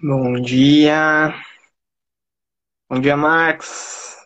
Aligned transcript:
Bom 0.00 0.40
dia. 0.40 1.34
Bom 2.88 3.00
dia, 3.00 3.16
Marcos. 3.16 4.16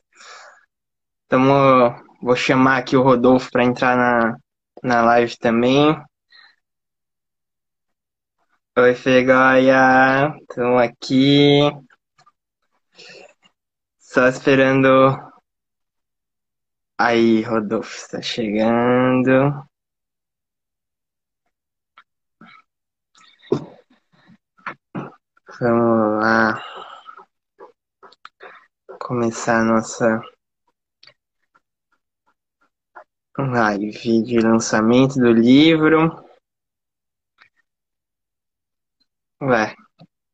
Tamo, 1.29 1.95
vou 2.23 2.37
chamar 2.37 2.77
aqui 2.79 2.97
o 2.97 3.03
Rodolfo 3.03 3.51
para 3.51 3.65
entrar 3.65 3.97
na, 3.97 4.37
na 4.83 5.03
live 5.03 5.37
também. 5.39 5.97
Oi, 8.79 8.95
Fegoia. 8.95 10.35
Estamos 10.41 10.81
aqui. 10.83 11.61
Só 13.99 14.29
esperando. 14.29 14.89
Aí, 16.99 17.43
Rodolfo, 17.43 17.95
está 17.95 18.23
chegando. 18.23 19.67
Vamos 25.61 26.23
lá. 26.23 26.63
Começar 29.01 29.61
a 29.61 29.65
nossa 29.65 30.23
live 33.37 34.23
de 34.23 34.39
lançamento 34.41 35.17
do 35.17 35.31
livro. 35.31 36.22
Ué, 39.49 39.65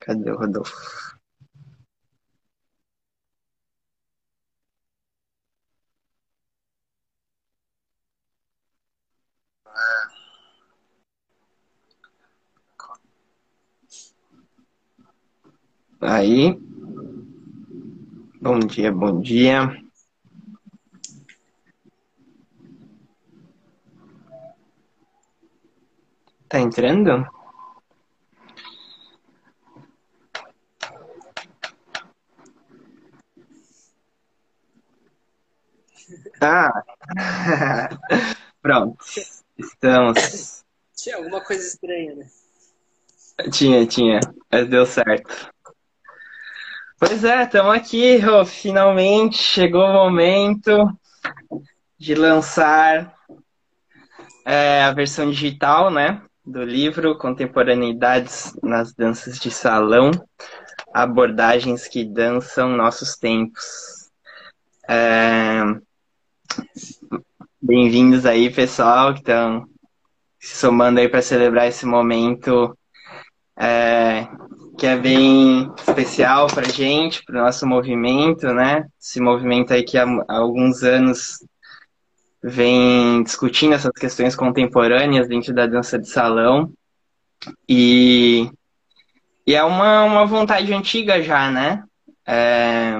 cadê 0.02 0.30
o 0.32 0.38
Rodolfo? 0.40 0.76
Aí. 16.00 16.58
Bom 18.40 18.58
dia, 18.60 18.90
bom 18.92 19.20
dia. 19.20 19.70
Tá 26.48 26.58
entrando? 26.60 27.26
Ah! 36.40 36.72
Pronto. 38.62 38.96
Estamos. 39.56 40.64
Tinha 40.96 41.16
alguma 41.16 41.40
coisa 41.40 41.66
estranha, 41.66 42.14
né? 42.14 42.26
Tinha, 43.50 43.86
tinha. 43.86 44.20
Mas 44.50 44.68
deu 44.68 44.84
certo. 44.86 45.50
Pois 46.98 47.22
é, 47.22 47.44
estamos 47.44 47.76
aqui, 47.76 48.18
finalmente 48.44 49.36
chegou 49.36 49.84
o 49.84 49.92
momento 49.92 50.90
de 51.96 52.14
lançar 52.14 53.14
é, 54.44 54.82
a 54.82 54.92
versão 54.92 55.30
digital, 55.30 55.92
né, 55.92 56.20
do 56.44 56.64
livro 56.64 57.16
Contemporaneidades 57.16 58.52
nas 58.62 58.92
Danças 58.94 59.38
de 59.38 59.50
Salão, 59.50 60.10
abordagens 60.92 61.86
que 61.86 62.04
dançam 62.04 62.70
nossos 62.70 63.16
tempos. 63.16 64.10
É... 64.88 65.62
Bem-vindos 67.60 68.24
aí, 68.24 68.50
pessoal, 68.50 69.12
que 69.12 69.20
estão 69.20 69.66
se 70.40 70.56
somando 70.56 71.00
aí 71.00 71.08
para 71.08 71.20
celebrar 71.20 71.68
esse 71.68 71.84
momento 71.84 72.76
é, 73.58 74.28
que 74.78 74.86
é 74.86 74.96
bem 74.96 75.72
especial 75.76 76.46
para 76.46 76.68
gente, 76.68 77.24
para 77.24 77.40
o 77.40 77.44
nosso 77.44 77.66
movimento, 77.66 78.46
né? 78.54 78.86
Esse 79.00 79.20
movimento 79.20 79.72
aí 79.72 79.82
que 79.82 79.98
há, 79.98 80.06
alguns 80.28 80.82
anos 80.82 81.38
vem 82.42 83.22
discutindo 83.24 83.74
essas 83.74 83.92
questões 83.92 84.36
contemporâneas 84.36 85.28
dentro 85.28 85.52
da 85.52 85.66
dança 85.66 85.98
de 85.98 86.08
salão. 86.08 86.72
E, 87.68 88.48
e 89.46 89.54
é 89.54 89.64
uma, 89.64 90.04
uma 90.04 90.24
vontade 90.24 90.72
antiga 90.72 91.20
já, 91.22 91.50
né? 91.50 91.82
É, 92.26 92.94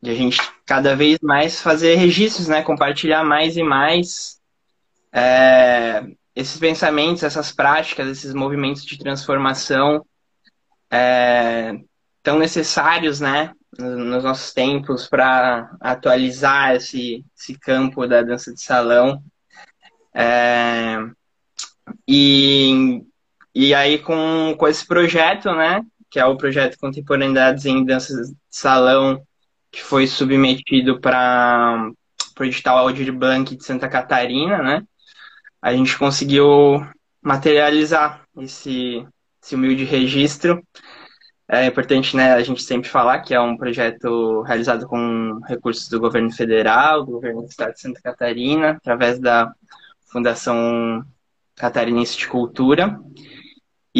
de 0.00 0.10
a 0.10 0.14
gente 0.14 0.40
cada 0.64 0.94
vez 0.94 1.18
mais 1.20 1.60
fazer 1.60 1.96
registros, 1.96 2.48
né? 2.48 2.62
Compartilhar 2.62 3.24
mais 3.24 3.56
e 3.56 3.62
mais 3.62 4.38
é, 5.12 6.04
esses 6.34 6.58
pensamentos, 6.58 7.22
essas 7.22 7.50
práticas, 7.52 8.08
esses 8.08 8.32
movimentos 8.32 8.84
de 8.84 8.98
transformação 8.98 10.04
é, 10.90 11.78
tão 12.22 12.38
necessários, 12.38 13.20
né, 13.20 13.52
nos 13.76 14.24
nossos 14.24 14.52
tempos 14.52 15.08
para 15.08 15.70
atualizar 15.80 16.74
esse, 16.74 17.24
esse 17.36 17.58
campo 17.58 18.06
da 18.06 18.22
dança 18.22 18.52
de 18.52 18.62
salão. 18.62 19.22
É, 20.14 20.98
e, 22.06 23.02
e 23.54 23.74
aí 23.74 23.98
com, 23.98 24.54
com 24.58 24.68
esse 24.68 24.86
projeto, 24.86 25.52
né, 25.54 25.82
que 26.10 26.18
é 26.18 26.24
o 26.24 26.36
projeto 26.36 26.78
Contemporaneidades 26.78 27.66
em 27.66 27.84
Dança 27.84 28.14
de 28.14 28.34
Salão, 28.50 29.22
que 29.70 29.82
foi 29.82 30.06
submetido 30.06 31.00
para 31.00 31.90
o 32.38 32.44
edital 32.44 32.78
Aldir 32.78 33.12
Blanc 33.12 33.56
de 33.56 33.64
Santa 33.64 33.88
Catarina, 33.88 34.62
né, 34.62 34.82
a 35.60 35.72
gente 35.74 35.98
conseguiu 35.98 36.86
materializar 37.20 38.22
esse, 38.38 39.06
esse 39.42 39.54
humilde 39.54 39.84
registro. 39.84 40.62
É 41.50 41.66
importante 41.66 42.16
né, 42.16 42.32
a 42.34 42.42
gente 42.42 42.62
sempre 42.62 42.88
falar 42.88 43.20
que 43.20 43.34
é 43.34 43.40
um 43.40 43.56
projeto 43.56 44.42
realizado 44.42 44.86
com 44.86 45.40
recursos 45.46 45.88
do 45.88 45.98
governo 45.98 46.30
federal, 46.30 47.04
do 47.04 47.12
governo 47.12 47.42
do 47.42 47.48
estado 47.48 47.72
de 47.72 47.80
Santa 47.80 48.00
Catarina, 48.02 48.72
através 48.72 49.18
da 49.18 49.52
Fundação 50.12 51.04
Catarinense 51.56 52.16
de 52.16 52.28
Cultura. 52.28 53.00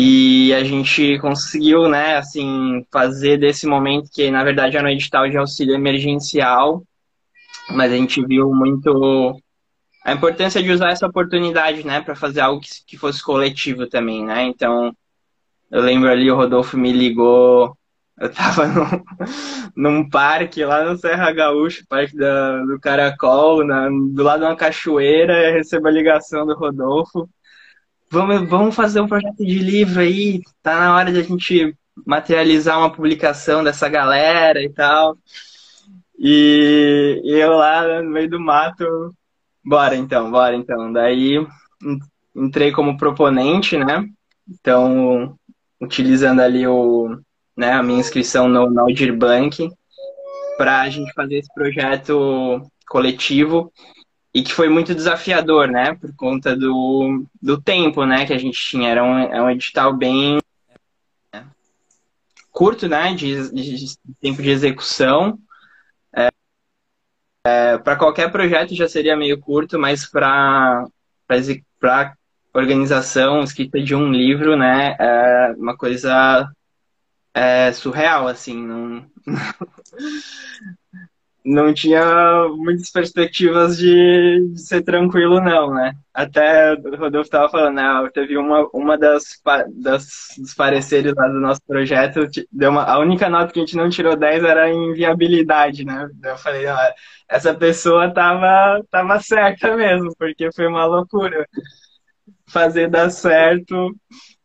E 0.01 0.55
a 0.55 0.63
gente 0.63 1.19
conseguiu, 1.19 1.89
né, 1.89 2.19
assim, 2.19 2.87
fazer 2.89 3.37
desse 3.37 3.67
momento 3.67 4.09
que, 4.13 4.31
na 4.31 4.45
verdade, 4.45 4.77
era 4.77 4.87
um 4.87 4.91
edital 4.91 5.29
de 5.29 5.37
auxílio 5.37 5.75
emergencial, 5.75 6.85
mas 7.71 7.91
a 7.91 7.97
gente 7.97 8.25
viu 8.25 8.55
muito 8.55 9.43
a 10.05 10.13
importância 10.13 10.63
de 10.63 10.71
usar 10.71 10.91
essa 10.91 11.05
oportunidade, 11.05 11.85
né, 11.85 12.01
para 12.01 12.15
fazer 12.15 12.43
algo 12.43 12.61
que, 12.61 12.69
que 12.87 12.97
fosse 12.97 13.21
coletivo 13.21 13.89
também, 13.89 14.25
né? 14.25 14.45
Então, 14.45 14.95
eu 15.69 15.83
lembro 15.83 16.09
ali, 16.09 16.31
o 16.31 16.37
Rodolfo 16.37 16.79
me 16.79 16.93
ligou, 16.93 17.77
eu 18.21 18.33
tava 18.33 18.69
num, 18.71 19.03
num 19.75 20.09
parque 20.09 20.65
lá 20.65 20.85
no 20.85 20.97
Serra 20.97 21.33
Gaúcho, 21.33 21.85
parque 21.89 22.17
da, 22.17 22.63
do 22.63 22.79
Caracol, 22.79 23.67
na, 23.67 23.89
do 23.89 24.23
lado 24.23 24.43
de 24.43 24.47
uma 24.47 24.55
cachoeira, 24.55 25.51
recebo 25.51 25.89
a 25.89 25.91
ligação 25.91 26.47
do 26.47 26.55
Rodolfo. 26.55 27.29
Vamos, 28.11 28.49
vamos 28.49 28.75
fazer 28.75 29.01
um 29.01 29.09
projeto 29.09 29.45
de 29.45 29.59
livro 29.59 30.01
aí, 30.01 30.41
tá 30.63 30.79
na 30.81 30.97
hora 30.97 31.13
de 31.13 31.19
a 31.19 31.23
gente 31.23 31.77
materializar 32.07 32.79
uma 32.79 32.91
publicação 32.91 33.63
dessa 33.63 33.89
galera 33.89 34.63
e 34.63 34.71
tal. 34.71 35.19
E, 36.19 37.21
eu 37.25 37.53
lá 37.53 38.03
no 38.03 38.11
meio 38.11 38.31
do 38.31 38.41
mato, 38.41 39.15
bora 39.65 39.95
então, 39.95 40.31
bora 40.31 40.57
então. 40.57 40.93
Daí 40.93 41.47
entrei 42.35 42.73
como 42.73 42.97
proponente, 42.97 43.77
né? 43.77 44.05
Então, 44.49 45.37
utilizando 45.81 46.41
ali 46.41 46.67
o, 46.67 47.19
né, 47.57 47.73
a 47.73 47.83
minha 47.83 48.01
inscrição 48.01 48.49
no, 48.49 48.71
no 48.71 48.87
Bank 49.17 49.69
para 50.57 50.81
a 50.81 50.91
gente 50.91 51.13
fazer 51.13 51.39
esse 51.39 51.53
projeto 51.55 52.63
coletivo 52.89 53.71
e 54.39 54.43
que 54.45 54.53
foi 54.53 54.69
muito 54.69 54.95
desafiador, 54.95 55.67
né, 55.67 55.95
por 55.95 56.15
conta 56.15 56.55
do, 56.55 57.25
do 57.43 57.61
tempo, 57.61 58.07
né, 58.07 58.25
que 58.25 58.33
a 58.33 58.39
gente 58.39 58.57
tinha. 58.57 58.89
Era 58.89 59.03
um, 59.03 59.19
é 59.19 59.43
um 59.43 59.51
edital 59.51 59.93
bem 59.93 60.39
curto, 62.53 62.89
né, 62.89 63.15
de, 63.15 63.51
de 63.51 63.99
tempo 64.21 64.41
de 64.41 64.51
execução. 64.51 65.41
É, 66.15 66.29
é, 67.45 67.79
para 67.79 67.97
qualquer 67.97 68.31
projeto 68.31 68.77
já 68.77 68.89
seria 68.89 69.17
meio 69.17 69.41
curto, 69.41 69.77
mas 69.77 70.07
para 70.07 70.87
organização, 72.55 73.43
escrita 73.43 73.83
de 73.83 73.93
um 73.93 74.13
livro, 74.13 74.57
né, 74.57 74.97
é 75.01 75.55
uma 75.59 75.77
coisa 75.77 76.49
é, 77.35 77.73
surreal, 77.73 78.29
assim, 78.29 78.57
não... 78.65 79.05
não 81.49 81.73
tinha 81.73 82.47
muitas 82.57 82.91
perspectivas 82.91 83.79
de, 83.79 84.51
de, 84.53 84.61
ser 84.61 84.83
tranquilo, 84.83 85.41
não, 85.41 85.73
né? 85.73 85.95
Até 86.13 86.75
o 86.75 86.97
Rodolfo 86.97 87.27
estava 87.27 87.49
falando, 87.49 87.77
né? 87.77 88.11
Teve 88.13 88.37
uma, 88.37 88.69
uma 88.75 88.99
das, 88.99 89.41
das 89.83 90.07
dos 90.37 90.53
pareceres 90.55 91.15
lá 91.15 91.27
do 91.27 91.41
nosso 91.41 91.61
projeto, 91.67 92.29
deu 92.53 92.71
uma, 92.71 92.85
a 92.85 92.99
única 92.99 93.31
nota 93.31 93.51
que 93.51 93.61
a 93.61 93.63
gente 93.63 93.77
não 93.77 93.89
tirou 93.89 94.15
10 94.15 94.45
era 94.45 94.69
em 94.69 94.93
viabilidade, 94.93 95.87
né? 95.87 96.11
Eu 96.23 96.37
falei, 96.37 96.67
ah, 96.67 96.95
essa 97.27 97.55
pessoa 97.55 98.13
tava, 98.13 98.85
tava 98.91 99.19
certa 99.19 99.75
mesmo, 99.75 100.15
porque 100.19 100.53
foi 100.53 100.67
uma 100.67 100.85
loucura 100.85 101.47
fazer 102.47 102.91
dar 102.91 103.09
certo 103.11 103.95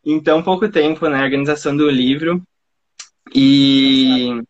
em 0.06 0.22
tão 0.22 0.42
pouco 0.42 0.70
tempo, 0.70 1.10
né? 1.10 1.20
A 1.20 1.24
organização 1.24 1.76
do 1.76 1.90
livro. 1.90 2.42
E 3.36 4.42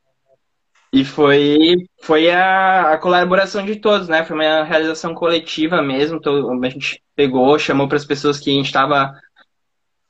e 0.93 1.03
foi, 1.03 1.87
foi 2.03 2.29
a, 2.29 2.93
a, 2.93 2.97
colaboração 2.99 3.65
de 3.65 3.77
todos, 3.77 4.07
né? 4.07 4.23
Foi 4.23 4.35
uma 4.35 4.63
realização 4.63 5.15
coletiva 5.15 5.81
mesmo. 5.81 6.21
a 6.63 6.69
gente 6.69 7.01
pegou, 7.15 7.57
chamou 7.57 7.87
para 7.87 7.97
as 7.97 8.05
pessoas 8.05 8.39
que 8.39 8.51
a 8.51 8.53
gente 8.53 8.67
estava 8.67 9.11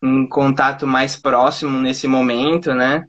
em 0.03 0.27
contato 0.27 0.85
mais 0.85 1.15
próximo 1.15 1.79
nesse 1.79 2.05
momento, 2.05 2.73
né? 2.73 3.05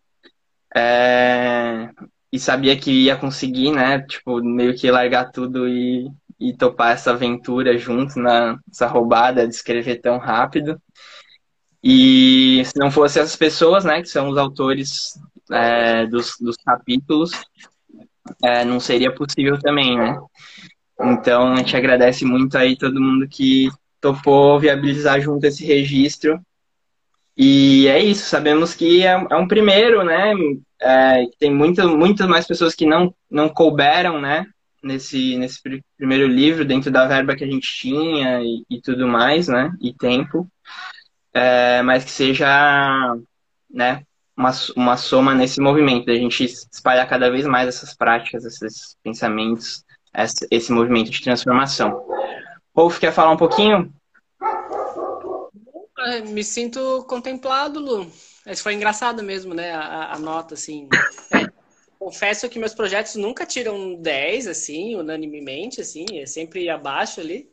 É, 0.73 1.91
e 2.33 2.39
sabia 2.39 2.79
que 2.79 2.93
ia 2.93 3.17
conseguir, 3.17 3.73
né? 3.73 4.01
Tipo, 4.03 4.41
meio 4.41 4.77
que 4.77 4.89
largar 4.89 5.33
tudo 5.33 5.69
e, 5.69 6.09
e 6.39 6.57
topar 6.57 6.93
essa 6.93 7.11
aventura 7.11 7.77
junto 7.77 8.21
nessa 8.21 8.87
roubada 8.87 9.49
de 9.49 9.55
escrever 9.55 9.97
tão 9.97 10.19
rápido. 10.19 10.81
E 11.83 12.63
se 12.67 12.79
não 12.79 12.91
fosse 12.93 13.19
essas 13.19 13.35
pessoas, 13.35 13.85
né, 13.85 14.01
que 14.01 14.09
são 14.09 14.29
os 14.29 14.39
autores 14.39 15.19
é, 15.51 16.07
dos, 16.07 16.37
dos 16.41 16.57
capítulos, 16.57 17.31
é, 18.43 18.65
não 18.65 18.81
seria 18.81 19.15
possível 19.15 19.59
também, 19.59 19.97
né? 19.97 20.19
Então 21.01 21.53
a 21.53 21.57
gente 21.57 21.77
agradece 21.77 22.25
muito 22.25 22.57
aí 22.57 22.77
todo 22.77 23.01
mundo 23.01 23.29
que 23.29 23.69
topou 24.01 24.59
viabilizar 24.61 25.21
junto 25.21 25.45
esse 25.45 25.65
registro. 25.65 26.41
E 27.37 27.89
é 27.89 27.99
isso, 27.99 28.29
sabemos 28.29 28.75
que 28.75 29.05
é, 29.05 29.13
é 29.31 29.37
um 29.37 29.49
primeiro, 29.49 30.05
né? 30.05 30.33
É, 30.81 31.25
tem 31.39 31.53
muitas, 31.53 31.87
muitas 31.87 32.29
mais 32.29 32.47
pessoas 32.47 32.75
que 32.75 32.87
não, 32.87 33.15
não 33.31 33.49
couberam, 33.49 34.21
né? 34.21 34.47
Nesse, 34.83 35.37
nesse 35.39 35.61
primeiro 35.97 36.27
livro, 36.29 36.65
dentro 36.65 36.91
da 36.91 37.07
verba 37.07 37.35
que 37.35 37.43
a 37.43 37.47
gente 37.47 37.67
tinha 37.67 38.41
e, 38.43 38.65
e 38.71 38.81
tudo 38.81 39.09
mais, 39.09 39.49
né? 39.49 39.73
E 39.81 39.93
tempo. 39.95 40.47
É, 41.33 41.83
mas 41.83 42.05
que 42.05 42.11
seja, 42.11 43.17
né? 43.71 44.03
Uma, 44.37 44.51
uma 44.77 44.97
soma 44.97 45.35
nesse 45.35 45.61
movimento, 45.61 46.07
da 46.07 46.15
gente 46.15 46.45
espalhar 46.45 47.09
cada 47.09 47.31
vez 47.31 47.47
mais 47.47 47.69
essas 47.69 47.95
práticas, 47.95 48.45
esses 48.45 48.97
pensamentos, 49.03 49.85
esse, 50.51 50.73
movimento 50.73 51.11
de 51.11 51.23
transformação. 51.23 52.05
Rolf, 52.75 52.99
quer 52.99 53.13
falar 53.13 53.31
um 53.31 53.37
pouquinho? 53.37 53.93
Me 56.29 56.45
sinto 56.45 57.05
contemplado, 57.09 57.81
Lu. 57.81 58.11
Isso 58.47 58.63
foi 58.63 58.75
engraçado 58.75 59.23
mesmo, 59.23 59.55
né? 59.55 59.73
A, 59.73 60.13
a 60.13 60.19
nota, 60.19 60.55
assim. 60.55 60.89
É, 61.33 61.47
confesso 61.99 62.49
que 62.49 62.59
meus 62.59 62.75
projetos 62.75 63.15
nunca 63.15 63.47
tiram 63.47 63.95
10, 63.95 64.49
assim, 64.49 64.97
unanimemente, 64.97 65.81
assim, 65.81 66.05
é 66.13 66.27
sempre 66.27 66.69
abaixo 66.69 67.21
ali. 67.21 67.49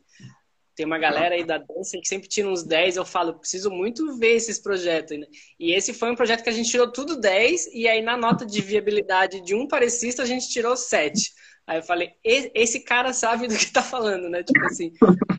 Tem 0.82 0.86
uma 0.88 0.98
galera 0.98 1.36
aí 1.36 1.44
da 1.44 1.58
dança 1.58 1.96
que 1.96 2.08
sempre 2.08 2.28
tira 2.28 2.48
uns 2.48 2.64
10. 2.64 2.96
Eu 2.96 3.04
falo, 3.04 3.38
preciso 3.38 3.70
muito 3.70 4.18
ver 4.18 4.32
esses 4.32 4.58
projetos. 4.58 5.16
Né? 5.16 5.28
E 5.60 5.72
esse 5.72 5.94
foi 5.94 6.10
um 6.10 6.16
projeto 6.16 6.42
que 6.42 6.48
a 6.48 6.52
gente 6.52 6.68
tirou 6.68 6.90
tudo 6.90 7.20
10. 7.20 7.68
E 7.72 7.86
aí, 7.86 8.02
na 8.02 8.16
nota 8.16 8.44
de 8.44 8.60
viabilidade 8.60 9.40
de 9.42 9.54
um 9.54 9.68
parecista, 9.68 10.24
a 10.24 10.26
gente 10.26 10.48
tirou 10.48 10.76
7. 10.76 11.32
Aí 11.68 11.78
eu 11.78 11.84
falei, 11.84 12.14
esse 12.24 12.80
cara 12.80 13.12
sabe 13.12 13.46
do 13.46 13.56
que 13.56 13.70
tá 13.70 13.80
falando, 13.80 14.28
né? 14.28 14.42
Tipo 14.42 14.64
assim, 14.64 14.92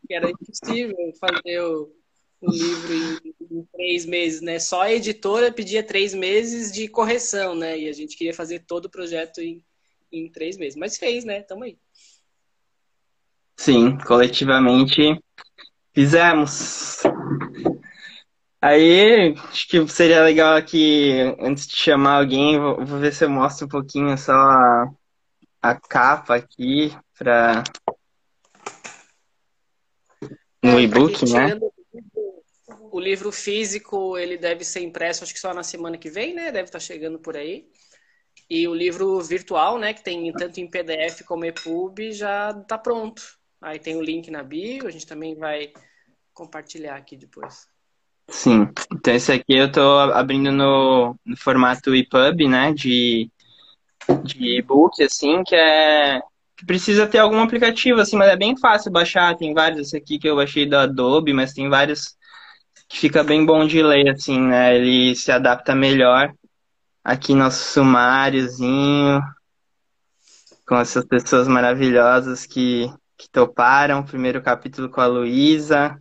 era 0.10 0.32
impossível 0.32 0.96
fazer 1.20 1.60
o, 1.60 1.92
o 2.40 2.50
livro 2.50 2.94
em, 2.94 3.34
em, 3.52 3.68
três 3.74 4.06
meses, 4.06 4.40
né? 4.40 4.60
Só 4.60 4.84
a 4.84 4.94
editora 4.94 5.52
pedia 5.52 5.84
três 5.84 6.14
meses 6.14 6.72
de 6.72 6.88
correção, 6.88 7.54
né? 7.54 7.78
E 7.78 7.90
a 7.90 7.94
gente 7.94 8.16
queria 8.16 8.34
fazer 8.34 8.60
todo 8.60 8.86
o 8.86 8.90
projeto 8.90 9.42
em, 9.42 9.62
em 10.10 10.32
três 10.32 10.56
meses. 10.56 10.78
Mas 10.78 10.98
fez, 10.98 11.26
né? 11.26 11.42
Tamo 11.42 11.66
aí. 11.66 11.78
Sim, 13.56 13.98
coletivamente 14.00 15.20
fizemos. 15.94 17.02
Aí, 18.62 19.36
acho 19.50 19.68
que 19.68 19.88
seria 19.90 20.24
legal 20.24 20.56
aqui, 20.56 21.12
antes 21.40 21.68
de 21.68 21.76
chamar 21.76 22.20
alguém, 22.20 22.58
vou, 22.60 22.86
vou 22.86 23.00
ver 23.00 23.14
se 23.14 23.26
eu 23.26 23.30
mostro 23.30 23.66
um 23.66 23.70
pouquinho 23.70 24.18
só 24.18 24.32
a, 24.32 24.90
a 25.62 25.76
capa 25.76 26.36
aqui 26.36 26.96
para 27.18 27.64
no 30.64 30.80
é, 30.80 30.84
e-book, 30.84 31.30
né? 31.30 31.60
O 32.90 33.00
livro 33.00 33.32
físico, 33.32 34.18
ele 34.18 34.38
deve 34.38 34.64
ser 34.64 34.80
impresso, 34.80 35.24
acho 35.24 35.34
que 35.34 35.40
só 35.40 35.54
na 35.54 35.64
semana 35.64 35.98
que 35.98 36.10
vem, 36.10 36.34
né? 36.34 36.52
Deve 36.52 36.66
estar 36.66 36.80
chegando 36.80 37.20
por 37.20 37.36
aí. 37.36 37.68
E 38.50 38.68
o 38.68 38.74
livro 38.74 39.20
virtual, 39.22 39.78
né, 39.78 39.94
que 39.94 40.04
tem 40.04 40.32
tanto 40.34 40.60
em 40.60 40.70
PDF 40.70 41.24
como 41.26 41.46
EPUB, 41.46 42.12
já 42.12 42.52
está 42.52 42.78
pronto. 42.78 43.22
Aí 43.64 43.80
tem 43.80 43.96
o 43.96 44.02
link 44.02 44.30
na 44.30 44.44
bio, 44.44 44.86
a 44.86 44.92
gente 44.92 45.08
também 45.08 45.36
vai 45.36 45.72
compartilhar 46.34 46.98
aqui 46.98 47.16
depois. 47.16 47.66
Sim, 48.30 48.68
então 48.92 49.14
esse 49.14 49.32
aqui 49.32 49.56
eu 49.56 49.68
estou 49.68 50.00
abrindo 50.00 50.52
no, 50.52 51.16
no, 51.26 51.38
formato 51.38 51.96
EPUB, 51.96 52.50
né, 52.50 52.74
de, 52.74 53.30
de 54.24 54.60
e-book, 54.60 55.02
assim, 55.02 55.44
que 55.44 55.56
é 55.56 56.22
que 56.58 56.66
precisa 56.66 57.08
ter 57.08 57.20
algum 57.20 57.40
aplicativo, 57.40 58.02
assim, 58.02 58.18
mas 58.18 58.30
é 58.30 58.36
bem 58.36 58.58
fácil 58.58 58.92
baixar, 58.92 59.36
tem 59.38 59.54
vários, 59.54 59.88
esse 59.88 59.98
aqui 59.98 60.20
que 60.20 60.28
eu 60.28 60.36
baixei 60.36 60.68
da 60.68 60.84
Adobe, 60.84 61.32
mas 61.32 61.54
tem 61.54 61.70
vários 61.70 62.18
que 62.90 62.98
fica 62.98 63.24
bem 63.24 63.46
bom 63.46 63.66
de 63.66 63.82
ler, 63.82 64.10
assim, 64.10 64.42
né, 64.42 64.76
ele 64.76 65.16
se 65.16 65.32
adapta 65.32 65.74
melhor. 65.74 66.34
Aqui 67.02 67.34
nosso 67.34 67.74
sumáriozinho, 67.74 69.22
com 70.68 70.78
essas 70.78 71.06
pessoas 71.06 71.48
maravilhosas 71.48 72.46
que 72.46 72.90
que 73.24 73.30
toparam. 73.30 74.04
Primeiro 74.04 74.42
capítulo 74.42 74.90
com 74.90 75.00
a 75.00 75.08
Luísa, 75.08 75.98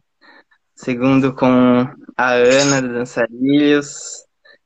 segundo 0.74 1.32
com 1.32 1.86
a 2.16 2.30
Ana 2.32 2.82
do 2.82 2.92
Dançarilhos, 2.92 4.24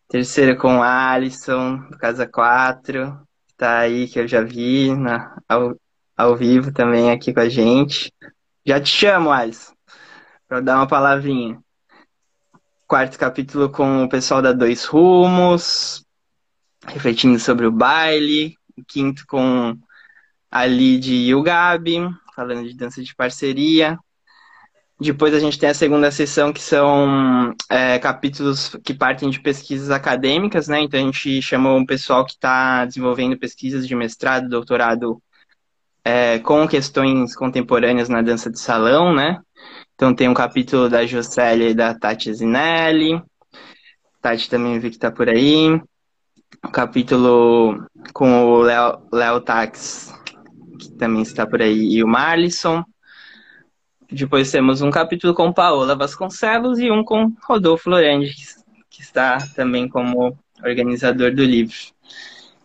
terceiro 0.08 0.56
com 0.56 0.82
a 0.82 1.10
Alisson 1.12 1.76
do 1.90 1.98
Casa 1.98 2.26
4, 2.26 3.20
que 3.46 3.54
tá 3.56 3.80
aí, 3.80 4.08
que 4.08 4.18
eu 4.18 4.26
já 4.26 4.40
vi 4.40 4.94
na, 4.94 5.36
ao, 5.46 5.76
ao 6.16 6.34
vivo 6.34 6.72
também 6.72 7.10
aqui 7.10 7.34
com 7.34 7.40
a 7.40 7.48
gente. 7.48 8.10
Já 8.64 8.80
te 8.80 8.88
chamo, 8.88 9.30
Alisson, 9.30 9.74
para 10.48 10.60
dar 10.60 10.76
uma 10.76 10.88
palavrinha. 10.88 11.60
Quarto 12.86 13.18
capítulo 13.18 13.68
com 13.68 14.04
o 14.04 14.08
pessoal 14.08 14.40
da 14.40 14.52
Dois 14.52 14.86
Rumos, 14.86 16.06
refletindo 16.86 17.38
sobre 17.38 17.66
o 17.66 17.72
baile. 17.72 18.56
Quinto 18.86 19.26
com 19.26 19.74
a 20.50 20.66
Lid 20.66 21.12
e 21.12 21.34
o 21.34 21.42
Gabi 21.42 21.98
falando 22.36 22.68
de 22.68 22.76
dança 22.76 23.02
de 23.02 23.14
parceria. 23.14 23.98
Depois 25.00 25.34
a 25.34 25.40
gente 25.40 25.58
tem 25.58 25.68
a 25.68 25.74
segunda 25.74 26.10
sessão, 26.10 26.52
que 26.52 26.62
são 26.62 27.54
é, 27.68 27.98
capítulos 27.98 28.76
que 28.84 28.94
partem 28.94 29.28
de 29.28 29.40
pesquisas 29.40 29.90
acadêmicas, 29.90 30.68
né? 30.68 30.80
Então 30.80 31.00
a 31.00 31.02
gente 31.02 31.42
chamou 31.42 31.76
um 31.76 31.84
pessoal 31.84 32.24
que 32.24 32.32
está 32.32 32.84
desenvolvendo 32.84 33.38
pesquisas 33.38 33.86
de 33.86 33.94
mestrado, 33.94 34.48
doutorado 34.48 35.20
é, 36.04 36.38
com 36.38 36.66
questões 36.68 37.34
contemporâneas 37.34 38.08
na 38.08 38.22
dança 38.22 38.50
de 38.50 38.58
salão, 38.58 39.14
né? 39.14 39.38
Então 39.94 40.14
tem 40.14 40.28
um 40.28 40.34
capítulo 40.34 40.88
da 40.88 41.04
Jocélia 41.06 41.70
e 41.70 41.74
da 41.74 41.94
Tati 41.94 42.32
Zinelli. 42.32 43.22
Tati 44.22 44.48
também 44.48 44.78
vi 44.78 44.90
que 44.90 44.96
está 44.96 45.10
por 45.10 45.28
aí. 45.28 45.68
Um 46.64 46.70
capítulo 46.72 47.86
com 48.14 48.44
o 48.44 48.62
Léo 48.62 49.40
Tax 49.42 50.14
também 50.96 51.22
está 51.22 51.46
por 51.46 51.62
aí, 51.62 51.94
e 51.94 52.02
o 52.02 52.08
Marlisson. 52.08 52.84
Depois 54.10 54.50
temos 54.50 54.82
um 54.82 54.90
capítulo 54.90 55.34
com 55.34 55.52
Paola 55.52 55.96
Vasconcelos 55.96 56.78
e 56.78 56.90
um 56.90 57.04
com 57.04 57.32
Rodolfo 57.42 57.90
Lorandi, 57.90 58.34
que 58.88 59.02
está 59.02 59.38
também 59.54 59.88
como 59.88 60.38
organizador 60.64 61.34
do 61.34 61.44
livro. 61.44 61.76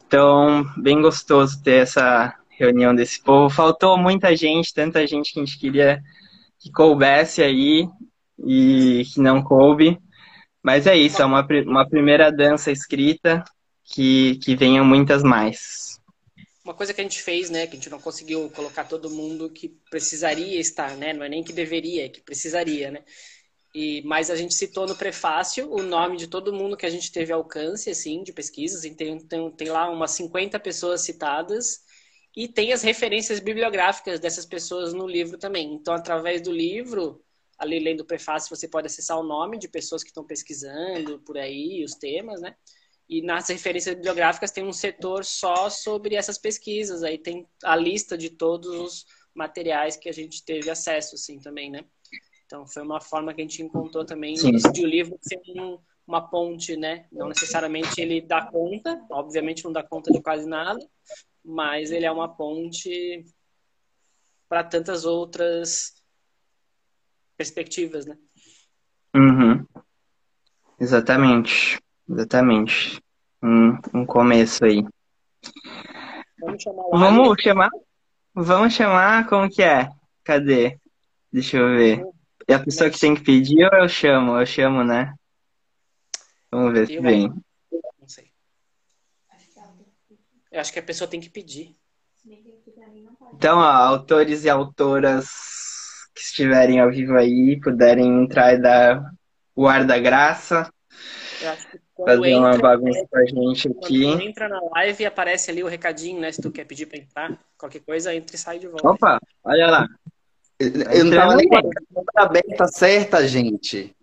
Então, 0.05 0.65
bem 0.77 1.01
gostoso 1.01 1.61
ter 1.63 1.83
essa 1.83 2.35
reunião 2.49 2.93
desse 2.93 3.21
povo. 3.23 3.53
Faltou 3.53 3.97
muita 3.97 4.35
gente, 4.35 4.73
tanta 4.73 5.05
gente 5.07 5.33
que 5.33 5.39
a 5.39 5.45
gente 5.45 5.57
queria 5.57 6.01
que 6.59 6.71
coubesse 6.71 7.41
aí 7.41 7.87
e 8.37 9.03
que 9.11 9.19
não 9.19 9.41
coube. 9.41 9.97
Mas 10.63 10.85
é 10.85 10.95
isso, 10.95 11.21
é 11.21 11.25
uma, 11.25 11.45
uma 11.65 11.89
primeira 11.89 12.31
dança 12.31 12.71
escrita 12.71 13.43
que, 13.83 14.37
que 14.43 14.55
venham 14.55 14.85
muitas 14.85 15.23
mais 15.23 15.90
uma 16.63 16.73
coisa 16.73 16.93
que 16.93 17.01
a 17.01 17.03
gente 17.03 17.21
fez, 17.21 17.49
né, 17.49 17.65
que 17.65 17.73
a 17.73 17.75
gente 17.75 17.89
não 17.89 17.99
conseguiu 17.99 18.49
colocar 18.51 18.85
todo 18.85 19.09
mundo 19.09 19.49
que 19.49 19.69
precisaria 19.89 20.59
estar, 20.59 20.95
né, 20.95 21.13
não 21.13 21.23
é 21.23 21.29
nem 21.29 21.43
que 21.43 21.53
deveria, 21.53 22.05
é 22.05 22.09
que 22.09 22.21
precisaria, 22.21 22.91
né. 22.91 23.03
E, 23.73 24.01
mas 24.03 24.29
a 24.29 24.35
gente 24.35 24.53
citou 24.53 24.85
no 24.85 24.95
prefácio 24.95 25.71
o 25.71 25.81
nome 25.81 26.17
de 26.17 26.27
todo 26.27 26.53
mundo 26.53 26.75
que 26.75 26.85
a 26.85 26.89
gente 26.89 27.11
teve 27.11 27.31
alcance, 27.31 27.89
assim, 27.89 28.21
de 28.21 28.33
pesquisas. 28.33 28.81
Tem, 28.81 29.17
tem, 29.17 29.51
tem 29.51 29.69
lá 29.69 29.89
umas 29.89 30.11
50 30.11 30.59
pessoas 30.59 31.01
citadas. 31.01 31.81
E 32.35 32.47
tem 32.47 32.73
as 32.73 32.81
referências 32.81 33.39
bibliográficas 33.39 34.19
dessas 34.19 34.45
pessoas 34.45 34.93
no 34.93 35.07
livro 35.07 35.37
também. 35.37 35.73
Então, 35.73 35.93
através 35.93 36.41
do 36.41 36.51
livro, 36.51 37.23
ali 37.57 37.79
lendo 37.79 38.01
o 38.01 38.05
prefácio, 38.05 38.53
você 38.55 38.67
pode 38.67 38.87
acessar 38.87 39.17
o 39.17 39.23
nome 39.23 39.57
de 39.57 39.67
pessoas 39.67 40.03
que 40.03 40.09
estão 40.09 40.25
pesquisando 40.25 41.19
por 41.19 41.37
aí, 41.37 41.83
os 41.83 41.95
temas, 41.95 42.41
né? 42.41 42.55
E 43.11 43.21
nas 43.21 43.49
referências 43.49 43.93
bibliográficas 43.93 44.51
tem 44.51 44.63
um 44.63 44.71
setor 44.71 45.25
só 45.25 45.69
sobre 45.69 46.15
essas 46.15 46.37
pesquisas. 46.37 47.03
Aí 47.03 47.17
tem 47.17 47.45
a 47.61 47.75
lista 47.75 48.17
de 48.17 48.29
todos 48.29 48.69
os 48.69 49.05
materiais 49.35 49.97
que 49.97 50.07
a 50.07 50.13
gente 50.13 50.45
teve 50.45 50.69
acesso, 50.69 51.15
assim, 51.15 51.37
também, 51.37 51.69
né? 51.69 51.83
Então, 52.45 52.65
foi 52.65 52.81
uma 52.81 53.01
forma 53.01 53.33
que 53.33 53.41
a 53.41 53.43
gente 53.43 53.61
encontrou 53.61 54.05
também 54.05 54.37
Sim. 54.37 54.53
de 54.53 54.85
o 54.85 54.87
livro 54.87 55.19
ser 55.21 55.41
um, 55.49 55.77
uma 56.07 56.29
ponte, 56.29 56.77
né? 56.77 57.05
Não 57.11 57.27
necessariamente 57.27 57.99
ele 57.99 58.21
dá 58.21 58.45
conta, 58.45 59.05
obviamente 59.11 59.65
não 59.65 59.73
dá 59.73 59.83
conta 59.83 60.09
de 60.09 60.21
quase 60.21 60.47
nada, 60.47 60.79
mas 61.43 61.91
ele 61.91 62.05
é 62.05 62.11
uma 62.11 62.33
ponte 62.33 63.25
para 64.47 64.63
tantas 64.63 65.03
outras 65.03 66.01
perspectivas, 67.35 68.05
né? 68.05 68.17
Uhum. 69.13 69.65
Exatamente. 70.79 71.80
Exatamente. 72.11 73.01
Um, 73.41 73.77
um 73.93 74.05
começo 74.05 74.65
aí. 74.65 74.83
Vamos 76.39 76.61
chamar 76.61 76.83
o 76.83 76.97
Vamos 76.97 77.41
chamar? 77.41 77.69
Vamos 78.33 78.73
chamar 78.73 79.27
como 79.27 79.49
que 79.49 79.63
é? 79.63 79.89
Cadê? 80.23 80.77
Deixa 81.31 81.57
eu 81.57 81.69
ver. 81.69 82.03
É 82.47 82.53
a 82.53 82.59
pessoa 82.63 82.89
que 82.89 82.99
tem 82.99 83.15
que 83.15 83.23
pedir 83.23 83.65
ou 83.65 83.79
eu 83.79 83.89
chamo? 83.89 84.37
Eu 84.37 84.45
chamo, 84.45 84.83
né? 84.83 85.13
Vamos 86.51 86.73
ver 86.73 86.87
se 86.87 86.99
vem. 86.99 87.29
Não 87.99 88.07
sei. 88.07 88.31
Eu 90.51 90.59
acho 90.59 90.73
que 90.73 90.79
a 90.79 90.83
pessoa 90.83 91.09
tem 91.09 91.21
que 91.21 91.29
pedir. 91.29 91.75
Então, 93.33 93.57
ó, 93.57 93.63
autores 93.63 94.43
e 94.43 94.49
autoras 94.49 95.29
que 96.13 96.21
estiverem 96.21 96.79
ao 96.79 96.91
vivo 96.91 97.15
aí, 97.15 97.59
puderem 97.61 98.23
entrar 98.23 98.53
e 98.53 98.61
dar 98.61 99.01
o 99.55 99.67
ar 99.67 99.85
da 99.85 99.97
graça. 99.97 100.71
Eu 101.41 101.49
acho 101.49 101.69
que 101.69 101.79
fazer 102.05 102.29
entra, 102.29 102.39
uma 102.39 102.57
bagunça 102.57 103.07
com 103.09 103.17
a 103.17 103.25
gente 103.25 103.67
aqui. 103.69 104.03
Quando 104.05 104.21
entra 104.21 104.49
na 104.49 104.61
live 104.75 105.05
aparece 105.05 105.51
ali 105.51 105.63
o 105.63 105.67
recadinho, 105.67 106.19
né? 106.19 106.31
Se 106.31 106.41
tu 106.41 106.51
quer 106.51 106.65
pedir 106.65 106.85
pra 106.85 106.97
entrar, 106.97 107.39
qualquer 107.57 107.81
coisa, 107.81 108.13
entra 108.13 108.35
e 108.35 108.39
sai 108.39 108.59
de 108.59 108.67
volta. 108.67 108.89
Opa, 108.89 109.19
olha 109.43 109.67
lá. 109.67 109.87
Eu 110.59 111.05
não 111.05 111.17
tava 111.17 111.35
nem 111.35 111.49
com 111.49 111.57
a 112.15 112.23
aberta 112.23 112.67
certa, 112.67 113.27
gente. 113.27 113.95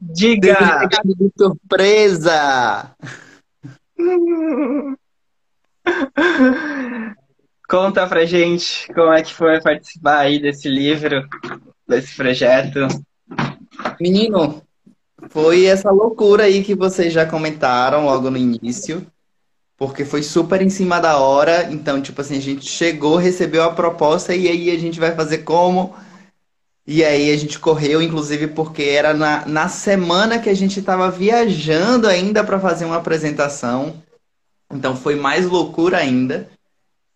Diga! 0.00 0.88
De 1.04 1.32
surpresa! 1.36 2.96
Conta 7.68 8.06
pra 8.08 8.24
gente 8.24 8.92
como 8.92 9.12
é 9.12 9.22
que 9.22 9.32
foi 9.32 9.60
participar 9.60 10.20
aí 10.20 10.40
desse 10.40 10.68
livro, 10.68 11.28
desse 11.86 12.16
projeto. 12.16 12.88
Menino, 14.00 14.62
foi 15.28 15.66
essa 15.66 15.90
loucura 15.90 16.44
aí 16.44 16.62
que 16.62 16.74
vocês 16.74 17.12
já 17.12 17.26
comentaram 17.26 18.04
logo 18.04 18.30
no 18.30 18.36
início, 18.36 19.04
porque 19.76 20.04
foi 20.04 20.22
super 20.22 20.62
em 20.62 20.70
cima 20.70 21.00
da 21.00 21.18
hora. 21.18 21.70
Então, 21.72 22.00
tipo 22.00 22.20
assim, 22.20 22.36
a 22.36 22.40
gente 22.40 22.66
chegou, 22.66 23.16
recebeu 23.16 23.64
a 23.64 23.72
proposta 23.72 24.34
e 24.34 24.48
aí 24.48 24.70
a 24.70 24.78
gente 24.78 25.00
vai 25.00 25.14
fazer 25.14 25.38
como? 25.38 25.94
E 26.86 27.04
aí 27.04 27.30
a 27.32 27.36
gente 27.36 27.58
correu, 27.58 28.00
inclusive, 28.00 28.46
porque 28.48 28.82
era 28.82 29.12
na, 29.12 29.44
na 29.46 29.68
semana 29.68 30.38
que 30.38 30.48
a 30.48 30.54
gente 30.54 30.80
estava 30.80 31.10
viajando 31.10 32.06
ainda 32.06 32.42
para 32.44 32.58
fazer 32.60 32.84
uma 32.84 32.96
apresentação. 32.96 34.02
Então 34.72 34.96
foi 34.96 35.14
mais 35.14 35.46
loucura 35.46 35.98
ainda. 35.98 36.48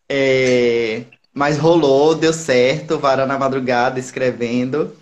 É... 0.08 1.04
Mas 1.32 1.56
rolou, 1.56 2.14
deu 2.14 2.32
certo, 2.32 2.98
vara 2.98 3.24
na 3.24 3.38
madrugada 3.38 3.98
escrevendo 3.98 4.94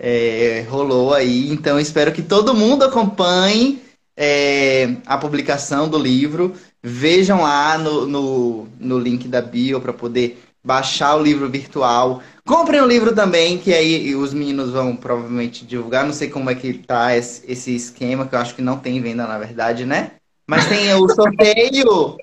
é, 0.00 0.64
rolou 0.68 1.12
aí. 1.12 1.50
Então, 1.50 1.78
espero 1.78 2.10
que 2.10 2.22
todo 2.22 2.54
mundo 2.54 2.84
acompanhe 2.84 3.82
é, 4.16 4.96
a 5.04 5.18
publicação 5.18 5.88
do 5.88 5.98
livro. 5.98 6.54
Vejam 6.82 7.42
lá 7.42 7.76
no, 7.76 8.06
no, 8.06 8.68
no 8.80 8.98
link 8.98 9.28
da 9.28 9.42
bio 9.42 9.80
para 9.80 9.92
poder 9.92 10.42
baixar 10.64 11.16
o 11.16 11.22
livro 11.22 11.48
virtual. 11.48 12.22
Comprem 12.46 12.80
o 12.80 12.86
livro 12.86 13.14
também, 13.14 13.58
que 13.58 13.74
aí 13.74 14.14
os 14.16 14.32
meninos 14.32 14.70
vão 14.70 14.96
provavelmente 14.96 15.66
divulgar. 15.66 16.06
Não 16.06 16.14
sei 16.14 16.30
como 16.30 16.48
é 16.48 16.54
que 16.54 16.72
tá 16.72 17.14
esse, 17.14 17.74
esquema, 17.74 18.26
que 18.26 18.34
eu 18.34 18.38
acho 18.38 18.54
que 18.54 18.62
não 18.62 18.78
tem 18.78 19.00
venda, 19.02 19.26
na 19.26 19.38
verdade, 19.38 19.84
né? 19.84 20.12
Mas 20.48 20.66
tem 20.66 20.92
o 20.94 21.08
sorteio! 21.08 22.16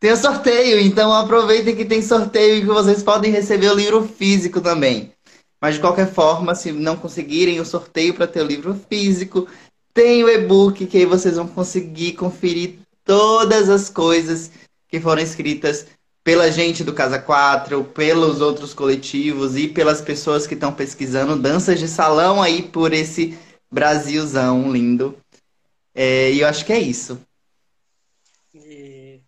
Tem 0.00 0.12
o 0.12 0.16
sorteio, 0.16 0.80
então 0.80 1.12
aproveitem 1.12 1.76
que 1.76 1.84
tem 1.84 2.00
sorteio 2.00 2.56
e 2.56 2.60
que 2.62 2.66
vocês 2.66 3.02
podem 3.02 3.30
receber 3.30 3.70
o 3.70 3.74
livro 3.74 4.02
físico 4.02 4.58
também. 4.58 5.12
Mas 5.60 5.74
de 5.74 5.80
qualquer 5.80 6.10
forma, 6.10 6.54
se 6.54 6.72
não 6.72 6.96
conseguirem 6.96 7.60
o 7.60 7.66
sorteio 7.66 8.14
para 8.14 8.26
ter 8.26 8.40
o 8.40 8.46
livro 8.46 8.74
físico, 8.88 9.46
tem 9.92 10.24
o 10.24 10.28
e-book 10.28 10.86
que 10.86 10.98
aí 10.98 11.04
vocês 11.04 11.36
vão 11.36 11.46
conseguir 11.46 12.14
conferir 12.14 12.78
todas 13.04 13.68
as 13.68 13.90
coisas 13.90 14.50
que 14.88 15.00
foram 15.00 15.22
escritas 15.22 15.86
pela 16.22 16.50
gente 16.50 16.84
do 16.84 16.94
Casa 16.94 17.18
4, 17.18 17.84
pelos 17.84 18.40
outros 18.40 18.72
coletivos 18.72 19.56
e 19.56 19.68
pelas 19.68 20.00
pessoas 20.00 20.46
que 20.46 20.54
estão 20.54 20.72
pesquisando 20.72 21.36
danças 21.36 21.78
de 21.78 21.88
salão 21.88 22.42
aí 22.42 22.62
por 22.62 22.92
esse 22.92 23.38
Brasilzão 23.70 24.70
lindo. 24.70 25.18
É, 25.94 26.30
e 26.30 26.40
eu 26.40 26.48
acho 26.48 26.64
que 26.64 26.72
é 26.72 26.78
isso. 26.78 27.20
E... 28.54 29.20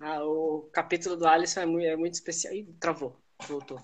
Ah, 0.00 0.24
o 0.24 0.68
capítulo 0.72 1.16
do 1.16 1.26
Alisson 1.26 1.60
é 1.60 1.66
muito, 1.66 1.86
é 1.86 1.96
muito 1.96 2.14
especial. 2.14 2.54
Ih, 2.54 2.64
travou, 2.78 3.16
voltou. 3.46 3.80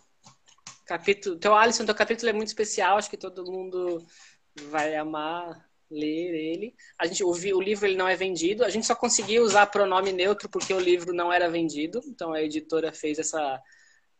Capítulo, 0.86 1.36
teu 1.36 1.54
Alisson, 1.54 1.84
teu 1.84 1.94
capítulo 1.94 2.28
é 2.28 2.32
muito 2.32 2.48
especial, 2.48 2.98
acho 2.98 3.08
que 3.08 3.16
todo 3.16 3.50
mundo 3.50 4.04
vai 4.68 4.94
amar 4.96 5.68
ler 5.90 6.34
ele. 6.34 6.74
A 6.98 7.06
gente, 7.06 7.22
o, 7.22 7.30
o, 7.30 7.62
livro 7.62 7.86
ele 7.86 7.96
não 7.96 8.08
é 8.08 8.16
vendido, 8.16 8.64
a 8.64 8.68
gente 8.68 8.86
só 8.86 8.94
conseguiu 8.94 9.42
usar 9.42 9.66
pronome 9.66 10.12
neutro 10.12 10.48
porque 10.48 10.74
o 10.74 10.80
livro 10.80 11.12
não 11.12 11.32
era 11.32 11.48
vendido, 11.48 12.00
então 12.06 12.32
a 12.32 12.42
editora 12.42 12.92
fez 12.92 13.18
essa. 13.18 13.62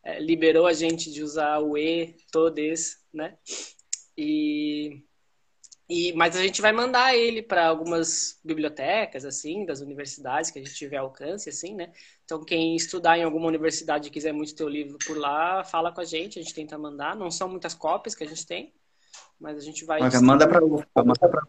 É, 0.03 0.19
liberou 0.19 0.67
a 0.67 0.73
gente 0.73 1.11
de 1.11 1.23
usar 1.23 1.59
o 1.59 1.77
E, 1.77 2.15
todes, 2.31 2.97
né? 3.13 3.37
E 4.17 5.03
e, 5.87 6.13
mas 6.13 6.35
a 6.35 6.41
gente 6.41 6.61
vai 6.61 6.71
mandar 6.71 7.15
ele 7.15 7.43
para 7.43 7.67
algumas 7.67 8.39
bibliotecas, 8.43 9.23
assim, 9.23 9.65
das 9.65 9.81
universidades 9.81 10.49
que 10.49 10.57
a 10.57 10.63
gente 10.63 10.73
tiver 10.73 10.97
alcance, 10.97 11.47
assim, 11.47 11.75
né? 11.75 11.91
Então, 12.25 12.43
quem 12.43 12.75
estudar 12.75 13.17
em 13.19 13.23
alguma 13.23 13.47
universidade 13.47 14.07
e 14.07 14.11
quiser 14.11 14.33
muito 14.33 14.55
ter 14.55 14.63
o 14.63 14.69
livro 14.69 14.97
por 15.05 15.15
lá, 15.15 15.63
fala 15.63 15.91
com 15.91 16.01
a 16.01 16.03
gente, 16.05 16.39
a 16.39 16.41
gente 16.41 16.55
tenta 16.55 16.77
mandar. 16.77 17.15
Não 17.15 17.29
são 17.29 17.47
muitas 17.47 17.75
cópias 17.75 18.15
que 18.15 18.23
a 18.23 18.27
gente 18.27 18.47
tem, 18.47 18.73
mas 19.39 19.57
a 19.57 19.61
gente 19.61 19.85
vai. 19.85 20.01
Okay, 20.01 20.19
manda 20.19 20.47
para 20.47 20.65
o 20.65 20.83
manda 20.95 21.29
para 21.29 21.47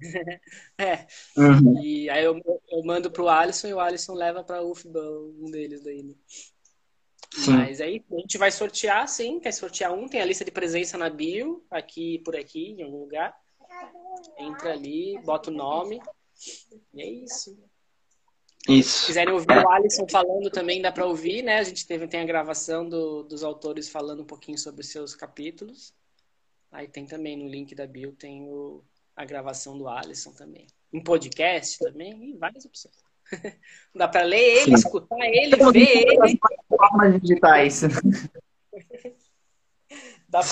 É. 0.78 1.06
Uhum. 1.36 1.78
E 1.82 2.08
aí 2.08 2.24
eu, 2.24 2.40
eu 2.70 2.84
mando 2.84 3.10
para 3.10 3.22
o 3.22 3.28
Alisson 3.28 3.68
e 3.68 3.74
o 3.74 3.80
Alisson 3.80 4.14
leva 4.14 4.42
para 4.42 4.58
a 4.58 4.62
UFBA, 4.62 5.00
um 5.38 5.50
deles 5.50 5.82
daí. 5.82 6.02
Né? 6.02 6.14
Mas 7.48 7.80
aí 7.82 8.02
a 8.10 8.16
gente 8.16 8.38
vai 8.38 8.50
sortear, 8.50 9.06
sim. 9.06 9.38
Quer 9.38 9.52
sortear 9.52 9.92
um? 9.92 10.08
Tem 10.08 10.22
a 10.22 10.24
lista 10.24 10.44
de 10.44 10.50
presença 10.50 10.96
na 10.96 11.10
bio, 11.10 11.62
aqui 11.70 12.18
por 12.20 12.34
aqui, 12.34 12.70
em 12.78 12.82
algum 12.82 13.00
lugar. 13.00 13.36
Entra 14.38 14.72
ali, 14.72 15.20
bota 15.22 15.50
o 15.50 15.54
nome. 15.54 16.00
E 16.94 17.02
é 17.02 17.06
isso. 17.06 17.58
Isso. 18.68 19.00
Se 19.00 19.06
quiserem 19.06 19.32
ouvir 19.32 19.50
o 19.50 19.68
Alisson 19.70 20.06
falando 20.08 20.50
também, 20.50 20.82
dá 20.82 20.90
para 20.90 21.06
ouvir, 21.06 21.42
né? 21.42 21.58
A 21.58 21.62
gente 21.62 21.86
teve, 21.86 22.06
tem 22.08 22.20
a 22.20 22.26
gravação 22.26 22.88
do, 22.88 23.22
dos 23.22 23.42
autores 23.44 23.88
falando 23.88 24.22
um 24.22 24.26
pouquinho 24.26 24.58
sobre 24.58 24.80
os 24.80 24.88
seus 24.88 25.14
capítulos. 25.14 25.94
Aí 26.70 26.88
tem 26.88 27.06
também 27.06 27.36
no 27.36 27.48
link 27.48 27.74
da 27.74 27.86
bio, 27.86 28.12
tem 28.12 28.42
o, 28.42 28.82
a 29.14 29.24
gravação 29.24 29.78
do 29.78 29.88
Alisson 29.88 30.32
também. 30.32 30.66
Em 30.92 31.02
podcast 31.02 31.78
também, 31.78 32.30
e 32.30 32.36
várias 32.36 32.64
opções. 32.64 32.94
Dá 33.94 34.08
para 34.08 34.22
ler 34.22 34.62
ele, 34.62 34.64
Sim. 34.64 34.74
escutar 34.74 35.16
ele, 35.20 35.56
ver 35.72 36.08
ele. 36.08 36.38
Formas 36.68 37.20
digitais. 37.20 37.82
Dá 40.28 40.42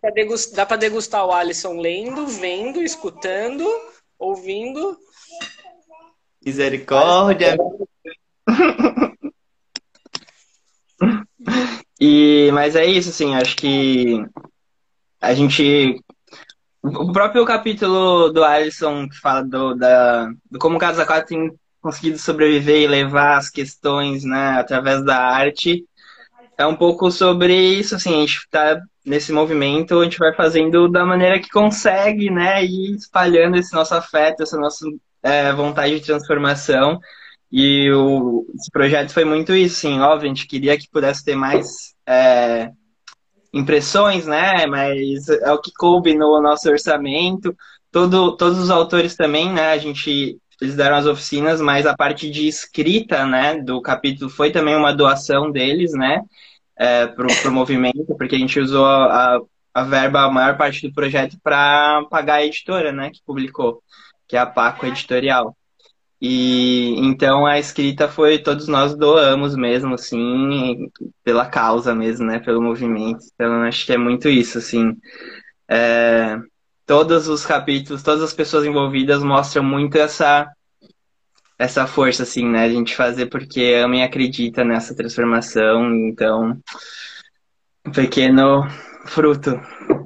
para 0.00 0.10
degustar, 0.10 0.78
degustar 0.78 1.26
o 1.26 1.32
Alisson 1.32 1.80
lendo, 1.80 2.26
vendo, 2.26 2.82
escutando, 2.82 3.66
ouvindo. 4.18 4.98
Misericórdia. 6.48 7.56
E, 12.00 12.48
mas 12.52 12.76
é 12.76 12.86
isso, 12.86 13.08
assim, 13.10 13.34
acho 13.34 13.56
que 13.56 14.24
a 15.20 15.34
gente. 15.34 16.00
O 16.80 17.10
próprio 17.10 17.44
capítulo 17.44 18.30
do 18.30 18.44
Alisson 18.44 19.08
que 19.08 19.18
fala 19.18 19.42
do, 19.42 19.74
da, 19.74 20.30
do 20.48 20.60
como 20.60 20.76
o 20.76 20.78
Casa 20.78 21.04
4 21.04 21.26
tem 21.26 21.58
conseguido 21.80 22.18
sobreviver 22.18 22.82
e 22.82 22.86
levar 22.86 23.36
as 23.36 23.50
questões, 23.50 24.22
né, 24.22 24.50
através 24.60 25.04
da 25.04 25.16
arte, 25.18 25.84
é 26.56 26.64
um 26.64 26.76
pouco 26.76 27.10
sobre 27.10 27.52
isso, 27.54 27.96
assim, 27.96 28.14
a 28.14 28.20
gente 28.20 28.36
está 28.36 28.80
nesse 29.04 29.32
movimento, 29.32 29.98
a 29.98 30.04
gente 30.04 30.18
vai 30.18 30.32
fazendo 30.34 30.88
da 30.88 31.04
maneira 31.04 31.40
que 31.40 31.48
consegue, 31.48 32.30
né, 32.30 32.64
e 32.64 32.94
espalhando 32.94 33.56
esse 33.56 33.74
nosso 33.74 33.94
afeto, 33.94 34.42
essa 34.42 34.56
nossa 34.56 34.86
é, 35.22 35.52
vontade 35.52 35.98
de 35.98 36.06
transformação. 36.06 36.98
E 37.50 37.90
o, 37.92 38.46
esse 38.54 38.70
projeto 38.70 39.12
foi 39.12 39.24
muito 39.24 39.54
isso, 39.54 39.76
sim. 39.76 40.00
Óbvio, 40.00 40.26
a 40.26 40.34
gente 40.34 40.46
queria 40.46 40.76
que 40.78 40.88
pudesse 40.90 41.24
ter 41.24 41.34
mais 41.34 41.94
é, 42.06 42.70
impressões, 43.52 44.26
né? 44.26 44.66
Mas 44.66 45.28
é 45.28 45.52
o 45.52 45.60
que 45.60 45.72
coube 45.72 46.14
no 46.14 46.40
nosso 46.40 46.68
orçamento. 46.68 47.56
Todo, 47.90 48.36
todos 48.36 48.58
os 48.58 48.70
autores 48.70 49.16
também, 49.16 49.52
né? 49.52 49.72
A 49.72 49.78
gente 49.78 50.38
eles 50.60 50.74
deram 50.74 50.96
as 50.96 51.06
oficinas, 51.06 51.60
mas 51.60 51.86
a 51.86 51.96
parte 51.96 52.28
de 52.30 52.48
escrita, 52.48 53.24
né, 53.26 53.60
do 53.62 53.80
capítulo 53.80 54.28
foi 54.28 54.50
também 54.50 54.74
uma 54.74 54.92
doação 54.92 55.50
deles, 55.50 55.92
né, 55.92 56.20
é, 56.76 57.06
pro, 57.06 57.28
pro 57.42 57.52
movimento, 57.52 58.16
porque 58.16 58.34
a 58.34 58.38
gente 58.38 58.58
usou 58.58 58.84
a, 58.84 59.40
a 59.72 59.82
verba, 59.84 60.22
a 60.22 60.30
maior 60.30 60.56
parte 60.56 60.86
do 60.86 60.92
projeto 60.92 61.38
para 61.42 62.04
pagar 62.10 62.34
a 62.36 62.44
editora, 62.44 62.92
né, 62.92 63.10
que 63.10 63.20
publicou, 63.24 63.82
que 64.28 64.36
é 64.36 64.40
a 64.40 64.46
Paco 64.46 64.86
Editorial. 64.86 65.56
E 66.20 66.94
então 66.98 67.46
a 67.46 67.58
escrita 67.58 68.08
foi 68.08 68.38
todos 68.38 68.66
nós 68.66 68.94
doamos 68.96 69.54
mesmo, 69.56 69.94
assim, 69.94 70.90
pela 71.24 71.46
causa 71.46 71.94
mesmo, 71.94 72.26
né, 72.26 72.40
pelo 72.40 72.60
movimento. 72.62 73.24
Então 73.34 73.62
acho 73.62 73.86
que 73.86 73.92
é 73.92 73.98
muito 73.98 74.28
isso, 74.28 74.58
assim. 74.58 74.96
É, 75.68 76.36
todos 76.86 77.28
os 77.28 77.46
capítulos, 77.46 78.02
todas 78.02 78.22
as 78.22 78.32
pessoas 78.32 78.64
envolvidas 78.64 79.22
mostram 79.22 79.62
muito 79.62 79.96
essa 79.96 80.50
essa 81.58 81.86
força, 81.88 82.22
assim, 82.22 82.46
né, 82.48 82.64
a 82.64 82.68
gente 82.68 82.94
fazer 82.94 83.26
porque 83.26 83.74
ama 83.82 83.96
e 83.96 84.02
acredita 84.02 84.64
nessa 84.64 84.94
transformação. 84.94 85.92
Então, 86.08 86.56
um 87.84 87.90
pequeno 87.90 88.62
fruto 89.06 89.60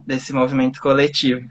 desse 0.07 0.33
movimento 0.33 0.81
coletivo. 0.81 1.47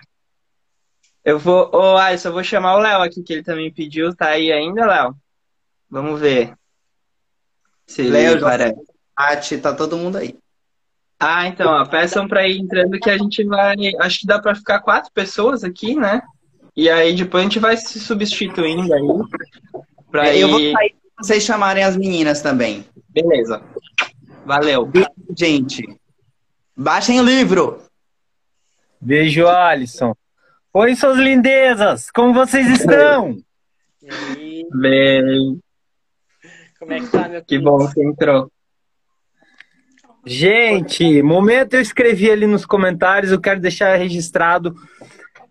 Eu 1.24 1.38
vou. 1.38 1.70
Ô, 1.74 1.94
oh, 1.94 1.98
Alisson, 1.98 2.30
eu 2.30 2.34
vou 2.34 2.44
chamar 2.44 2.76
o 2.76 2.80
Léo 2.80 3.02
aqui, 3.02 3.22
que 3.22 3.34
ele 3.34 3.44
também 3.44 3.72
pediu. 3.72 4.16
Tá 4.16 4.30
aí 4.30 4.52
ainda, 4.52 4.86
Léo? 4.86 5.16
Vamos 5.90 6.20
ver. 6.20 6.54
Se 7.86 8.04
Léo, 8.04 8.40
Paty, 9.16 9.58
tá 9.58 9.74
todo 9.74 9.98
mundo 9.98 10.18
aí. 10.18 10.38
Ah, 11.20 11.48
então, 11.48 11.72
ó, 11.72 11.86
peçam 11.86 12.28
para 12.28 12.48
ir 12.48 12.58
entrando 12.58 13.00
que 13.00 13.10
a 13.10 13.18
gente 13.18 13.44
vai. 13.44 13.76
Acho 14.00 14.22
que 14.22 14.28
dá 14.28 14.42
para 14.42 14.56
ficar 14.56 14.80
quatro 14.80 15.12
pessoas 15.14 15.64
aqui, 15.64 15.96
né? 15.96 16.22
E 16.76 16.90
aí 16.90 17.14
depois 17.14 17.42
a 17.42 17.44
gente 17.44 17.60
vai 17.60 17.78
se 17.78 18.00
substituindo 18.00 18.92
aí. 18.92 19.02
Pra 20.10 20.28
é, 20.28 20.38
ir... 20.38 20.42
Eu 20.42 20.50
vou 20.50 20.60
sair 20.60 20.96
pra 21.16 21.24
vocês 21.24 21.44
chamarem 21.44 21.84
as 21.84 21.96
meninas 21.96 22.42
também. 22.42 22.86
Beleza. 23.10 23.62
Valeu. 24.46 24.90
Gente, 25.38 25.84
baixem 26.76 27.20
o 27.20 27.24
livro. 27.24 27.84
Beijo, 29.00 29.48
Alisson. 29.48 30.16
Oi, 30.74 30.96
suas 30.96 31.18
lindezas! 31.18 32.10
Como 32.10 32.34
vocês 32.34 32.66
estão? 32.66 33.36
Bem. 34.74 35.60
Como 36.80 36.94
é 36.94 37.00
que 37.02 37.08
tá, 37.08 37.28
meu 37.28 37.44
Que 37.44 37.60
bom 37.60 37.92
que 37.92 38.02
entrou. 38.02 38.50
Gente, 40.26 41.22
momento 41.22 41.74
eu 41.74 41.82
escrevi 41.82 42.32
ali 42.32 42.48
nos 42.48 42.66
comentários, 42.66 43.34
eu 43.34 43.42
quero 43.42 43.60
deixar 43.60 43.98
registrado. 43.98 44.74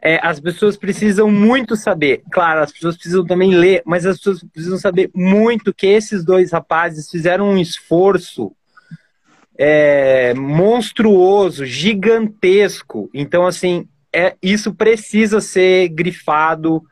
É, 0.00 0.18
as 0.26 0.40
pessoas 0.40 0.78
precisam 0.78 1.30
muito 1.30 1.76
saber. 1.76 2.22
Claro, 2.32 2.62
as 2.62 2.72
pessoas 2.72 2.96
precisam 2.96 3.26
também 3.26 3.54
ler, 3.54 3.82
mas 3.84 4.06
as 4.06 4.16
pessoas 4.16 4.42
precisam 4.42 4.78
saber 4.78 5.10
muito 5.14 5.74
que 5.74 5.86
esses 5.86 6.24
dois 6.24 6.50
rapazes 6.50 7.10
fizeram 7.10 7.50
um 7.50 7.58
esforço 7.58 8.56
é, 9.58 10.32
monstruoso, 10.32 11.66
gigantesco. 11.66 13.10
Então, 13.12 13.46
assim, 13.46 13.86
é, 14.12 14.36
isso 14.42 14.74
precisa 14.74 15.40
ser 15.40 15.88
grifado 15.88 16.82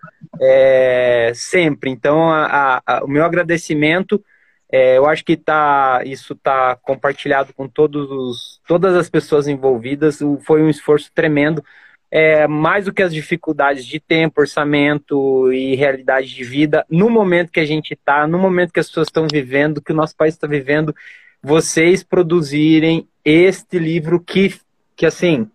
é, 0.40 1.33
sempre. 1.35 1.90
Então, 1.90 2.31
a, 2.31 2.81
a, 2.87 3.05
o 3.05 3.09
meu 3.09 3.25
agradecimento, 3.25 4.23
é, 4.71 4.99
eu 4.99 5.07
acho 5.07 5.25
que 5.25 5.37
tá, 5.37 6.03
isso 6.05 6.35
está 6.35 6.77
compartilhado 6.77 7.53
com 7.53 7.69
todos 7.69 8.11
os, 8.11 8.61
todas 8.66 8.95
as 8.95 9.09
pessoas 9.11 9.49
envolvidas. 9.49 10.21
Foi 10.45 10.62
um 10.62 10.71
esforço 10.71 11.11
tremendo. 11.14 11.64
É, 12.11 12.47
mais 12.47 12.87
do 12.87 12.93
que 12.93 13.03
as 13.03 13.12
dificuldades 13.12 13.85
de 13.85 14.01
tempo, 14.01 14.40
orçamento 14.40 15.53
e 15.53 15.75
realidade 15.75 16.35
de 16.35 16.43
vida, 16.43 16.83
no 16.88 17.11
momento 17.11 17.53
que 17.53 17.61
a 17.61 17.66
gente 17.66 17.93
está, 17.93 18.27
no 18.27 18.38
momento 18.38 18.73
que 18.73 18.81
as 18.81 18.88
pessoas 18.88 19.09
estão 19.09 19.27
vivendo, 19.31 19.83
que 19.83 19.93
o 19.93 19.95
nosso 19.95 20.16
país 20.16 20.33
está 20.33 20.47
vivendo, 20.47 20.95
vocês 21.43 22.03
produzirem 22.03 23.07
este 23.23 23.79
livro 23.79 24.19
que, 24.21 24.55
que 24.97 25.05
assim, 25.05 25.51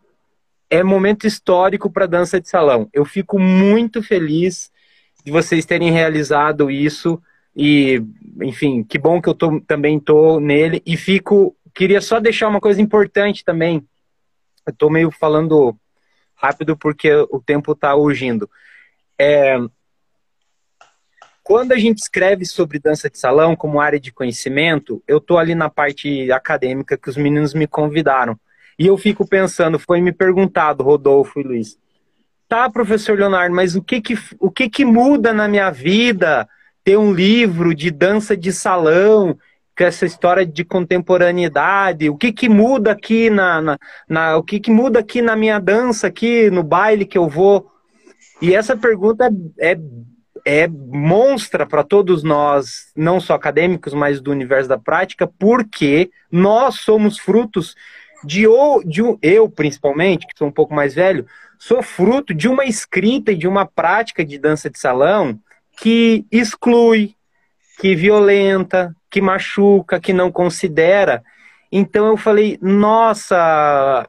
é 0.74 0.82
momento 0.82 1.28
histórico 1.28 1.88
para 1.88 2.08
dança 2.08 2.42
de 2.42 2.50
salão. 2.50 2.90
Eu 2.92 3.06
fico 3.06 3.38
muito 3.38 4.02
feliz 4.02 4.72
de 5.24 5.32
vocês 5.32 5.68
terem 5.68 5.92
realizado 5.92 6.72
isso 6.72 7.22
e, 7.56 8.04
enfim, 8.42 8.84
que 8.84 8.98
bom 8.98 9.22
que 9.22 9.30
eu 9.30 9.36
tô, 9.36 9.62
também 9.62 9.98
estou 9.98 10.40
nele 10.40 10.82
e 10.84 10.98
fico 10.98 11.56
queria 11.76 12.02
só 12.02 12.20
deixar 12.20 12.48
uma 12.48 12.60
coisa 12.60 12.82
importante 12.82 13.46
também. 13.46 13.88
Eu 14.66 14.72
estou 14.72 14.90
meio 14.90 15.12
falando 15.12 15.78
rápido 16.34 16.76
porque 16.76 17.14
o 17.30 17.40
tempo 17.40 17.74
está 17.74 17.96
urgindo. 17.96 18.50
É, 19.16 19.56
quando 21.44 21.74
a 21.74 21.78
gente 21.78 22.00
escreve 22.00 22.48
sobre 22.48 22.80
dança 22.80 23.12
de 23.12 23.20
salão 23.20 23.56
como 23.56 23.80
área 23.80 24.00
de 24.00 24.12
conhecimento, 24.12 25.04
eu 25.08 25.20
estou 25.20 25.38
ali 25.38 25.54
na 25.54 25.70
parte 25.70 26.32
acadêmica 26.32 26.98
que 26.98 27.12
os 27.12 27.18
meninos 27.18 27.54
me 27.54 27.68
convidaram. 27.68 28.40
E 28.78 28.88
eu 28.88 28.98
fico 28.98 29.28
pensando, 29.28 29.78
foi 29.78 30.02
me 30.02 30.12
perguntado, 30.12 30.84
Rodolfo 30.84 31.40
e 31.40 31.44
Luiz, 31.44 31.78
tá, 32.48 32.70
professor 32.70 33.18
Leonardo, 33.18 33.56
mas 33.56 33.76
o 33.76 33.82
que 33.82 34.02
que, 34.02 34.18
o 34.40 34.52
que, 34.52 34.70
que 34.70 34.86
muda 34.86 35.34
na 35.34 35.48
minha 35.48 35.70
vida 35.72 36.48
ter 36.84 36.98
um 36.98 37.14
livro 37.14 37.74
de 37.74 37.90
dança 37.90 38.36
de 38.36 38.52
salão, 38.52 39.38
com 39.78 39.84
essa 39.84 40.06
história 40.06 40.46
de 40.46 40.64
contemporaneidade, 40.64 42.10
o 42.10 42.18
que 42.18 42.32
que 42.32 42.48
muda 42.48 42.92
aqui 42.92 43.30
na, 43.30 43.62
na, 43.62 43.80
na, 44.08 44.38
o 44.38 44.44
que 44.44 44.60
que 44.60 44.70
muda 44.70 45.00
aqui 45.00 45.22
na 45.22 45.36
minha 45.36 45.60
dança, 45.60 46.08
aqui 46.08 46.50
no 46.52 46.62
baile 46.62 47.06
que 47.06 47.18
eu 47.18 47.28
vou? 47.28 47.72
E 48.42 48.54
essa 48.54 48.78
pergunta 48.78 49.32
é, 49.60 49.78
é 50.46 50.68
monstra 50.68 51.66
para 51.66 51.84
todos 51.84 52.22
nós, 52.22 52.92
não 52.96 53.20
só 53.20 53.34
acadêmicos, 53.34 53.94
mas 53.94 54.22
do 54.22 54.32
universo 54.32 54.70
da 54.70 54.78
prática, 54.78 55.26
porque 55.26 56.12
nós 56.32 56.76
somos 56.76 57.18
frutos 57.18 57.76
de, 58.24 58.46
de 58.86 59.02
eu 59.22 59.50
principalmente, 59.50 60.26
que 60.28 60.38
sou 60.38 60.48
um 60.48 60.52
pouco 60.52 60.74
mais 60.74 60.94
velho, 60.94 61.26
sou 61.60 61.82
fruto 61.82 62.34
de 62.34 62.48
uma 62.48 62.66
escrita 62.66 63.32
e 63.32 63.38
de 63.38 63.48
uma 63.48 63.66
prática 63.66 64.24
de 64.26 64.38
dança 64.38 64.70
de 64.70 64.80
salão 64.80 65.40
que 65.80 66.26
exclui, 66.32 67.16
que 67.80 67.96
violenta, 67.96 68.96
que 69.10 69.22
machuca, 69.22 70.00
que 70.00 70.14
não 70.14 70.32
considera. 70.32 71.24
Então 71.72 72.08
eu 72.08 72.18
falei, 72.18 72.58
nossa, 72.62 74.08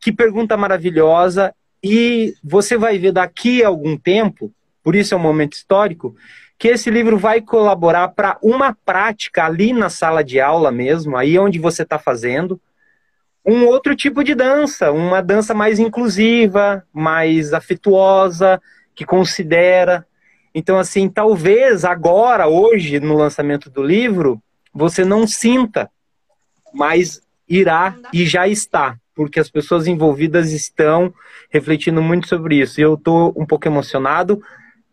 que 0.00 0.12
pergunta 0.12 0.56
maravilhosa. 0.56 1.54
E 1.82 2.34
você 2.42 2.76
vai 2.76 2.98
ver 2.98 3.12
daqui 3.12 3.62
a 3.62 3.68
algum 3.68 3.96
tempo, 3.96 4.52
por 4.82 4.96
isso 4.96 5.14
é 5.14 5.16
um 5.16 5.20
momento 5.20 5.52
histórico, 5.52 6.14
que 6.58 6.68
esse 6.68 6.90
livro 6.90 7.16
vai 7.16 7.40
colaborar 7.40 8.08
para 8.08 8.36
uma 8.42 8.76
prática 8.84 9.46
ali 9.46 9.72
na 9.72 9.88
sala 9.88 10.24
de 10.24 10.40
aula 10.40 10.72
mesmo, 10.72 11.16
aí 11.16 11.38
onde 11.38 11.58
você 11.58 11.84
está 11.84 11.98
fazendo, 11.98 12.60
um 13.44 13.66
outro 13.66 13.96
tipo 13.96 14.22
de 14.22 14.34
dança, 14.34 14.92
uma 14.92 15.22
dança 15.22 15.54
mais 15.54 15.78
inclusiva, 15.78 16.84
mais 16.92 17.52
afetuosa, 17.52 18.60
que 18.94 19.04
considera. 19.04 20.06
Então, 20.54 20.78
assim, 20.78 21.08
talvez 21.08 21.84
agora, 21.84 22.48
hoje, 22.48 23.00
no 23.00 23.14
lançamento 23.14 23.70
do 23.70 23.82
livro, 23.82 24.42
você 24.72 25.04
não 25.04 25.26
sinta, 25.26 25.90
mas 26.74 27.20
irá 27.48 27.96
e 28.12 28.26
já 28.26 28.46
está, 28.46 28.96
porque 29.14 29.40
as 29.40 29.50
pessoas 29.50 29.86
envolvidas 29.86 30.52
estão 30.52 31.12
refletindo 31.50 32.02
muito 32.02 32.28
sobre 32.28 32.60
isso. 32.60 32.80
E 32.80 32.82
eu 32.82 32.94
estou 32.94 33.32
um 33.36 33.46
pouco 33.46 33.66
emocionado. 33.66 34.42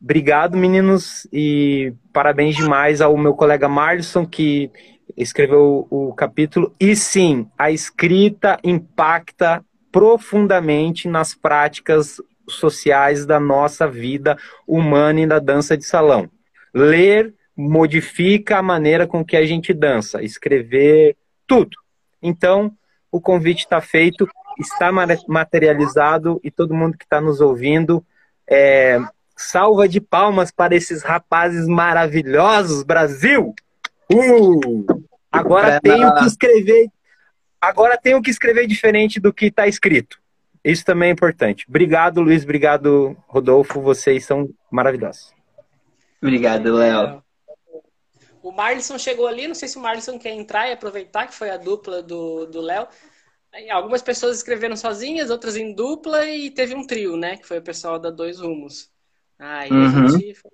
Obrigado, 0.01 0.55
meninos, 0.55 1.27
e 1.34 1.93
parabéns 2.13 2.55
demais 2.55 3.01
ao 3.01 3.17
meu 3.17 3.34
colega 3.34 3.67
Marlison, 3.67 4.25
que 4.25 4.69
escreveu 5.17 5.88
o, 5.89 6.10
o 6.10 6.13
capítulo. 6.13 6.73
E 6.80 6.95
sim, 6.95 7.47
a 7.58 7.71
escrita 7.71 8.60
impacta 8.63 9.63
profundamente 9.91 11.08
nas 11.08 11.34
práticas 11.34 12.21
sociais 12.47 13.25
da 13.25 13.39
nossa 13.39 13.88
vida 13.88 14.38
humana 14.67 15.21
e 15.21 15.28
da 15.28 15.39
dança 15.39 15.78
de 15.78 15.86
salão. 15.86 16.30
Ler 16.73 17.34
modifica 17.56 18.58
a 18.58 18.62
maneira 18.62 19.08
com 19.08 19.23
que 19.23 19.38
a 19.38 19.45
gente 19.45 19.73
dança, 19.73 20.21
escrever, 20.21 21.15
tudo. 21.47 21.78
Então, 22.21 22.71
o 23.10 23.21
convite 23.21 23.60
está 23.60 23.80
feito, 23.80 24.28
está 24.60 24.91
materializado 25.28 26.39
e 26.43 26.51
todo 26.51 26.73
mundo 26.73 26.97
que 26.97 27.06
está 27.06 27.21
nos 27.21 27.39
ouvindo, 27.39 28.06
é, 28.47 28.99
salva 29.38 29.88
de 29.88 30.01
palmas 30.01 30.51
para 30.51 30.75
esses 30.75 31.04
rapazes 31.04 31.67
maravilhosos, 31.67 32.84
Brasil! 32.84 33.54
Uh! 34.12 35.05
Agora 35.39 35.76
é, 35.76 35.80
tenho 35.80 36.15
que 36.15 36.26
escrever. 36.26 36.88
Agora 37.60 37.98
tenho 37.98 38.21
que 38.21 38.30
escrever 38.30 38.67
diferente 38.67 39.19
do 39.19 39.34
que 39.34 39.48
está 39.48 39.67
escrito. 39.67 40.19
Isso 40.63 40.84
também 40.84 41.10
é 41.10 41.12
importante. 41.12 41.65
Obrigado, 41.67 42.21
Luiz. 42.21 42.43
Obrigado, 42.43 43.15
Rodolfo. 43.28 43.82
Vocês 43.82 44.26
são 44.26 44.50
maravilhosos. 44.71 45.34
Obrigado, 46.21 46.74
Léo. 46.74 47.24
o 48.41 48.52
Marlison 48.52 48.98
chegou 48.98 49.28
ali, 49.28 49.48
não 49.48 49.56
sei 49.56 49.67
se 49.67 49.78
o 49.78 49.82
Marlison 49.82 50.17
quer 50.17 50.34
entrar 50.34 50.67
e 50.67 50.74
aproveitar, 50.74 51.28
que 51.28 51.36
foi 51.36 51.50
a 51.50 51.58
dupla 51.58 52.02
do 52.02 52.62
Léo. 52.62 52.88
Algumas 53.71 54.02
pessoas 54.02 54.38
escreveram 54.38 54.76
sozinhas, 54.76 55.30
outras 55.30 55.56
em 55.56 55.74
dupla, 55.74 56.26
e 56.26 56.52
teve 56.52 56.76
um 56.76 56.86
trio, 56.86 57.15
né? 57.15 57.38
Que 57.38 57.48
foi 57.48 57.60
o 57.60 57.63
pessoal 57.63 57.98
da 57.98 58.10
Dois 58.10 58.39
Rumos. 58.39 58.89
Aí 59.39 59.71
uhum. 59.71 60.06
a 60.06 60.10
gente 60.10 60.34
foi, 60.34 60.52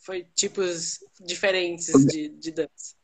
foi 0.00 0.26
tipos 0.34 0.98
diferentes 1.20 1.92
de, 2.06 2.28
de 2.28 2.50
dança. 2.50 2.94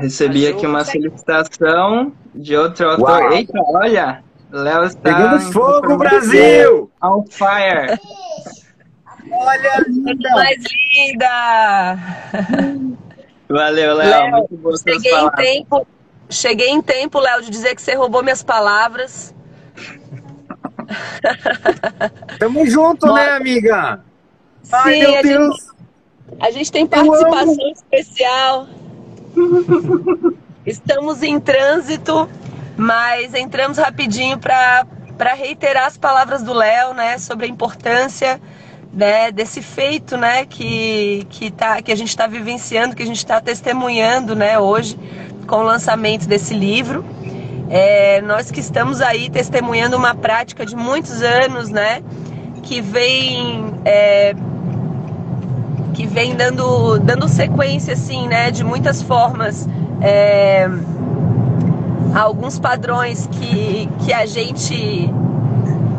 Recebi 0.00 0.46
aqui 0.46 0.66
uma 0.66 0.84
solicitação 0.84 2.12
de 2.34 2.56
outro 2.56 2.88
autor. 2.88 3.22
Uau. 3.22 3.32
Eita, 3.32 3.60
olha! 3.74 4.24
Léo 4.50 4.84
está. 4.84 5.00
Pegando 5.00 5.40
fogo, 5.52 5.96
Brasil! 5.98 6.90
On 7.02 7.24
fire! 7.28 7.98
olha, 9.30 9.84
linda! 9.86 10.30
Mais 10.30 10.56
linda! 10.96 11.98
Valeu, 13.48 13.94
Léo. 13.94 14.30
Muito 14.30 14.56
bom 14.56 14.76
cheguei 14.76 15.14
em 15.14 15.30
tempo, 15.30 15.86
cheguei 16.28 16.68
em 16.70 16.80
tempo, 16.80 17.18
Léo, 17.18 17.42
de 17.42 17.50
dizer 17.50 17.74
que 17.74 17.82
você 17.82 17.94
roubou 17.94 18.22
minhas 18.22 18.42
palavras. 18.42 19.34
Tamo 22.38 22.66
junto, 22.66 23.06
Nossa. 23.06 23.22
né, 23.22 23.30
amiga? 23.32 24.00
Sim, 24.62 24.72
Ai, 24.72 24.98
meu 25.00 25.18
a 25.18 25.22
Deus. 25.22 25.56
Gente, 25.56 25.70
a 26.40 26.50
gente 26.50 26.72
tem 26.72 26.86
participação 26.86 27.72
especial. 27.72 28.66
Estamos 30.66 31.22
em 31.22 31.40
trânsito, 31.40 32.28
mas 32.76 33.34
entramos 33.34 33.78
rapidinho 33.78 34.38
para 34.38 35.34
reiterar 35.34 35.86
as 35.86 35.96
palavras 35.96 36.42
do 36.42 36.52
Léo, 36.52 36.94
né, 36.94 37.18
sobre 37.18 37.46
a 37.46 37.48
importância 37.48 38.40
né, 38.92 39.30
desse 39.30 39.62
feito, 39.62 40.16
né, 40.16 40.44
que 40.44 41.26
que 41.30 41.50
tá 41.50 41.80
que 41.80 41.92
a 41.92 41.96
gente 41.96 42.08
está 42.08 42.26
vivenciando, 42.26 42.94
que 42.94 43.02
a 43.02 43.06
gente 43.06 43.18
está 43.18 43.40
testemunhando, 43.40 44.34
né, 44.34 44.58
hoje 44.58 44.98
com 45.46 45.56
o 45.56 45.62
lançamento 45.62 46.26
desse 46.26 46.54
livro. 46.54 47.04
É, 47.68 48.20
nós 48.22 48.50
que 48.50 48.60
estamos 48.60 49.00
aí 49.00 49.30
testemunhando 49.30 49.96
uma 49.96 50.14
prática 50.14 50.66
de 50.66 50.74
muitos 50.74 51.22
anos, 51.22 51.70
né, 51.70 52.02
que 52.62 52.80
vem 52.80 53.72
é, 53.84 54.34
que 56.00 56.06
vem 56.06 56.34
dando, 56.34 56.98
dando 56.98 57.28
sequência, 57.28 57.92
assim, 57.92 58.26
né, 58.26 58.50
de 58.50 58.64
muitas 58.64 59.02
formas, 59.02 59.68
é, 60.00 60.66
alguns 62.14 62.58
padrões 62.58 63.28
que, 63.30 63.86
que 63.98 64.12
a 64.12 64.24
gente 64.24 65.12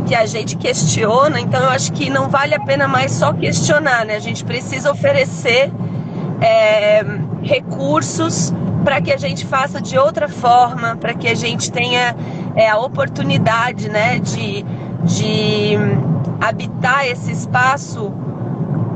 que 0.08 0.16
a 0.16 0.26
gente 0.26 0.58
questiona, 0.58 1.40
então 1.40 1.62
eu 1.62 1.70
acho 1.70 1.94
que 1.94 2.10
não 2.10 2.28
vale 2.28 2.56
a 2.56 2.60
pena 2.60 2.88
mais 2.88 3.12
só 3.12 3.32
questionar, 3.32 4.04
né? 4.06 4.16
A 4.16 4.20
gente 4.20 4.44
precisa 4.44 4.92
oferecer 4.92 5.72
é, 6.42 7.06
recursos 7.44 8.52
para 8.84 9.00
que 9.00 9.14
a 9.14 9.18
gente 9.18 9.46
faça 9.46 9.80
de 9.80 9.98
outra 9.98 10.28
forma, 10.28 10.98
para 10.98 11.14
que 11.14 11.28
a 11.28 11.36
gente 11.36 11.72
tenha 11.72 12.14
é, 12.56 12.68
a 12.68 12.78
oportunidade, 12.80 13.88
né, 13.88 14.20
de, 14.20 14.66
de 15.04 15.78
habitar 16.42 17.08
esse 17.08 17.32
espaço 17.32 18.12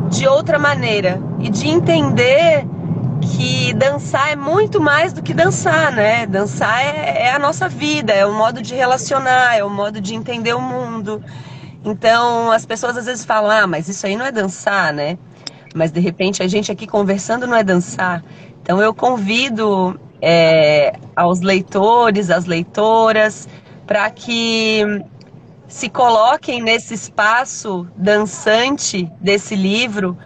de 0.09 0.27
outra 0.27 0.57
maneira 0.59 1.19
e 1.39 1.49
de 1.49 1.67
entender 1.67 2.65
que 3.21 3.73
dançar 3.73 4.31
é 4.31 4.35
muito 4.35 4.79
mais 4.79 5.13
do 5.13 5.21
que 5.21 5.33
dançar, 5.33 5.91
né? 5.91 6.25
Dançar 6.25 6.81
é, 6.81 7.23
é, 7.23 7.31
a 7.31 7.39
nossa 7.39 7.67
vida, 7.67 8.13
é 8.13 8.25
o 8.25 8.33
modo 8.33 8.61
de 8.61 8.75
relacionar, 8.75 9.55
é 9.55 9.63
o 9.63 9.69
modo 9.69 9.99
de 9.99 10.13
entender 10.13 10.53
o 10.53 10.61
mundo. 10.61 11.23
Então, 11.83 12.51
as 12.51 12.65
pessoas 12.65 12.97
às 12.97 13.05
vezes 13.05 13.25
falam, 13.25 13.51
ah, 13.51 13.67
mas 13.67 13.87
isso 13.87 14.05
aí 14.05 14.15
não 14.15 14.25
é 14.25 14.31
dançar, 14.31 14.93
né? 14.93 15.17
Mas 15.73 15.91
de 15.91 15.99
repente 15.99 16.41
a 16.41 16.47
gente 16.47 16.71
aqui 16.71 16.87
conversando 16.87 17.47
não 17.47 17.55
é 17.55 17.63
dançar. 17.63 18.23
Então, 18.61 18.81
eu 18.81 18.93
convido 18.93 19.99
é, 20.21 20.93
aos 21.15 21.41
leitores, 21.41 22.29
às 22.29 22.45
leitoras, 22.45 23.47
para 23.85 24.09
que 24.09 24.83
se 25.67 25.89
coloquem 25.89 26.61
nesse 26.61 26.93
espaço 26.93 27.87
dançante 27.95 29.09
desse 29.19 29.55
livro, 29.55 30.17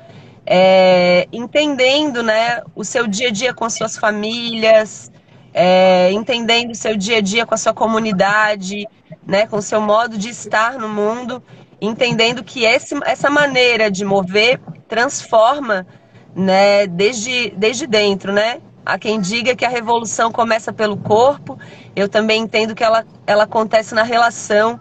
é, 0.46 1.28
entendendo 1.32 2.22
né, 2.24 2.62
o 2.76 2.84
seu 2.84 3.08
dia 3.08 3.28
a 3.30 3.32
dia 3.32 3.54
com 3.54 3.66
as 3.66 3.74
suas 3.74 3.98
famílias, 3.98 5.12
é, 5.54 6.12
entendendo 6.12 6.72
o 6.72 6.76
seu 6.76 6.96
dia 6.98 7.18
a 7.18 7.22
dia 7.22 7.46
com 7.46 7.54
a 7.54 7.58
sua 7.58 7.74
comunidade, 7.74 8.88
né, 9.26 9.48
com 9.48 9.58
o 9.58 9.62
seu 9.62 9.80
modo 9.80 10.18
de 10.18 10.30
estar 10.30 10.74
no 10.74 10.90
mundo, 10.90 11.42
entendendo 11.80 12.44
que 12.44 12.66
esse, 12.66 12.96
essa 13.06 13.30
maneira 13.30 13.90
de 13.90 14.04
mover 14.04 14.60
transforma 14.88 15.88
né, 16.36 16.88
desde, 16.88 17.52
desde 17.52 17.88
dentro, 17.88 18.34
né? 18.34 18.60
Há 18.86 18.98
quem 18.98 19.20
diga 19.20 19.56
que 19.56 19.66
a 19.66 19.70
revolução 19.70 20.32
começa 20.32 20.74
pelo 20.74 20.98
corpo, 20.98 21.60
eu 21.96 22.10
também 22.10 22.42
entendo 22.42 22.74
que 22.74 22.84
ela, 22.84 23.06
ela 23.28 23.44
acontece 23.44 23.94
na 23.94 24.04
relação 24.04 24.80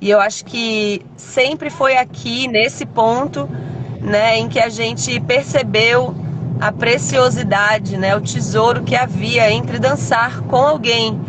e 0.00 0.10
eu 0.10 0.20
acho 0.20 0.44
que 0.44 1.02
sempre 1.16 1.70
foi 1.70 1.96
aqui, 1.96 2.46
nesse 2.46 2.86
ponto, 2.86 3.48
né, 4.00 4.38
em 4.38 4.48
que 4.48 4.60
a 4.60 4.68
gente 4.68 5.18
percebeu 5.20 6.14
a 6.60 6.70
preciosidade, 6.70 7.96
né, 7.96 8.16
o 8.16 8.20
tesouro 8.20 8.82
que 8.82 8.94
havia 8.94 9.50
entre 9.50 9.78
dançar 9.78 10.40
com 10.42 10.56
alguém, 10.56 11.20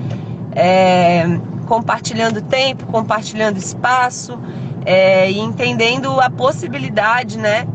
é, 0.55 1.23
compartilhando 1.67 2.41
tempo, 2.41 2.85
compartilhando 2.87 3.57
espaço 3.57 4.39
é, 4.85 5.29
e 5.31 5.39
entendendo 5.39 6.19
a 6.19 6.29
possibilidade, 6.29 7.37
né, 7.37 7.67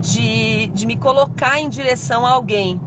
de, 0.00 0.68
de 0.68 0.86
me 0.86 0.96
colocar 0.96 1.60
em 1.60 1.68
direção 1.68 2.24
a 2.24 2.30
alguém 2.30 2.80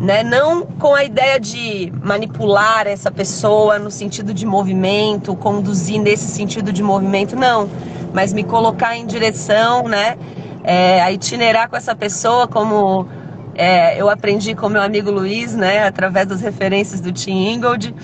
né? 0.00 0.22
Não 0.22 0.62
com 0.66 0.94
a 0.94 1.04
ideia 1.04 1.38
de 1.38 1.92
manipular 2.02 2.86
essa 2.86 3.10
pessoa 3.10 3.78
no 3.78 3.90
sentido 3.90 4.34
de 4.34 4.44
movimento, 4.46 5.34
conduzir 5.36 6.00
nesse 6.00 6.26
sentido 6.26 6.72
de 6.72 6.82
movimento, 6.82 7.36
não, 7.36 7.68
mas 8.12 8.32
me 8.32 8.44
colocar 8.44 8.96
em 8.96 9.06
direção, 9.06 9.88
né? 9.88 10.16
É, 10.62 11.02
a 11.02 11.12
itinerar 11.12 11.68
com 11.68 11.76
essa 11.76 11.94
pessoa, 11.94 12.48
como 12.48 13.06
é, 13.54 14.00
eu 14.00 14.08
aprendi 14.08 14.54
com 14.54 14.68
meu 14.68 14.82
amigo 14.82 15.10
Luiz, 15.10 15.54
né? 15.54 15.86
Através 15.86 16.26
das 16.26 16.40
referências 16.40 17.00
do 17.00 17.12
Tim 17.12 17.52
Ingold. 17.52 17.94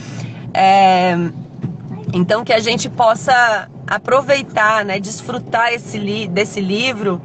É, 0.53 1.17
então 2.13 2.45
que 2.45 2.53
a 2.53 2.59
gente 2.59 2.89
possa 2.89 3.69
aproveitar, 3.87 4.85
né? 4.85 5.01
Desfrutar 5.01 5.73
esse 5.73 5.99
li 5.99 6.29
desse 6.29 6.61
livro 6.61 7.21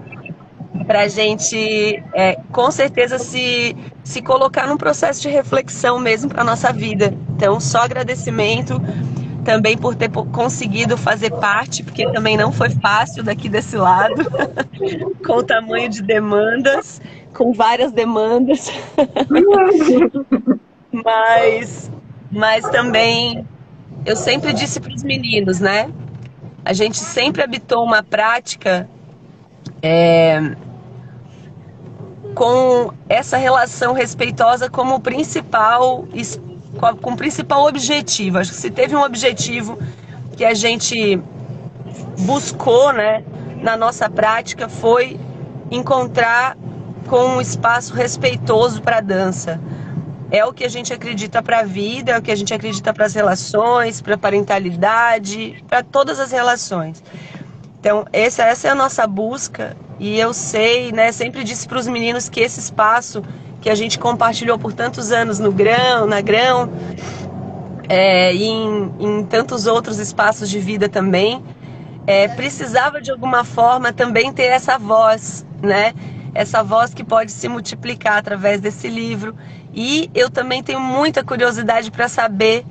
para 0.85 1.01
a 1.01 1.07
gente, 1.07 2.03
é, 2.13 2.38
com 2.51 2.69
certeza, 2.69 3.17
se, 3.17 3.75
se 4.03 4.21
colocar 4.21 4.67
num 4.67 4.77
processo 4.77 5.21
de 5.21 5.29
reflexão 5.29 5.99
mesmo 5.99 6.29
para 6.29 6.41
a 6.41 6.45
nossa 6.45 6.71
vida. 6.71 7.13
Então, 7.35 7.59
só 7.59 7.79
agradecimento 7.79 8.81
também 9.43 9.77
por 9.77 9.95
ter 9.95 10.09
conseguido 10.09 10.97
fazer 10.97 11.31
parte, 11.31 11.83
porque 11.83 12.09
também 12.11 12.35
não 12.35 12.51
foi 12.51 12.69
fácil 12.69 13.23
daqui 13.23 13.47
desse 13.47 13.77
lado, 13.77 14.15
com 15.25 15.33
o 15.33 15.43
tamanho 15.43 15.88
de 15.88 16.01
demandas, 16.01 16.99
com 17.33 17.53
várias 17.53 17.91
demandas. 17.91 18.71
mas, 20.91 21.91
mas 22.31 22.67
também, 22.69 23.45
eu 24.05 24.15
sempre 24.15 24.51
disse 24.51 24.79
para 24.79 24.93
os 24.93 25.03
meninos, 25.03 25.59
né? 25.59 25.91
A 26.63 26.73
gente 26.73 26.97
sempre 26.97 27.43
habitou 27.43 27.83
uma 27.83 28.01
prática 28.01 28.89
é, 29.81 30.55
com 32.33 32.91
essa 33.07 33.38
relação 33.38 33.93
respeitosa 33.93 34.69
como 34.69 34.99
principal 34.99 36.05
com 37.01 37.15
principal 37.15 37.65
objetivo. 37.65 38.38
Acho 38.38 38.51
que 38.51 38.57
se 38.57 38.69
teve 38.69 38.95
um 38.95 39.01
objetivo 39.01 39.79
que 40.35 40.43
a 40.43 40.53
gente 40.53 41.21
buscou, 42.19 42.91
né, 42.91 43.23
na 43.61 43.77
nossa 43.77 44.09
prática 44.09 44.67
foi 44.67 45.19
encontrar 45.71 46.57
com 47.07 47.38
um 47.38 47.41
espaço 47.41 47.93
respeitoso 47.93 48.81
para 48.81 48.97
a 48.97 49.01
dança. 49.01 49.59
É 50.31 50.43
o 50.43 50.51
que 50.51 50.65
a 50.65 50.69
gente 50.69 50.91
acredita 50.91 51.41
para 51.41 51.59
a 51.59 51.63
vida, 51.63 52.11
é 52.11 52.17
o 52.17 52.21
que 52.21 52.31
a 52.31 52.35
gente 52.35 52.53
acredita 52.53 52.93
para 52.93 53.05
as 53.05 53.13
relações, 53.13 54.01
para 54.01 54.15
a 54.15 54.17
parentalidade, 54.17 55.63
para 55.67 55.83
todas 55.83 56.19
as 56.19 56.31
relações. 56.31 57.01
Então, 57.86 58.04
essa, 58.12 58.41
essa 58.41 58.67
é 58.67 58.71
a 58.71 58.76
nossa 58.76 59.06
busca 59.06 59.78
e 60.00 60.19
eu 60.19 60.34
sei, 60.34 60.91
né, 60.91 61.12
sempre 61.12 61.43
disse 61.43 61.67
para 61.67 61.78
os 61.78 61.88
meninos 61.88 62.28
que 62.28 62.39
esse 62.39 62.60
espaço 62.60 63.21
que 63.62 63.69
a 63.69 63.76
gente 63.76 64.00
compartilhou 64.00 64.58
por 64.58 64.74
tantos 64.74 65.12
anos 65.12 65.38
no 65.38 65.52
Grão, 65.52 66.08
na 66.08 66.19
Grão, 66.19 66.67
é, 67.88 68.34
e 68.34 68.43
em, 68.43 68.91
em 69.00 69.24
tantos 69.26 69.67
outros 69.67 70.00
espaços 70.00 70.50
de 70.50 70.60
vida 70.60 70.89
também, 70.89 71.43
é, 72.08 72.28
precisava 72.28 73.00
de 73.00 73.12
alguma 73.12 73.43
forma 73.43 73.93
também 73.93 74.34
ter 74.34 74.45
essa 74.45 74.80
voz, 74.80 75.45
né? 75.62 75.93
Essa 76.34 76.63
voz 76.63 76.91
que 76.91 77.04
pode 77.04 77.32
se 77.32 77.48
multiplicar 77.48 78.17
através 78.17 78.60
desse 78.60 78.88
livro. 78.88 79.36
E 79.76 80.10
eu 80.15 80.32
também 80.32 80.63
tenho 80.63 80.80
muita 80.80 81.24
curiosidade 81.24 81.91
para 81.91 82.08
saber 82.08 82.65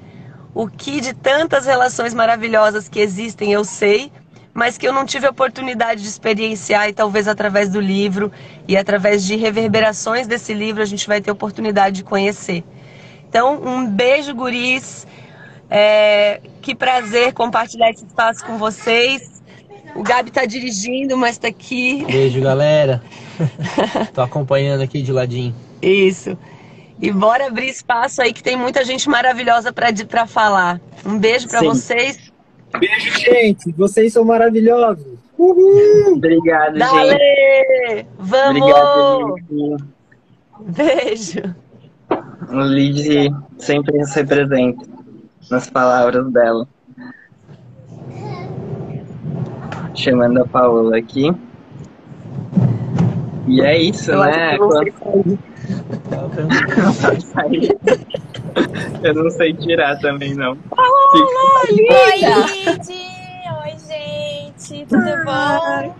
o 0.52 0.66
que 0.66 1.00
de 1.00 1.14
tantas 1.14 1.66
relações 1.66 2.12
maravilhosas 2.12 2.88
que 2.88 2.98
existem 2.98 3.52
eu 3.52 3.64
sei, 3.64 4.10
mas 4.54 4.78
que 4.78 4.86
eu 4.86 4.92
não 4.92 5.04
tive 5.04 5.26
a 5.26 5.30
oportunidade 5.30 6.00
de 6.00 6.08
experienciar 6.08 6.88
e 6.88 6.92
talvez 6.92 7.26
através 7.26 7.68
do 7.68 7.80
livro 7.80 8.30
e 8.68 8.76
através 8.76 9.24
de 9.24 9.34
reverberações 9.34 10.28
desse 10.28 10.54
livro 10.54 10.80
a 10.80 10.86
gente 10.86 11.08
vai 11.08 11.20
ter 11.20 11.32
oportunidade 11.32 11.96
de 11.96 12.04
conhecer. 12.04 12.62
Então, 13.28 13.60
um 13.60 13.84
beijo, 13.84 14.32
guris. 14.32 15.06
É, 15.68 16.40
que 16.62 16.72
prazer 16.74 17.32
compartilhar 17.32 17.90
esse 17.90 18.04
espaço 18.04 18.44
com 18.46 18.56
vocês. 18.58 19.42
O 19.96 20.02
Gabi 20.02 20.28
está 20.28 20.44
dirigindo, 20.44 21.16
mas 21.16 21.32
está 21.32 21.48
aqui. 21.48 22.04
Beijo, 22.04 22.40
galera. 22.40 23.02
Tô 24.14 24.20
acompanhando 24.20 24.82
aqui 24.82 25.02
de 25.02 25.10
ladinho. 25.10 25.54
Isso. 25.82 26.38
E 27.00 27.10
bora 27.10 27.48
abrir 27.48 27.68
espaço 27.68 28.22
aí 28.22 28.32
que 28.32 28.42
tem 28.42 28.56
muita 28.56 28.84
gente 28.84 29.08
maravilhosa 29.08 29.72
para 29.72 30.26
falar. 30.26 30.80
Um 31.04 31.18
beijo 31.18 31.48
para 31.48 31.60
vocês. 31.62 32.33
Beijo, 32.78 33.10
gente. 33.18 33.72
Vocês 33.72 34.12
são 34.12 34.24
maravilhosos. 34.24 35.04
Uhul. 35.38 36.14
Obrigado, 36.16 36.78
Dale! 36.78 37.10
gente. 37.10 38.06
Vamos! 38.18 38.62
Obrigado, 38.62 39.76
Beijo. 40.60 41.54
O 42.50 42.60
Lid 42.62 43.34
sempre 43.58 43.98
nos 43.98 44.12
representa 44.14 44.84
nas 45.50 45.68
palavras 45.70 46.30
dela. 46.32 46.66
Chamando 49.94 50.42
a 50.42 50.46
Paola 50.46 50.98
aqui. 50.98 51.32
E 53.46 53.60
é 53.60 53.78
isso, 53.78 54.10
Eu 54.10 54.22
acho 54.22 54.38
né? 54.38 54.58
Quando- 54.58 55.38
Não 56.10 56.94
pode 56.94 57.24
sair. 57.26 57.76
Eu 59.02 59.14
não 59.14 59.30
sei 59.30 59.52
tirar 59.54 59.98
também, 59.98 60.34
não. 60.34 60.52
Oi, 60.52 61.72
Lid! 61.72 62.26
Oi, 63.62 63.76
gente! 63.88 64.86
Tudo 64.86 65.24
bom? 65.24 65.94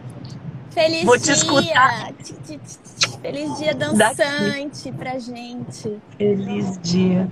Feliz 0.71 1.05
Vou 1.05 1.19
te 1.19 1.25
dia! 1.25 1.33
escutar. 1.35 2.13
Tch, 2.15 2.33
tch. 2.47 3.19
Feliz 3.21 3.59
dia 3.59 3.75
dançante 3.75 4.93
pra 4.93 5.19
gente. 5.19 5.99
Feliz 6.19 6.79
dia. 6.83 7.29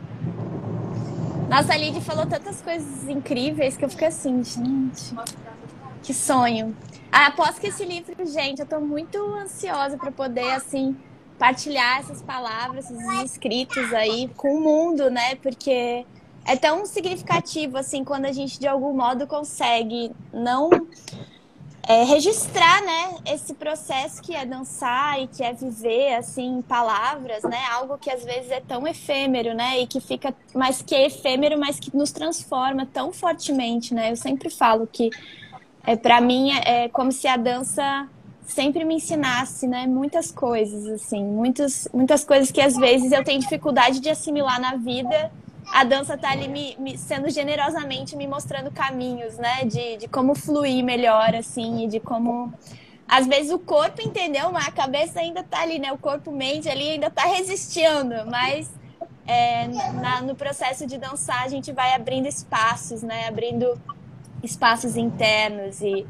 Nossa, 1.50 1.74
a 1.74 1.76
Lid 1.76 2.00
falou 2.00 2.24
tantas 2.24 2.62
coisas 2.62 3.08
incríveis 3.08 3.76
que 3.76 3.84
eu 3.84 3.88
fiquei 3.90 4.08
assim, 4.08 4.42
gente, 4.42 5.14
que 6.02 6.14
sonho. 6.14 6.74
Ah, 7.10 7.26
após 7.26 7.58
que 7.58 7.66
esse 7.66 7.84
livro, 7.84 8.14
gente, 8.24 8.60
eu 8.60 8.66
tô 8.66 8.80
muito 8.80 9.18
ansiosa 9.34 9.98
pra 9.98 10.10
poder, 10.10 10.50
assim, 10.52 10.96
partilhar 11.38 12.00
essas 12.00 12.22
palavras, 12.22 12.90
esses 12.90 13.32
escritos 13.32 13.92
aí 13.92 14.30
com 14.36 14.56
o 14.56 14.60
mundo, 14.60 15.10
né? 15.10 15.34
Porque 15.36 16.04
é 16.44 16.56
tão 16.56 16.84
significativo, 16.86 17.76
assim, 17.76 18.04
quando 18.04 18.26
a 18.26 18.32
gente, 18.32 18.58
de 18.58 18.66
algum 18.66 18.92
modo, 18.92 19.26
consegue 19.26 20.10
não 20.32 20.70
é, 21.88 22.04
registrar, 22.04 22.80
né, 22.82 23.16
esse 23.26 23.54
processo 23.54 24.22
que 24.22 24.34
é 24.34 24.44
dançar 24.44 25.20
e 25.20 25.26
que 25.26 25.42
é 25.42 25.52
viver, 25.52 26.14
assim, 26.14 26.62
palavras, 26.62 27.42
né, 27.42 27.58
algo 27.72 27.98
que 27.98 28.10
às 28.10 28.24
vezes 28.24 28.50
é 28.50 28.60
tão 28.60 28.86
efêmero, 28.86 29.54
né, 29.54 29.80
e 29.80 29.86
que 29.86 30.00
fica, 30.00 30.34
mas 30.54 30.80
que 30.80 30.94
é 30.94 31.06
efêmero, 31.06 31.58
mas 31.58 31.78
que 31.80 31.94
nos 31.96 32.12
transforma 32.12 32.86
tão 32.86 33.12
fortemente, 33.12 33.94
né, 33.94 34.12
eu 34.12 34.16
sempre 34.16 34.48
falo 34.48 34.86
que, 34.86 35.10
é, 35.84 35.96
para 35.96 36.20
mim, 36.20 36.52
é, 36.52 36.84
é 36.84 36.88
como 36.88 37.10
se 37.10 37.26
a 37.26 37.36
dança 37.36 38.08
sempre 38.44 38.84
me 38.84 38.94
ensinasse, 38.96 39.66
né, 39.66 39.86
muitas 39.86 40.30
coisas, 40.30 40.86
assim, 40.86 41.24
muitos, 41.24 41.88
muitas 41.92 42.24
coisas 42.24 42.50
que 42.50 42.60
às 42.60 42.76
vezes 42.76 43.12
eu 43.12 43.22
tenho 43.24 43.40
dificuldade 43.40 44.00
de 44.00 44.10
assimilar 44.10 44.60
na 44.60 44.76
vida, 44.76 45.30
a 45.72 45.84
dança 45.84 46.18
tá 46.18 46.30
ali 46.30 46.48
me, 46.48 46.76
me- 46.78 46.98
sendo 46.98 47.30
generosamente 47.30 48.14
me 48.16 48.26
mostrando 48.26 48.70
caminhos, 48.70 49.36
né? 49.38 49.64
De, 49.64 49.96
de 49.96 50.08
como 50.08 50.34
fluir 50.34 50.84
melhor, 50.84 51.34
assim, 51.34 51.84
e 51.84 51.88
de 51.88 51.98
como. 52.00 52.52
Às 53.08 53.26
vezes 53.26 53.50
o 53.52 53.58
corpo 53.58 54.02
entendeu, 54.02 54.50
mas 54.52 54.68
a 54.68 54.72
cabeça 54.72 55.20
ainda 55.20 55.42
tá 55.42 55.60
ali, 55.62 55.78
né? 55.78 55.92
O 55.92 55.98
corpo 55.98 56.30
mente 56.32 56.68
ali 56.68 56.90
ainda 56.90 57.10
tá 57.10 57.22
resistindo, 57.22 58.14
mas 58.30 58.70
é, 59.26 59.68
na- 60.00 60.20
no 60.20 60.34
processo 60.34 60.86
de 60.86 60.98
dançar 60.98 61.44
a 61.44 61.48
gente 61.48 61.72
vai 61.72 61.94
abrindo 61.94 62.26
espaços, 62.26 63.02
né? 63.02 63.28
Abrindo 63.28 63.80
espaços 64.42 64.96
internos 64.96 65.80
e 65.80 66.04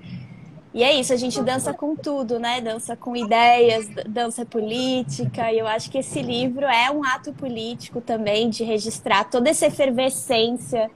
e 0.74 0.82
é 0.82 0.94
isso, 0.94 1.12
a 1.12 1.16
gente 1.16 1.42
dança 1.42 1.74
com 1.74 1.94
tudo, 1.94 2.38
né? 2.38 2.60
Dança 2.60 2.96
com 2.96 3.14
ideias, 3.14 3.86
dança 4.06 4.46
política, 4.46 5.52
e 5.52 5.58
eu 5.58 5.66
acho 5.66 5.90
que 5.90 5.98
esse 5.98 6.22
livro 6.22 6.64
é 6.64 6.90
um 6.90 7.04
ato 7.04 7.32
político 7.34 8.00
também 8.00 8.48
de 8.48 8.64
registrar 8.64 9.24
toda 9.24 9.50
essa 9.50 9.66
efervescência 9.66 10.90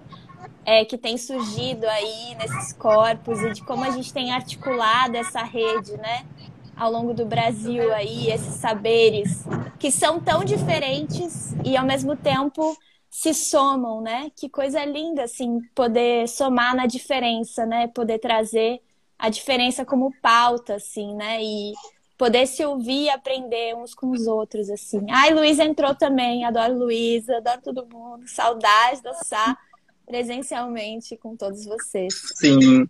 é, 0.64 0.84
que 0.84 0.96
tem 0.96 1.18
surgido 1.18 1.86
aí 1.86 2.34
nesses 2.36 2.72
corpos 2.72 3.40
e 3.40 3.52
de 3.52 3.62
como 3.64 3.84
a 3.84 3.90
gente 3.90 4.12
tem 4.12 4.32
articulado 4.32 5.16
essa 5.16 5.42
rede, 5.42 5.96
né? 5.98 6.24
Ao 6.74 6.90
longo 6.90 7.12
do 7.12 7.26
Brasil 7.26 7.92
aí, 7.94 8.30
esses 8.30 8.54
saberes 8.54 9.44
que 9.78 9.90
são 9.90 10.20
tão 10.20 10.42
diferentes 10.42 11.54
e 11.64 11.76
ao 11.76 11.84
mesmo 11.84 12.16
tempo 12.16 12.76
se 13.10 13.34
somam, 13.34 14.00
né? 14.00 14.30
Que 14.34 14.48
coisa 14.48 14.84
linda, 14.84 15.24
assim, 15.24 15.60
poder 15.74 16.28
somar 16.28 16.74
na 16.74 16.86
diferença, 16.86 17.64
né? 17.66 17.86
Poder 17.88 18.18
trazer 18.18 18.80
a 19.18 19.28
diferença 19.28 19.84
como 19.84 20.12
pauta, 20.20 20.74
assim, 20.74 21.14
né? 21.14 21.42
E 21.42 21.72
poder 22.18 22.46
se 22.46 22.64
ouvir 22.64 23.04
e 23.04 23.10
aprender 23.10 23.74
uns 23.76 23.94
com 23.94 24.10
os 24.10 24.26
outros, 24.26 24.70
assim. 24.70 25.04
Ai, 25.10 25.34
Luísa 25.34 25.64
entrou 25.64 25.94
também, 25.94 26.44
adoro 26.44 26.78
Luísa, 26.78 27.36
adoro 27.36 27.60
todo 27.62 27.86
mundo, 27.86 28.26
saudade 28.28 28.96
de 28.96 29.02
dançar 29.02 29.56
presencialmente 30.06 31.16
com 31.16 31.36
todos 31.36 31.64
vocês. 31.64 32.14
Sim, 32.36 32.88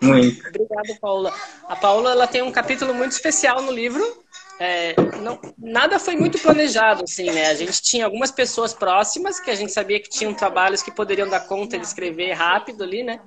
muito. 0.00 0.48
Obrigado, 0.48 1.00
Paula. 1.00 1.32
A 1.68 1.76
Paula 1.76 2.12
ela 2.12 2.26
tem 2.26 2.42
um 2.42 2.52
capítulo 2.52 2.94
muito 2.94 3.12
especial 3.12 3.60
no 3.62 3.72
livro. 3.72 4.22
É, 4.58 4.94
não- 5.20 5.40
nada 5.58 5.98
foi 5.98 6.14
muito 6.14 6.38
planejado, 6.38 7.02
assim, 7.02 7.30
né? 7.30 7.46
A 7.48 7.54
gente 7.54 7.82
tinha 7.82 8.04
algumas 8.04 8.30
pessoas 8.30 8.72
próximas 8.72 9.40
que 9.40 9.50
a 9.50 9.54
gente 9.54 9.72
sabia 9.72 10.00
que 10.00 10.08
tinham 10.08 10.32
trabalhos 10.32 10.82
que 10.82 10.92
poderiam 10.92 11.28
dar 11.28 11.40
conta 11.40 11.76
de 11.76 11.84
escrever 11.84 12.32
rápido 12.32 12.84
ali, 12.84 13.02
né? 13.02 13.20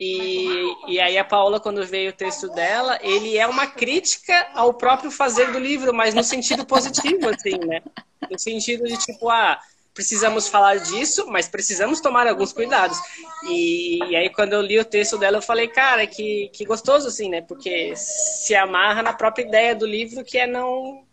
E, 0.00 0.74
e 0.88 0.98
aí 0.98 1.18
a 1.18 1.24
Paula, 1.24 1.60
quando 1.60 1.84
veio 1.86 2.08
o 2.08 2.14
texto 2.14 2.48
dela, 2.48 2.98
ele 3.02 3.36
é 3.36 3.46
uma 3.46 3.66
crítica 3.66 4.48
ao 4.54 4.72
próprio 4.72 5.10
fazer 5.10 5.52
do 5.52 5.58
livro, 5.58 5.92
mas 5.92 6.14
no 6.14 6.24
sentido 6.24 6.64
positivo, 6.64 7.28
assim, 7.28 7.58
né? 7.66 7.82
No 8.30 8.38
sentido 8.38 8.84
de 8.84 8.96
tipo, 8.96 9.28
ah, 9.28 9.60
precisamos 9.92 10.48
falar 10.48 10.78
disso, 10.78 11.26
mas 11.28 11.48
precisamos 11.48 12.00
tomar 12.00 12.26
alguns 12.26 12.50
cuidados. 12.50 12.98
E, 13.46 13.98
e 14.04 14.16
aí, 14.16 14.30
quando 14.30 14.54
eu 14.54 14.62
li 14.62 14.78
o 14.78 14.84
texto 14.86 15.18
dela, 15.18 15.36
eu 15.36 15.42
falei, 15.42 15.68
cara, 15.68 16.06
que, 16.06 16.48
que 16.54 16.64
gostoso, 16.64 17.08
assim, 17.08 17.28
né? 17.28 17.42
Porque 17.42 17.94
se 17.94 18.54
amarra 18.54 19.02
na 19.02 19.12
própria 19.12 19.42
ideia 19.42 19.74
do 19.74 19.84
livro, 19.84 20.24
que 20.24 20.38
é 20.38 20.46
não, 20.46 21.04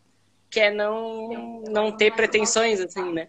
que 0.49 0.61
é 0.61 0.71
não, 0.71 1.61
não 1.67 1.91
ter 1.91 2.13
pretensões, 2.15 2.79
assim, 2.79 3.11
né? 3.11 3.27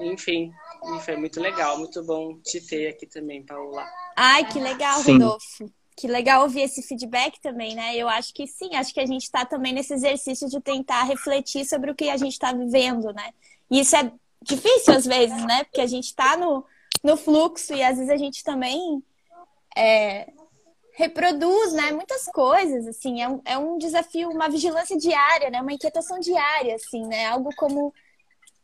Enfim, 0.00 0.50
e 0.96 1.00
foi 1.00 1.16
muito 1.16 1.40
legal, 1.40 1.78
muito 1.78 2.02
bom 2.02 2.38
te 2.40 2.60
ter 2.60 2.88
aqui 2.88 3.06
também, 3.06 3.44
Paula. 3.44 3.86
Ai, 4.16 4.44
que 4.46 4.58
legal, 4.58 5.00
Sim. 5.00 5.14
Rodolfo. 5.14 5.70
Que 5.96 6.06
legal 6.06 6.42
ouvir 6.44 6.62
esse 6.62 6.82
feedback 6.82 7.38
também, 7.40 7.74
né? 7.74 7.94
Eu 7.94 8.08
acho 8.08 8.32
que 8.32 8.46
sim, 8.46 8.74
acho 8.74 8.94
que 8.94 9.00
a 9.00 9.06
gente 9.06 9.24
está 9.24 9.44
também 9.44 9.74
nesse 9.74 9.92
exercício 9.92 10.48
de 10.48 10.58
tentar 10.58 11.02
refletir 11.02 11.66
sobre 11.66 11.90
o 11.90 11.94
que 11.94 12.08
a 12.08 12.16
gente 12.16 12.32
está 12.32 12.52
vivendo, 12.52 13.12
né? 13.12 13.34
E 13.70 13.80
isso 13.80 13.94
é 13.94 14.10
difícil 14.42 14.94
às 14.94 15.04
vezes, 15.04 15.44
né? 15.44 15.64
Porque 15.64 15.80
a 15.80 15.86
gente 15.86 16.06
está 16.06 16.38
no, 16.38 16.64
no 17.04 17.18
fluxo 17.18 17.74
e 17.74 17.82
às 17.82 17.96
vezes 17.96 18.10
a 18.10 18.16
gente 18.16 18.42
também 18.42 19.02
é, 19.76 20.32
reproduz, 20.94 21.72
né? 21.72 21.92
Muitas 21.92 22.24
coisas, 22.26 22.86
assim. 22.86 23.22
É 23.22 23.28
um, 23.28 23.40
é 23.44 23.58
um 23.58 23.78
desafio, 23.78 24.30
uma 24.30 24.48
vigilância 24.48 24.96
diária, 24.96 25.50
né? 25.50 25.60
Uma 25.60 25.72
inquietação 25.72 26.18
diária, 26.20 26.74
assim, 26.74 27.06
né? 27.06 27.26
Algo 27.26 27.50
como, 27.56 27.92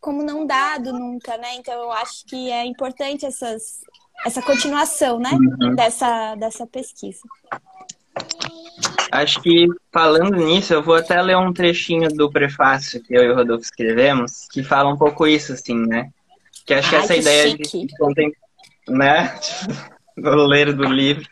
como 0.01 0.23
não 0.23 0.47
dado 0.47 0.93
nunca, 0.93 1.37
né? 1.37 1.55
Então 1.57 1.75
eu 1.75 1.93
acho 1.93 2.25
que 2.27 2.51
é 2.51 2.65
importante 2.65 3.27
essas, 3.27 3.81
essa 4.25 4.43
continuação, 4.43 5.19
né? 5.19 5.31
Dessa, 5.75 6.35
dessa 6.37 6.67
pesquisa. 6.67 7.21
Acho 9.13 9.41
que 9.43 9.67
falando 9.93 10.37
nisso, 10.37 10.75
eu 10.75 10.83
vou 10.83 10.97
até 10.97 11.21
ler 11.21 11.37
um 11.37 11.53
trechinho 11.53 12.09
do 12.09 12.31
prefácio 12.31 13.03
que 13.03 13.15
eu 13.15 13.23
e 13.23 13.31
o 13.31 13.35
Rodolfo 13.35 13.65
escrevemos, 13.65 14.47
que 14.51 14.63
fala 14.63 14.93
um 14.93 14.97
pouco 14.97 15.27
isso, 15.27 15.53
assim, 15.53 15.77
né? 15.87 16.11
Que 16.67 16.75
acho 16.75 16.89
que 16.89 16.97
Ai, 16.97 17.03
essa 17.03 17.15
que 17.15 17.21
ideia 17.21 17.49
chique. 17.51 17.87
de 17.87 18.33
né? 18.89 19.39
Ler 20.17 20.73
do 20.75 20.85
livro. 20.85 21.27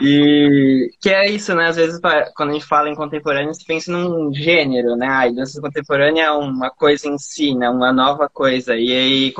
E 0.00 0.90
que 1.00 1.10
é 1.10 1.30
isso, 1.30 1.54
né? 1.54 1.68
Às 1.68 1.76
vezes, 1.76 2.00
quando 2.34 2.50
a 2.50 2.52
gente 2.52 2.66
fala 2.66 2.88
em 2.88 2.94
contemporâneo, 2.94 3.54
você 3.54 3.64
pensa 3.64 3.90
num 3.92 4.32
gênero, 4.32 4.96
né? 4.96 5.06
A 5.06 5.30
dança 5.30 5.60
contemporânea 5.60 6.24
é 6.24 6.30
uma 6.32 6.70
coisa 6.70 7.08
em 7.08 7.18
si, 7.18 7.54
né? 7.54 7.68
Uma 7.68 7.92
nova 7.92 8.28
coisa. 8.28 8.76
E 8.76 8.92
aí, 8.92 9.34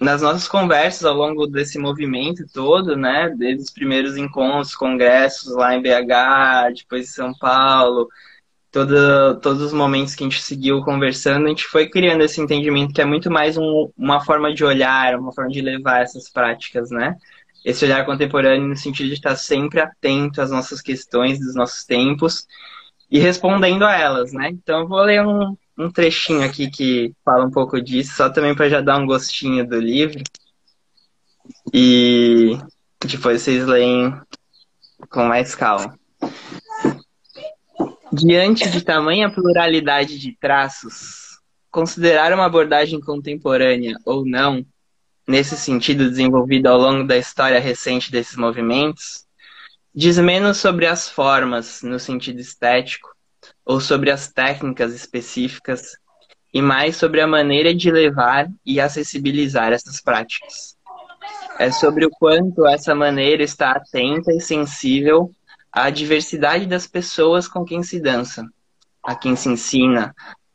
nas 0.00 0.22
nossas 0.22 0.48
conversas 0.48 1.04
ao 1.04 1.14
longo 1.14 1.46
desse 1.46 1.78
movimento 1.78 2.44
todo, 2.52 2.96
né? 2.96 3.34
Desde 3.36 3.62
os 3.64 3.70
primeiros 3.70 4.16
encontros, 4.16 4.74
congressos 4.74 5.54
lá 5.54 5.74
em 5.74 5.82
BH, 5.82 6.70
depois 6.74 7.08
em 7.08 7.12
São 7.12 7.32
Paulo, 7.38 8.08
todo, 8.70 9.40
todos 9.40 9.62
os 9.62 9.72
momentos 9.72 10.14
que 10.14 10.24
a 10.24 10.28
gente 10.28 10.42
seguiu 10.42 10.82
conversando, 10.82 11.46
a 11.46 11.48
gente 11.48 11.64
foi 11.66 11.88
criando 11.88 12.22
esse 12.22 12.40
entendimento 12.40 12.92
que 12.94 13.00
é 13.00 13.04
muito 13.04 13.30
mais 13.30 13.56
um- 13.56 13.90
uma 13.96 14.20
forma 14.20 14.52
de 14.54 14.64
olhar, 14.64 15.16
uma 15.18 15.32
forma 15.32 15.50
de 15.50 15.60
levar 15.60 16.02
essas 16.02 16.30
práticas, 16.30 16.90
né? 16.90 17.16
Esse 17.68 17.84
olhar 17.84 18.06
contemporâneo 18.06 18.66
no 18.66 18.74
sentido 18.74 19.08
de 19.08 19.14
estar 19.14 19.36
sempre 19.36 19.78
atento 19.78 20.40
às 20.40 20.50
nossas 20.50 20.80
questões 20.80 21.38
dos 21.38 21.54
nossos 21.54 21.84
tempos 21.84 22.46
e 23.10 23.18
respondendo 23.18 23.84
a 23.84 23.94
elas, 23.94 24.32
né? 24.32 24.48
Então 24.48 24.80
eu 24.80 24.88
vou 24.88 25.00
ler 25.02 25.20
um, 25.20 25.54
um 25.76 25.90
trechinho 25.90 26.42
aqui 26.42 26.70
que 26.70 27.12
fala 27.22 27.44
um 27.44 27.50
pouco 27.50 27.78
disso, 27.78 28.16
só 28.16 28.30
também 28.30 28.54
para 28.54 28.70
já 28.70 28.80
dar 28.80 28.96
um 28.96 29.04
gostinho 29.04 29.68
do 29.68 29.78
livro. 29.78 30.22
E 31.70 32.56
depois 33.06 33.42
vocês 33.42 33.66
leem 33.66 34.18
com 35.10 35.24
mais 35.24 35.54
calma. 35.54 35.94
Diante 38.10 38.70
de 38.70 38.80
tamanha 38.80 39.30
pluralidade 39.30 40.18
de 40.18 40.34
traços, 40.40 41.38
considerar 41.70 42.32
uma 42.32 42.46
abordagem 42.46 42.98
contemporânea 42.98 43.94
ou 44.06 44.24
não, 44.24 44.64
nesse 45.28 45.58
sentido 45.58 46.08
desenvolvida 46.08 46.70
ao 46.70 46.78
longo 46.78 47.06
da 47.06 47.18
história 47.18 47.60
recente 47.60 48.10
desses 48.10 48.34
movimentos, 48.34 49.26
diz 49.94 50.16
menos 50.18 50.56
sobre 50.56 50.86
as 50.86 51.10
formas 51.10 51.82
no 51.82 52.00
sentido 52.00 52.40
estético 52.40 53.10
ou 53.62 53.78
sobre 53.78 54.10
as 54.10 54.32
técnicas 54.32 54.94
específicas 54.94 55.92
e 56.52 56.62
mais 56.62 56.96
sobre 56.96 57.20
a 57.20 57.26
maneira 57.26 57.74
de 57.74 57.90
levar 57.90 58.48
e 58.64 58.80
acessibilizar 58.80 59.70
essas 59.70 60.00
práticas. 60.00 60.78
É 61.58 61.70
sobre 61.70 62.06
o 62.06 62.10
quanto 62.10 62.66
essa 62.66 62.94
maneira 62.94 63.42
está 63.42 63.72
atenta 63.72 64.32
e 64.32 64.40
sensível 64.40 65.30
à 65.70 65.90
diversidade 65.90 66.64
das 66.64 66.86
pessoas 66.86 67.46
com 67.46 67.66
quem 67.66 67.82
se 67.82 68.00
dança, 68.00 68.46
a 69.02 69.14
quem 69.14 69.36
se 69.36 69.50
ensina 69.50 70.14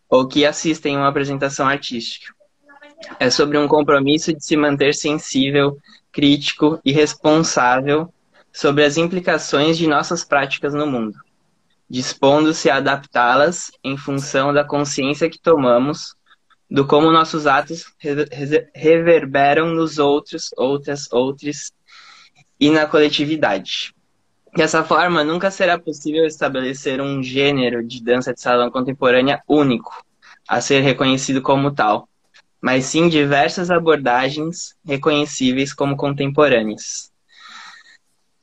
ou 0.09 0.27
que 0.27 0.47
assistem 0.47 0.97
uma 0.97 1.09
apresentação 1.09 1.67
artística. 1.67 2.33
É 3.19 3.29
sobre 3.29 3.57
um 3.57 3.67
compromisso 3.67 4.33
de 4.33 4.43
se 4.43 4.55
manter 4.55 4.93
sensível, 4.93 5.77
crítico 6.11 6.79
e 6.85 6.91
responsável 6.91 8.13
sobre 8.51 8.83
as 8.83 8.97
implicações 8.97 9.77
de 9.77 9.87
nossas 9.87 10.23
práticas 10.23 10.73
no 10.73 10.85
mundo, 10.85 11.17
dispondo-se 11.89 12.69
a 12.69 12.77
adaptá-las 12.77 13.71
em 13.83 13.97
função 13.97 14.53
da 14.53 14.63
consciência 14.63 15.29
que 15.29 15.39
tomamos 15.39 16.15
do 16.69 16.87
como 16.87 17.11
nossos 17.11 17.45
atos 17.45 17.85
reverberam 18.73 19.67
nos 19.67 19.99
outros, 19.99 20.49
outras, 20.57 21.11
outros 21.11 21.71
e 22.59 22.69
na 22.69 22.87
coletividade. 22.87 23.93
Dessa 24.55 24.83
forma, 24.83 25.23
nunca 25.23 25.51
será 25.51 25.79
possível 25.79 26.25
estabelecer 26.25 27.01
um 27.01 27.21
gênero 27.21 27.83
de 27.83 28.03
dança 28.03 28.33
de 28.33 28.41
salão 28.41 28.71
contemporânea 28.71 29.41
único, 29.47 30.03
a 30.47 30.61
ser 30.61 30.81
reconhecido 30.81 31.41
como 31.41 31.71
tal, 31.71 32.07
mas 32.63 32.85
sim 32.85 33.09
diversas 33.09 33.69
abordagens 33.69 34.73
reconhecíveis 34.85 35.73
como 35.73 35.97
contemporâneas. 35.97 37.11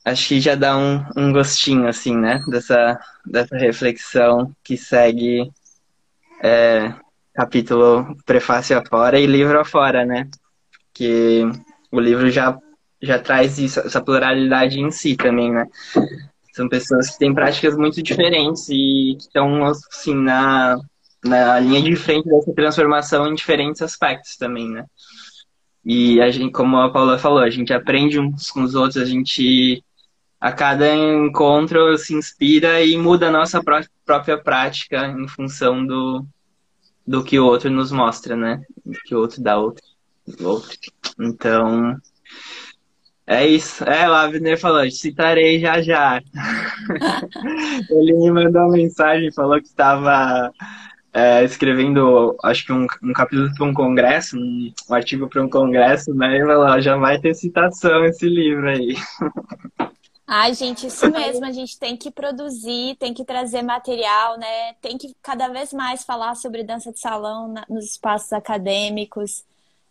Acho 0.05 0.29
que 0.29 0.41
já 0.43 0.55
dá 0.55 0.77
um, 0.77 1.03
um 1.17 1.33
gostinho, 1.33 1.89
assim, 1.89 2.15
né, 2.15 2.45
dessa, 2.47 3.01
dessa 3.25 3.57
reflexão 3.57 4.55
que 4.63 4.77
segue 4.77 5.51
é, 6.43 6.93
capítulo 7.35 8.15
prefácio 8.27 8.79
afora 8.79 9.19
e 9.19 9.25
livro 9.25 9.59
afora, 9.59 10.05
né? 10.05 10.29
Que 10.93 11.41
o 11.91 11.99
livro 11.99 12.31
já, 12.31 12.59
já 13.01 13.19
traz 13.19 13.59
isso, 13.59 13.81
essa 13.81 14.03
pluralidade 14.03 14.79
em 14.79 14.91
si 14.91 15.17
também, 15.17 15.51
né? 15.51 15.67
São 16.53 16.69
pessoas 16.69 17.09
que 17.11 17.19
têm 17.21 17.33
práticas 17.33 17.75
muito 17.75 18.03
diferentes 18.03 18.69
e 18.69 19.17
que 19.19 19.23
estão, 19.23 19.65
assim, 19.65 20.15
na, 20.15 20.79
na 21.25 21.59
linha 21.61 21.83
de 21.83 21.95
frente 21.97 22.29
dessa 22.29 22.53
transformação 22.53 23.27
em 23.27 23.35
diferentes 23.35 23.83
aspectos 23.83 24.37
também, 24.37 24.71
né? 24.71 24.85
E 25.85 26.21
a 26.21 26.31
gente, 26.31 26.53
como 26.53 26.77
a 26.77 26.91
Paula 26.91 27.19
falou, 27.19 27.41
a 27.41 27.51
gente 27.51 27.73
aprende 27.73 28.19
uns 28.19 28.51
com 28.51 28.63
os 28.63 28.75
outros, 28.75 28.99
a 28.99 29.05
gente 29.05 29.83
a 30.41 30.53
cada 30.53 30.95
encontro 30.95 31.97
se 31.99 32.15
inspira 32.15 32.83
e 32.83 32.97
muda 32.97 33.29
a 33.29 33.31
nossa 33.31 33.63
pró 33.63 33.81
própria 34.05 34.39
prática 34.39 35.07
em 35.07 35.29
função 35.29 35.87
do, 35.87 36.27
do 37.07 37.23
que 37.23 37.39
o 37.39 37.45
outro 37.45 37.71
nos 37.71 37.93
mostra, 37.93 38.35
né? 38.35 38.63
Do 38.85 38.99
que 39.05 39.15
o 39.15 39.19
outro 39.19 39.43
dá 39.43 39.59
outro. 39.59 39.85
outro. 40.41 40.77
Então, 41.21 41.97
é 43.27 43.47
isso. 43.47 43.85
É, 43.85 44.09
o 44.09 44.15
Abner 44.15 44.59
falou, 44.59 44.91
citarei 44.91 45.61
já 45.61 45.81
já. 45.81 46.21
Ele 47.91 48.15
me 48.15 48.31
mandou 48.33 48.63
uma 48.63 48.73
mensagem, 48.73 49.33
falou 49.33 49.61
que 49.61 49.69
estava 49.69 50.51
é, 51.12 51.44
escrevendo, 51.44 52.37
acho 52.42 52.64
que 52.64 52.73
um, 52.73 52.87
um 53.03 53.12
capítulo 53.12 53.53
para 53.55 53.66
um 53.66 53.75
congresso, 53.75 54.37
um, 54.37 54.73
um 54.88 54.94
artigo 54.94 55.29
para 55.29 55.42
um 55.42 55.51
congresso, 55.51 56.14
né? 56.14 56.38
E 56.38 56.46
falou, 56.46 56.81
já 56.81 56.96
vai 56.96 57.18
ter 57.18 57.35
citação 57.35 58.05
esse 58.05 58.29
livro 58.29 58.68
aí. 58.68 58.94
Ai, 60.33 60.55
gente, 60.55 60.87
isso 60.87 61.11
mesmo. 61.11 61.44
A 61.44 61.51
gente 61.51 61.77
tem 61.77 61.96
que 61.96 62.09
produzir, 62.09 62.94
tem 63.01 63.12
que 63.12 63.25
trazer 63.25 63.62
material, 63.62 64.38
né? 64.38 64.75
Tem 64.75 64.96
que 64.96 65.12
cada 65.20 65.49
vez 65.49 65.73
mais 65.73 66.05
falar 66.05 66.37
sobre 66.37 66.62
dança 66.62 66.92
de 66.92 67.01
salão 67.01 67.49
na, 67.49 67.64
nos 67.68 67.87
espaços 67.87 68.33
acadêmicos, 68.33 69.44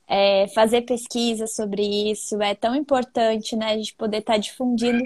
é, 0.08 0.47
fazer 0.55 0.84
pesquisa 0.84 1.45
sobre 1.45 1.84
isso. 2.10 2.41
É 2.41 2.55
tão 2.55 2.73
importante, 2.73 3.58
né? 3.58 3.73
A 3.73 3.75
gente 3.77 3.93
poder 3.95 4.19
estar 4.19 4.34
tá 4.34 4.39
difundindo. 4.39 5.03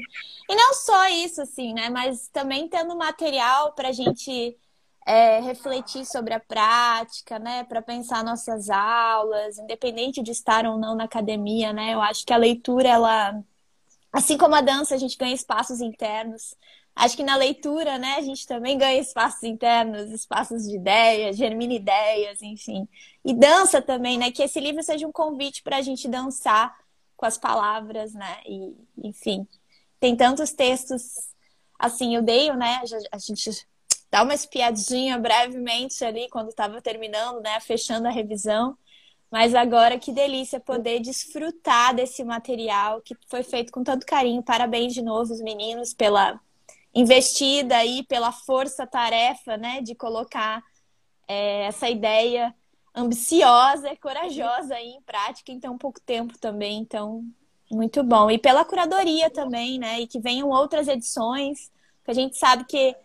E 0.47 0.55
não 0.55 0.75
só 0.75 1.09
isso, 1.09 1.41
assim, 1.41 1.73
né? 1.73 1.89
Mas 1.89 2.27
também 2.27 2.67
tendo 2.67 2.95
material 2.95 3.73
para 3.73 3.89
a 3.89 3.91
gente 3.91 4.55
é, 5.05 5.39
refletir 5.41 6.05
sobre 6.05 6.33
a 6.33 6.39
prática, 6.39 7.39
né? 7.39 7.63
Para 7.65 7.81
pensar 7.81 8.23
nossas 8.23 8.69
aulas, 8.69 9.57
independente 9.57 10.21
de 10.23 10.31
estar 10.31 10.65
ou 10.65 10.77
não 10.77 10.95
na 10.95 11.05
academia, 11.05 11.73
né? 11.73 11.93
Eu 11.93 12.01
acho 12.01 12.25
que 12.25 12.33
a 12.33 12.37
leitura, 12.37 12.89
ela 12.89 13.43
Assim 14.13 14.37
como 14.37 14.53
a 14.53 14.61
dança, 14.61 14.93
a 14.93 14.97
gente 14.97 15.17
ganha 15.17 15.33
espaços 15.33 15.81
internos. 15.81 16.55
Acho 16.95 17.17
que 17.17 17.23
na 17.23 17.35
leitura, 17.35 17.97
né, 17.97 18.17
a 18.17 18.21
gente 18.21 18.45
também 18.45 18.77
ganha 18.77 18.99
espaços 19.01 19.41
internos, 19.41 20.11
espaços 20.11 20.63
de 20.69 20.75
ideias, 20.75 21.35
germina 21.35 21.73
ideias, 21.73 22.39
enfim. 22.43 22.87
E 23.25 23.33
dança 23.33 23.81
também, 23.81 24.19
né? 24.19 24.31
Que 24.31 24.43
esse 24.43 24.59
livro 24.59 24.83
seja 24.83 25.07
um 25.07 25.11
convite 25.11 25.63
para 25.63 25.77
a 25.77 25.81
gente 25.81 26.07
dançar 26.07 26.77
com 27.17 27.25
as 27.25 27.39
palavras, 27.39 28.13
né? 28.13 28.41
E, 28.45 28.75
enfim, 29.03 29.47
tem 29.99 30.15
tantos 30.15 30.51
textos. 30.53 31.31
Assim, 31.79 32.15
eu 32.15 32.21
dei, 32.21 32.53
né? 32.53 32.81
A 33.11 33.17
gente 33.17 33.67
dá 34.13 34.21
uma 34.21 34.35
espiadinha 34.35 35.17
brevemente 35.17 36.05
ali 36.05 36.29
quando 36.29 36.49
estava 36.49 36.79
terminando, 36.79 37.41
né? 37.41 37.59
Fechando 37.59 38.07
a 38.07 38.11
revisão. 38.11 38.77
Mas 39.31 39.55
agora 39.55 39.97
que 39.97 40.11
delícia 40.11 40.59
poder 40.59 40.99
desfrutar 40.99 41.95
desse 41.95 42.23
material 42.23 43.01
que 43.01 43.17
foi 43.27 43.41
feito 43.41 43.71
com 43.71 43.83
tanto 43.83 44.05
carinho. 44.05 44.43
Parabéns 44.43 44.93
de 44.93 45.01
novo 45.01 45.33
os 45.33 45.41
meninos 45.41 45.95
pela 45.95 46.39
investida 46.93 47.83
e 47.83 48.03
pela 48.03 48.31
força-tarefa, 48.31 49.57
né, 49.57 49.81
de 49.81 49.95
colocar 49.95 50.61
é, 51.27 51.63
essa 51.63 51.89
ideia 51.89 52.53
ambiciosa 52.93 53.91
e 53.91 53.97
corajosa 53.97 54.75
aí 54.75 54.89
em 54.89 55.01
prática 55.01 55.51
em 55.51 55.59
tão 55.59 55.75
pouco 55.75 55.99
tempo 55.99 56.37
também. 56.37 56.77
Então, 56.77 57.25
muito 57.71 58.03
bom. 58.03 58.29
E 58.29 58.37
pela 58.37 58.63
curadoria 58.63 59.31
também, 59.31 59.79
né, 59.79 60.01
e 60.01 60.05
que 60.05 60.19
venham 60.19 60.49
outras 60.49 60.87
edições, 60.87 61.71
que 62.05 62.11
a 62.11 62.13
gente 62.13 62.37
sabe 62.37 62.65
que 62.65 62.95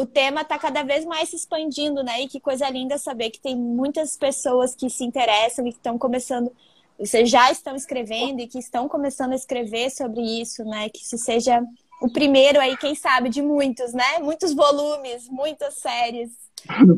o 0.00 0.06
tema 0.06 0.40
está 0.40 0.58
cada 0.58 0.82
vez 0.82 1.04
mais 1.04 1.28
se 1.28 1.36
expandindo, 1.36 2.02
né? 2.02 2.22
E 2.22 2.28
que 2.28 2.40
coisa 2.40 2.68
linda 2.70 2.96
saber 2.96 3.28
que 3.28 3.38
tem 3.38 3.54
muitas 3.54 4.16
pessoas 4.16 4.74
que 4.74 4.88
se 4.88 5.04
interessam 5.04 5.66
e 5.66 5.72
que 5.72 5.76
estão 5.76 5.98
começando, 5.98 6.50
vocês 6.98 7.28
já 7.28 7.52
estão 7.52 7.76
escrevendo 7.76 8.40
e 8.40 8.48
que 8.48 8.58
estão 8.58 8.88
começando 8.88 9.32
a 9.32 9.36
escrever 9.36 9.90
sobre 9.90 10.22
isso, 10.22 10.64
né? 10.64 10.88
Que 10.88 11.02
isso 11.02 11.18
seja 11.18 11.62
o 12.00 12.10
primeiro 12.10 12.58
aí, 12.58 12.78
quem 12.78 12.94
sabe, 12.94 13.28
de 13.28 13.42
muitos, 13.42 13.92
né? 13.92 14.18
Muitos 14.20 14.54
volumes, 14.54 15.28
muitas 15.28 15.74
séries 15.74 16.30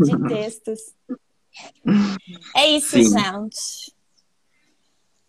de 0.05 0.22
textos. 0.29 0.81
É 2.55 2.68
isso, 2.68 3.03
Sim. 3.03 3.11
gente. 3.11 3.93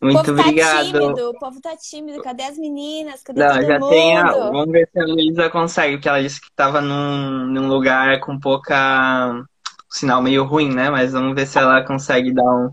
Muito 0.04 0.20
o 0.20 0.24
povo 0.36 0.40
obrigado. 0.42 0.92
Tá 0.92 1.00
tímido, 1.00 1.30
o 1.30 1.40
povo 1.40 1.62
tá 1.62 1.78
tímido. 1.78 2.22
Cadê 2.22 2.44
as 2.44 2.58
meninas? 2.58 3.24
Cadê 3.24 3.40
Não, 3.40 3.54
todo 3.56 3.66
já 3.66 3.80
mundo? 3.80 3.90
tem 3.90 4.18
a... 4.18 4.32
Vamos 4.32 4.72
ver 4.72 4.90
se 4.92 5.00
a 5.00 5.06
Luísa 5.06 5.50
consegue, 5.50 5.96
porque 5.98 6.10
ela 6.10 6.22
disse 6.22 6.40
que 6.42 6.48
estava 6.48 6.82
num, 6.82 7.48
num 7.48 7.68
lugar 7.68 8.20
com 8.20 8.40
pouca. 8.40 9.44
sinal 9.90 10.22
meio 10.22 10.44
ruim, 10.44 10.74
né? 10.74 10.90
Mas 10.90 11.14
vamos 11.14 11.34
ver 11.36 11.46
se 11.48 11.58
ela 11.58 11.84
consegue 11.84 12.34
dar 12.34 12.44
um, 12.44 12.72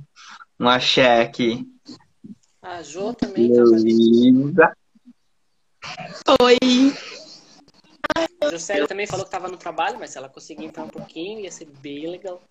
um 0.59 0.69
axé 0.69 1.23
aqui. 1.23 1.67
A 2.63 2.83
Jo 2.83 3.15
também 3.15 3.53
tá 3.55 3.63
Luísa. 3.63 4.73
Oi. 6.43 6.59
A 8.43 8.51
Juscelia 8.51 8.87
também 8.87 9.07
falou 9.07 9.25
que 9.25 9.29
estava 9.29 9.49
no 9.49 9.57
trabalho, 9.57 9.99
mas 9.99 10.11
se 10.11 10.19
ela 10.19 10.29
conseguir 10.29 10.65
entrar 10.65 10.85
um 10.85 10.89
pouquinho, 10.89 11.41
ia 11.41 11.51
ser 11.51 11.67
bem 11.81 12.07
legal. 12.11 12.43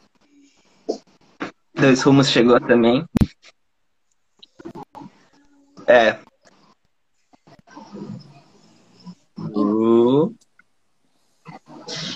Dois 1.75 2.01
Rumos 2.01 2.29
chegou 2.29 2.59
também. 2.59 3.05
É. 5.89 6.19
Uh, 9.39 10.35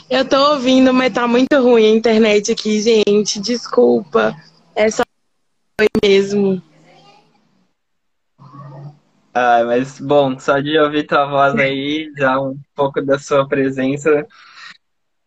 Eu 0.07 0.30
tô 0.30 0.51
ouvindo, 0.51 0.93
mas 0.93 1.11
tá 1.11 1.28
muito 1.28 1.59
ruim 1.59 1.86
a 1.86 1.95
internet 1.95 2.51
aqui, 2.51 2.80
gente. 2.80 3.41
Desculpa. 3.41 4.36
É 4.76 4.91
só 4.91 5.01
foi 5.80 5.88
mesmo. 6.03 6.61
Ah, 9.34 9.63
mas 9.65 9.99
bom, 9.99 10.38
só 10.38 10.59
de 10.59 10.78
ouvir 10.78 11.07
tua 11.07 11.26
voz 11.26 11.55
aí, 11.55 12.11
já 12.15 12.39
um 12.39 12.55
pouco 12.76 13.01
da 13.01 13.17
sua 13.17 13.47
presença, 13.47 14.28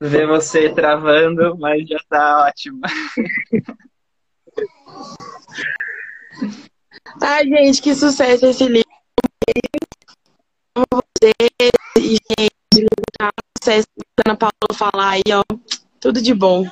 ver 0.01 0.29
você 0.29 0.73
travando, 0.73 1.59
mas 1.59 1.89
já 1.89 1.99
tá 2.09 2.47
ótimo. 2.47 2.81
Ai, 7.23 7.45
gente, 7.45 7.83
que 7.83 7.95
sucesso 7.95 8.47
esse 8.47 8.65
livro. 8.67 8.89
Amo 10.75 10.87
você 10.93 11.33
e, 11.99 12.17
gente, 12.17 12.87
tá 13.19 13.31
sucesso. 13.59 13.87
Ana 14.27 14.37
Paula 14.37 14.53
falar 14.75 15.11
aí, 15.11 15.23
ó. 15.33 15.43
Tudo 16.01 16.21
de 16.21 16.35
bom. 16.35 16.69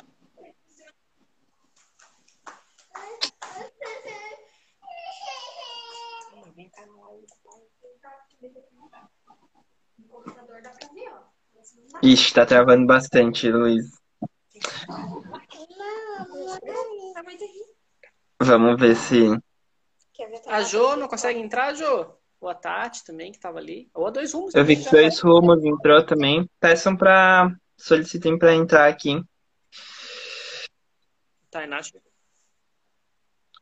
Ixi, 12.03 12.33
tá 12.33 12.45
travando 12.45 12.85
bastante, 12.85 13.49
Luiz. 13.49 13.85
Vamos 18.41 18.79
ver 18.79 18.95
se. 18.95 19.44
A 20.47 20.61
Jo 20.61 20.95
não 20.95 21.07
consegue 21.07 21.39
entrar, 21.39 21.73
Jo? 21.75 22.07
Ou 22.39 22.49
a 22.49 22.55
Tati 22.55 23.03
também, 23.03 23.31
que 23.31 23.39
tava 23.39 23.59
ali. 23.59 23.89
Ou 23.93 24.07
a 24.07 24.11
dois 24.11 24.33
rumos. 24.33 24.53
Eu 24.53 24.63
vi 24.65 24.75
que 24.75 24.89
dois 24.89 25.19
rumos 25.19 25.63
entrou 25.63 26.03
também. 26.05 26.49
Peçam 26.59 26.95
pra. 26.95 27.51
Solicitem 27.77 28.37
pra 28.37 28.53
entrar 28.53 28.87
aqui. 28.87 29.21
Tainá 31.49 31.81
chegou. 31.81 32.01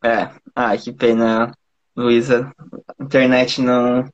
É. 0.04 0.30
Ai, 0.56 0.78
que 0.78 0.92
pena, 0.92 1.52
Luísa. 1.96 2.52
A 3.00 3.04
internet 3.04 3.62
não, 3.62 4.06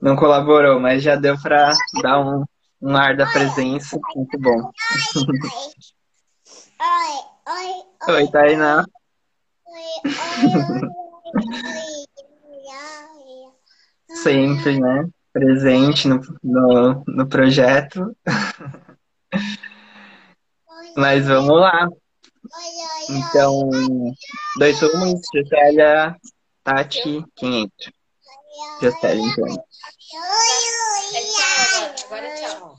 não 0.00 0.14
colaborou, 0.16 0.78
mas 0.78 1.02
já 1.02 1.16
deu 1.16 1.40
pra 1.40 1.72
dar 2.02 2.20
um, 2.20 2.44
um 2.82 2.96
ar 2.96 3.16
da 3.16 3.26
presença. 3.26 3.98
Muito 4.14 4.38
bom. 4.38 4.70
Oi, 6.80 7.16
oi, 7.48 8.14
Oi, 8.14 8.30
Tainá. 8.30 8.84
oi, 9.66 9.74
oi, 10.04 10.82
oi. 10.84 11.09
Sempre, 14.22 14.80
né? 14.80 15.08
Presente 15.32 16.08
no, 16.08 16.20
no, 16.42 17.04
no 17.06 17.28
projeto. 17.28 18.16
Mas 20.96 21.26
vamos 21.26 21.60
lá. 21.60 21.88
Então, 23.08 23.68
dois 24.58 24.80
rumos, 24.80 25.20
Juscelia, 25.34 26.16
Tati, 26.64 27.24
quem 27.36 27.62
entra? 27.62 27.92
Juscelia, 28.80 29.22
então. 29.24 29.64
Agora 32.06 32.34
tchau. 32.34 32.78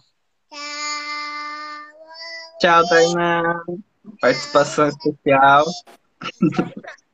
Tchau, 2.59 2.87
Tainá. 2.87 3.63
Participação 4.19 4.87
especial. 4.87 5.65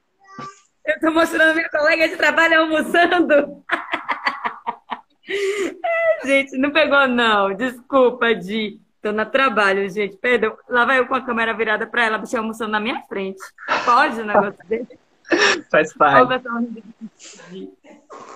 Eu 0.88 1.00
tô 1.02 1.12
mostrando 1.12 1.54
minha 1.54 1.70
colega 1.70 2.08
de 2.08 2.16
trabalho 2.16 2.62
almoçando. 2.62 3.62
gente, 6.24 6.58
não 6.58 6.72
pegou, 6.72 7.06
não. 7.10 7.54
Desculpa, 7.54 8.34
Di. 8.34 8.80
Tô 9.02 9.12
no 9.12 9.26
trabalho, 9.26 9.90
gente. 9.90 10.16
Perdão. 10.16 10.58
Lá 10.70 10.86
vai 10.86 11.00
eu 11.00 11.06
com 11.06 11.16
a 11.16 11.22
câmera 11.22 11.54
virada 11.54 11.86
pra 11.86 12.06
ela, 12.06 12.18
você 12.18 12.38
almoçando 12.38 12.72
na 12.72 12.80
minha 12.80 13.02
frente. 13.02 13.42
Pode 13.84 14.22
um 14.22 14.26
negócio 14.26 14.66
desse? 14.66 14.98
Faz 15.70 15.94
parte. 15.94 16.30
pessoal. 16.30 16.64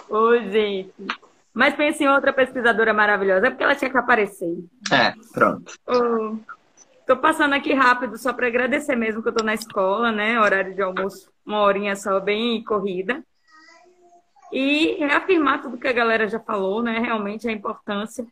Ô, 0.10 0.38
gente. 0.38 0.94
Mas 1.54 1.74
pense 1.76 2.04
em 2.04 2.10
outra 2.10 2.34
pesquisadora 2.34 2.94
maravilhosa. 2.94 3.48
É 3.48 3.50
porque 3.50 3.64
ela 3.64 3.76
tinha 3.76 3.90
que 3.90 3.98
aparecer. 3.98 4.58
É, 4.92 5.14
pronto. 5.34 5.74
Ô, 5.88 6.36
tô 7.12 7.18
passando 7.18 7.54
aqui 7.54 7.74
rápido 7.74 8.18
só 8.18 8.32
para 8.32 8.48
agradecer 8.48 8.96
mesmo 8.96 9.22
que 9.22 9.28
eu 9.28 9.34
tô 9.34 9.44
na 9.44 9.54
escola, 9.54 10.14
né? 10.14 10.40
Horário 10.40 10.74
de 10.74 10.82
almoço, 10.82 11.30
uma 11.46 11.60
horinha 11.60 11.94
só, 11.94 12.22
bem 12.22 12.64
corrida. 12.64 13.22
E 14.50 14.96
reafirmar 14.98 15.62
tudo 15.62 15.78
que 15.78 15.90
a 15.90 15.94
galera 15.94 16.26
já 16.30 16.40
falou, 16.40 16.82
né? 16.82 17.00
Realmente 17.00 17.50
a 17.50 17.52
importância, 17.52 18.26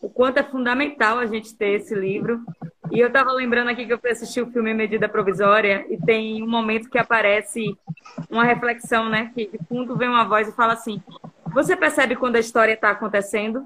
o 0.00 0.08
quanto 0.08 0.38
é 0.38 0.42
fundamental 0.42 1.18
a 1.18 1.26
gente 1.26 1.54
ter 1.54 1.80
esse 1.80 1.94
livro. 1.94 2.40
E 2.90 2.98
eu 2.98 3.12
tava 3.12 3.30
lembrando 3.30 3.68
aqui 3.68 3.84
que 3.84 3.92
eu 3.92 3.98
fui 3.98 4.10
assistir 4.10 4.40
o 4.40 4.50
filme 4.50 4.72
Medida 4.72 5.06
Provisória 5.06 5.84
e 5.90 5.98
tem 5.98 6.42
um 6.42 6.48
momento 6.48 6.88
que 6.88 6.98
aparece 6.98 7.76
uma 8.30 8.44
reflexão, 8.44 9.06
né? 9.10 9.32
Que 9.34 9.48
de 9.48 9.58
fundo 9.68 9.98
vem 9.98 10.08
uma 10.08 10.24
voz 10.24 10.48
e 10.48 10.52
fala 10.52 10.72
assim: 10.72 11.02
Você 11.54 11.76
percebe 11.76 12.16
quando 12.16 12.34
a 12.34 12.40
história 12.40 12.72
está 12.72 12.90
acontecendo? 12.90 13.64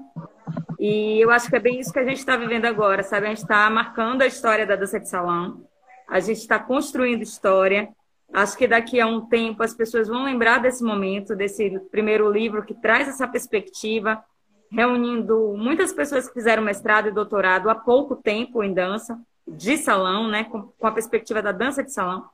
E 0.79 1.19
eu 1.19 1.31
acho 1.31 1.49
que 1.49 1.55
é 1.55 1.59
bem 1.59 1.79
isso 1.79 1.91
que 1.91 1.97
a 1.97 2.05
gente 2.05 2.19
está 2.19 2.37
vivendo 2.37 2.65
agora, 2.65 3.01
sabe? 3.01 3.25
A 3.25 3.29
gente 3.29 3.41
está 3.41 3.67
marcando 3.67 4.21
a 4.21 4.27
história 4.27 4.63
da 4.63 4.75
dança 4.75 4.99
de 4.99 5.09
salão, 5.09 5.65
a 6.07 6.19
gente 6.19 6.37
está 6.37 6.59
construindo 6.59 7.23
história. 7.23 7.89
Acho 8.31 8.55
que 8.55 8.67
daqui 8.67 9.01
a 9.01 9.07
um 9.07 9.25
tempo 9.25 9.63
as 9.63 9.73
pessoas 9.73 10.07
vão 10.07 10.23
lembrar 10.23 10.59
desse 10.59 10.83
momento, 10.83 11.35
desse 11.35 11.79
primeiro 11.91 12.31
livro 12.31 12.63
que 12.63 12.75
traz 12.75 13.07
essa 13.07 13.27
perspectiva, 13.27 14.23
reunindo 14.71 15.55
muitas 15.57 15.91
pessoas 15.91 16.27
que 16.27 16.35
fizeram 16.35 16.61
mestrado 16.61 17.07
e 17.07 17.11
doutorado 17.11 17.71
há 17.71 17.75
pouco 17.75 18.15
tempo 18.15 18.63
em 18.63 18.71
dança 18.71 19.19
de 19.47 19.77
salão, 19.77 20.27
né? 20.27 20.43
Com, 20.43 20.61
com 20.61 20.85
a 20.85 20.91
perspectiva 20.91 21.41
da 21.41 21.51
dança 21.51 21.83
de 21.83 21.91
salão. 21.91 22.29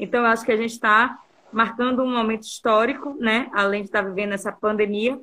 Então, 0.00 0.22
eu 0.22 0.26
acho 0.26 0.44
que 0.44 0.50
a 0.50 0.56
gente 0.56 0.72
está 0.72 1.16
marcando 1.56 2.02
um 2.02 2.12
momento 2.12 2.42
histórico, 2.42 3.16
né? 3.18 3.48
Além 3.54 3.80
de 3.80 3.88
estar 3.88 4.02
vivendo 4.02 4.34
essa 4.34 4.52
pandemia, 4.52 5.18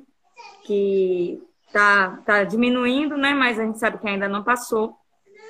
que 0.64 1.40
tá, 1.72 2.18
tá 2.26 2.42
diminuindo, 2.42 3.16
né? 3.16 3.32
Mas 3.32 3.56
a 3.56 3.64
gente 3.64 3.78
sabe 3.78 3.98
que 3.98 4.08
ainda 4.08 4.26
não 4.28 4.42
passou. 4.42 4.96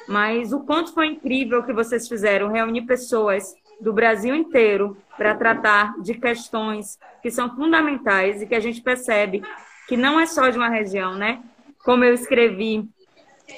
Mas 0.07 0.53
o 0.53 0.61
quanto 0.61 0.93
foi 0.93 1.07
incrível 1.07 1.63
que 1.63 1.73
vocês 1.73 2.07
fizeram 2.07 2.53
reunir 2.53 2.83
pessoas 2.83 3.55
do 3.81 3.95
Brasil 3.95 4.35
inteiro 4.35 4.95
para 5.17 5.35
tratar 5.35 5.99
de 6.03 6.13
questões 6.13 6.99
que 7.23 7.31
são 7.31 7.57
fundamentais 7.57 8.43
e 8.43 8.47
que 8.47 8.55
a 8.55 8.61
gente 8.61 8.83
percebe 8.83 9.43
que 9.89 9.97
não 9.97 10.21
é 10.21 10.27
só 10.27 10.51
de 10.51 10.59
uma 10.59 10.69
região, 10.69 11.15
né? 11.15 11.43
Como 11.83 12.05
eu 12.05 12.13
escrevi 12.13 12.87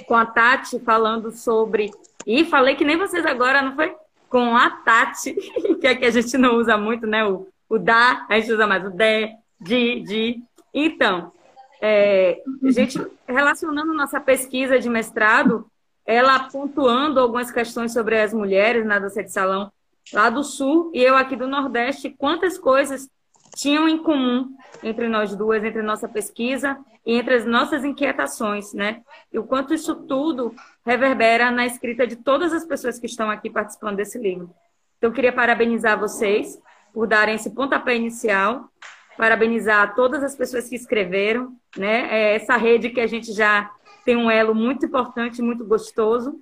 com 0.06 0.14
a 0.14 0.24
Tati 0.24 0.78
falando 0.78 1.32
sobre 1.32 1.90
e 2.24 2.44
falei 2.44 2.76
que 2.76 2.84
nem 2.84 2.96
vocês 2.96 3.26
agora, 3.26 3.62
não 3.62 3.74
foi? 3.74 3.92
Com 4.36 4.54
a 4.54 4.68
Tati, 4.68 5.32
que 5.80 5.86
aqui 5.86 6.04
a 6.04 6.10
gente 6.10 6.36
não 6.36 6.56
usa 6.56 6.76
muito, 6.76 7.06
né? 7.06 7.24
O, 7.24 7.48
o 7.70 7.78
da, 7.78 8.26
a 8.28 8.38
gente 8.38 8.52
usa 8.52 8.66
mais 8.66 8.84
o 8.84 8.90
de, 8.90 9.34
de, 9.58 10.00
de. 10.02 10.42
Então, 10.74 11.32
é, 11.80 12.42
a 12.62 12.70
gente 12.70 13.00
relacionando 13.26 13.94
nossa 13.94 14.20
pesquisa 14.20 14.78
de 14.78 14.90
mestrado, 14.90 15.66
ela 16.04 16.50
pontuando 16.50 17.18
algumas 17.18 17.50
questões 17.50 17.94
sobre 17.94 18.20
as 18.20 18.34
mulheres 18.34 18.84
na 18.84 18.98
dança 18.98 19.24
de 19.24 19.32
salão 19.32 19.72
lá 20.12 20.28
do 20.28 20.44
sul 20.44 20.90
e 20.92 21.02
eu 21.02 21.16
aqui 21.16 21.34
do 21.34 21.48
nordeste, 21.48 22.10
quantas 22.10 22.58
coisas 22.58 23.08
tinham 23.54 23.88
em 23.88 23.96
comum 23.96 24.54
entre 24.82 25.08
nós 25.08 25.34
duas, 25.34 25.64
entre 25.64 25.80
nossa 25.80 26.10
pesquisa 26.10 26.76
e 27.06 27.14
entre 27.14 27.36
as 27.36 27.46
nossas 27.46 27.86
inquietações, 27.86 28.74
né? 28.74 29.00
E 29.32 29.38
o 29.38 29.44
quanto 29.44 29.72
isso 29.72 29.94
tudo 29.94 30.54
reverbera 30.86 31.50
na 31.50 31.66
escrita 31.66 32.06
de 32.06 32.14
todas 32.14 32.52
as 32.52 32.64
pessoas 32.64 32.98
que 32.98 33.06
estão 33.06 33.28
aqui 33.28 33.50
participando 33.50 33.96
desse 33.96 34.16
livro. 34.18 34.54
Então, 34.96 35.10
eu 35.10 35.12
queria 35.12 35.32
parabenizar 35.32 35.98
vocês 35.98 36.58
por 36.94 37.08
darem 37.08 37.34
esse 37.34 37.50
pontapé 37.50 37.96
inicial, 37.96 38.70
parabenizar 39.18 39.94
todas 39.96 40.22
as 40.22 40.36
pessoas 40.36 40.68
que 40.68 40.76
escreveram, 40.76 41.54
né? 41.76 42.08
É 42.10 42.36
essa 42.36 42.56
rede 42.56 42.90
que 42.90 43.00
a 43.00 43.06
gente 43.06 43.32
já 43.32 43.70
tem 44.04 44.16
um 44.16 44.30
elo 44.30 44.54
muito 44.54 44.86
importante, 44.86 45.42
muito 45.42 45.64
gostoso, 45.64 46.40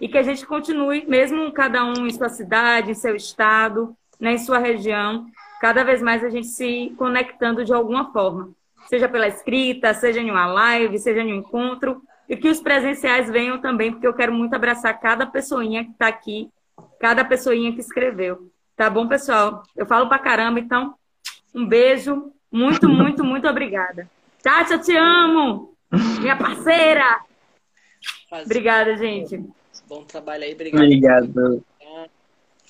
e 0.00 0.08
que 0.08 0.18
a 0.18 0.22
gente 0.22 0.44
continue, 0.44 1.06
mesmo 1.06 1.52
cada 1.52 1.84
um 1.84 2.06
em 2.06 2.10
sua 2.10 2.28
cidade, 2.28 2.90
em 2.90 2.94
seu 2.94 3.14
estado, 3.14 3.96
né, 4.18 4.32
em 4.32 4.38
sua 4.38 4.58
região, 4.58 5.26
cada 5.60 5.84
vez 5.84 6.02
mais 6.02 6.24
a 6.24 6.28
gente 6.28 6.48
se 6.48 6.92
conectando 6.98 7.64
de 7.64 7.72
alguma 7.72 8.12
forma, 8.12 8.50
seja 8.88 9.08
pela 9.08 9.28
escrita, 9.28 9.94
seja 9.94 10.20
em 10.20 10.30
uma 10.30 10.46
live, 10.46 10.98
seja 10.98 11.22
em 11.22 11.32
um 11.32 11.36
encontro, 11.36 12.02
e 12.28 12.36
que 12.36 12.48
os 12.48 12.60
presenciais 12.60 13.30
venham 13.30 13.58
também, 13.60 13.92
porque 13.92 14.06
eu 14.06 14.14
quero 14.14 14.32
muito 14.32 14.54
abraçar 14.54 14.98
cada 15.00 15.26
pessoinha 15.26 15.84
que 15.84 15.90
está 15.90 16.08
aqui, 16.08 16.50
cada 17.00 17.24
pessoinha 17.24 17.72
que 17.72 17.80
escreveu. 17.80 18.50
Tá 18.76 18.88
bom, 18.90 19.06
pessoal? 19.06 19.62
Eu 19.76 19.86
falo 19.86 20.08
pra 20.08 20.18
caramba, 20.18 20.58
então 20.58 20.94
um 21.54 21.66
beijo, 21.66 22.32
muito, 22.50 22.88
muito, 22.88 23.22
muito 23.24 23.46
obrigada. 23.48 24.08
Tati, 24.42 24.72
eu 24.72 24.80
te 24.80 24.96
amo! 24.96 25.74
Minha 26.20 26.36
parceira! 26.36 27.20
Faz- 28.28 28.44
Obrigada, 28.46 28.96
gente. 28.96 29.42
Bom 29.88 30.02
trabalho 30.04 30.44
aí, 30.44 30.54
obrigado. 30.54 30.82
Obrigado. 30.82 31.64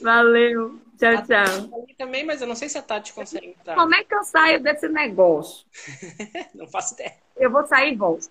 Valeu. 0.01 0.84
Tchau, 0.99 1.23
tchau. 1.27 1.87
também, 1.99 2.25
mas 2.25 2.41
eu 2.41 2.47
não 2.47 2.55
sei 2.55 2.69
se 2.69 2.79
a 2.79 2.83
Tati 2.83 3.13
consegue 3.13 3.49
entrar. 3.49 3.75
Como 3.75 3.95
é 3.95 4.05
que 4.05 4.15
eu 4.15 4.23
saio 4.23 4.63
desse 4.63 4.89
negócio? 4.89 5.67
Não 6.55 6.67
faço 6.69 6.95
ideia. 6.95 7.15
Eu 7.37 7.51
vou 7.51 7.67
sair 7.67 7.93
e 7.93 7.97
volto. 7.97 8.29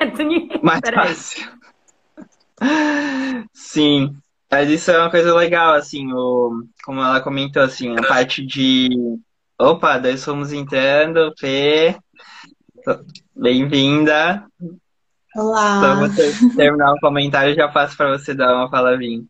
Mais 0.62 0.80
fácil. 0.92 1.48
Sim, 3.52 4.16
mas 4.50 4.68
isso 4.68 4.90
é 4.90 4.98
uma 4.98 5.10
coisa 5.10 5.34
legal, 5.34 5.74
assim, 5.74 6.12
o, 6.12 6.64
como 6.84 7.00
ela 7.00 7.20
comentou, 7.20 7.62
assim, 7.62 7.96
a 7.96 8.02
parte 8.02 8.44
de, 8.44 8.88
opa, 9.58 9.98
nós 9.98 10.24
fomos 10.24 10.52
entrando, 10.52 11.32
Fê, 11.38 11.96
Bem-vinda. 13.36 14.44
Olá. 15.36 15.80
Só 15.80 15.96
você 15.96 16.56
terminar 16.56 16.92
o 16.92 17.00
comentário, 17.00 17.54
já 17.54 17.68
passo 17.68 17.96
para 17.96 18.16
você 18.16 18.34
dar 18.34 18.54
uma 18.54 18.70
palavrinha. 18.70 19.22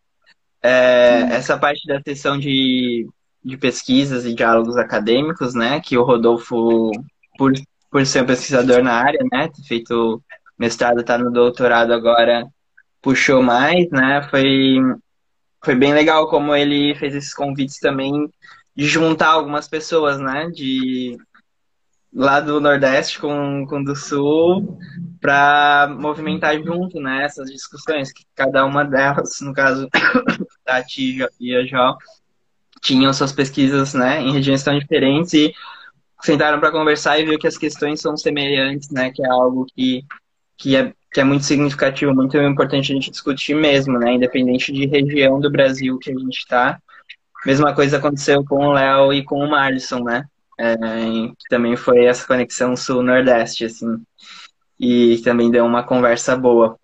É, 0.63 1.21
essa 1.31 1.57
parte 1.57 1.87
da 1.87 1.99
sessão 2.01 2.37
de, 2.37 3.07
de 3.43 3.57
pesquisas 3.57 4.25
e 4.25 4.33
diálogos 4.33 4.77
acadêmicos, 4.77 5.55
né, 5.55 5.79
que 5.79 5.97
o 5.97 6.03
Rodolfo, 6.03 6.91
por, 7.37 7.53
por 7.89 8.05
ser 8.05 8.23
um 8.23 8.27
pesquisador 8.27 8.83
na 8.83 8.93
área, 8.93 9.19
né, 9.31 9.49
feito 9.67 10.21
mestrado, 10.57 11.01
está 11.01 11.17
no 11.17 11.31
doutorado 11.31 11.93
agora, 11.93 12.45
puxou 13.01 13.41
mais, 13.41 13.89
né, 13.89 14.21
foi, 14.29 14.77
foi 15.63 15.75
bem 15.75 15.93
legal 15.93 16.29
como 16.29 16.55
ele 16.55 16.93
fez 16.95 17.15
esses 17.15 17.33
convites 17.33 17.79
também 17.79 18.29
de 18.75 18.85
juntar 18.85 19.29
algumas 19.29 19.67
pessoas, 19.67 20.19
né, 20.19 20.49
de 20.51 21.17
lá 22.13 22.39
do 22.39 22.59
Nordeste 22.59 23.19
com, 23.19 23.65
com 23.67 23.83
do 23.83 23.95
Sul, 23.95 24.77
para 25.19 25.95
movimentar 25.99 26.61
junto, 26.61 26.99
né, 26.99 27.23
essas 27.23 27.49
discussões, 27.49 28.11
que 28.11 28.25
cada 28.35 28.65
uma 28.65 28.83
delas, 28.83 29.39
no 29.41 29.53
caso, 29.53 29.87
Tati 30.65 31.19
e 31.39 31.55
a 31.55 31.65
Jó, 31.65 31.97
tinham 32.81 33.13
suas 33.13 33.31
pesquisas, 33.31 33.93
né, 33.93 34.21
em 34.21 34.33
regiões 34.33 34.63
tão 34.63 34.77
diferentes 34.77 35.33
e 35.33 35.53
sentaram 36.21 36.59
para 36.59 36.71
conversar 36.71 37.19
e 37.19 37.25
viu 37.25 37.39
que 37.39 37.47
as 37.47 37.57
questões 37.57 38.01
são 38.01 38.17
semelhantes, 38.17 38.89
né, 38.89 39.11
que 39.11 39.23
é 39.23 39.29
algo 39.29 39.65
que, 39.73 40.03
que, 40.57 40.75
é, 40.75 40.93
que 41.11 41.21
é 41.21 41.23
muito 41.23 41.45
significativo, 41.45 42.13
muito 42.13 42.37
importante 42.37 42.91
a 42.91 42.95
gente 42.95 43.11
discutir 43.11 43.55
mesmo, 43.55 43.97
né, 43.97 44.13
independente 44.13 44.73
de 44.73 44.85
região 44.85 45.39
do 45.39 45.49
Brasil 45.49 45.97
que 45.99 46.11
a 46.11 46.17
gente 46.17 46.37
está. 46.37 46.79
Mesma 47.45 47.73
coisa 47.73 47.97
aconteceu 47.97 48.43
com 48.43 48.67
o 48.67 48.73
Léo 48.73 49.13
e 49.13 49.23
com 49.23 49.39
o 49.39 49.49
Marlison, 49.49 50.03
né, 50.03 50.25
é, 50.61 50.75
que 50.75 51.49
também 51.49 51.75
foi 51.75 52.05
essa 52.05 52.27
conexão 52.27 52.75
sul-nordeste, 52.77 53.65
assim, 53.65 53.97
e 54.79 55.19
também 55.23 55.49
deu 55.49 55.65
uma 55.65 55.83
conversa 55.83 56.37
boa. 56.37 56.77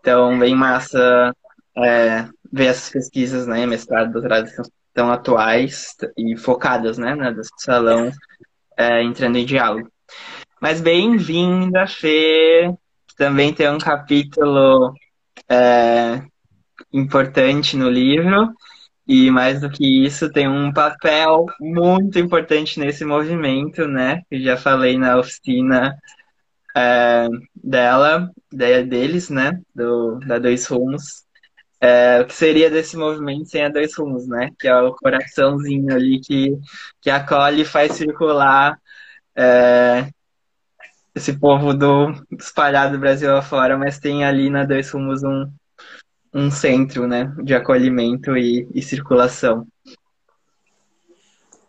Então, 0.00 0.38
bem 0.38 0.54
massa 0.54 1.34
é, 1.78 2.28
ver 2.52 2.66
essas 2.66 2.90
pesquisas, 2.90 3.46
né, 3.46 3.64
mestrado, 3.64 4.12
doutorado, 4.12 4.50
tão 4.92 5.10
atuais 5.10 5.94
e 6.16 6.36
focadas, 6.36 6.98
né, 6.98 7.14
do 7.32 7.42
salão, 7.58 8.10
é, 8.76 9.02
entrando 9.02 9.36
em 9.36 9.46
diálogo. 9.46 9.90
Mas 10.60 10.80
bem-vinda, 10.80 11.86
Fê, 11.86 12.70
que 13.08 13.16
também 13.16 13.52
tem 13.52 13.70
um 13.70 13.78
capítulo 13.78 14.94
é, 15.48 16.22
importante 16.92 17.76
no 17.76 17.88
livro, 17.88 18.52
e 19.06 19.30
mais 19.30 19.60
do 19.60 19.70
que 19.70 20.04
isso, 20.04 20.30
tem 20.30 20.48
um 20.48 20.72
papel 20.72 21.46
muito 21.60 22.18
importante 22.18 22.80
nesse 22.80 23.04
movimento, 23.04 23.86
né? 23.86 24.22
Que 24.28 24.42
já 24.42 24.56
falei 24.56 24.98
na 24.98 25.16
oficina 25.18 25.96
é, 26.76 27.28
dela, 27.54 28.30
deles, 28.50 29.30
né? 29.30 29.60
Do, 29.74 30.18
da 30.20 30.38
Dois 30.38 30.66
Rumos. 30.66 31.24
É, 31.80 32.20
o 32.22 32.26
que 32.26 32.34
seria 32.34 32.70
desse 32.70 32.96
movimento 32.96 33.46
sem 33.48 33.64
a 33.64 33.68
Dois 33.68 33.96
Rumos, 33.96 34.26
né? 34.26 34.50
Que 34.58 34.66
é 34.68 34.76
o 34.76 34.94
coraçãozinho 34.94 35.94
ali 35.94 36.20
que, 36.20 36.58
que 37.00 37.10
acolhe 37.10 37.62
e 37.62 37.64
faz 37.64 37.92
circular 37.92 38.76
é, 39.36 40.08
esse 41.14 41.38
povo 41.38 41.72
do 41.72 42.12
espalhado 42.38 42.92
do 42.92 42.98
Brasil 42.98 43.34
afora, 43.36 43.78
mas 43.78 43.98
tem 43.98 44.24
ali 44.24 44.50
na 44.50 44.64
Dois 44.64 44.90
Rumos 44.90 45.22
um, 45.22 45.50
um 46.36 46.50
centro, 46.50 47.08
né, 47.08 47.34
de 47.42 47.54
acolhimento 47.54 48.36
e, 48.36 48.68
e 48.74 48.82
circulação. 48.82 49.66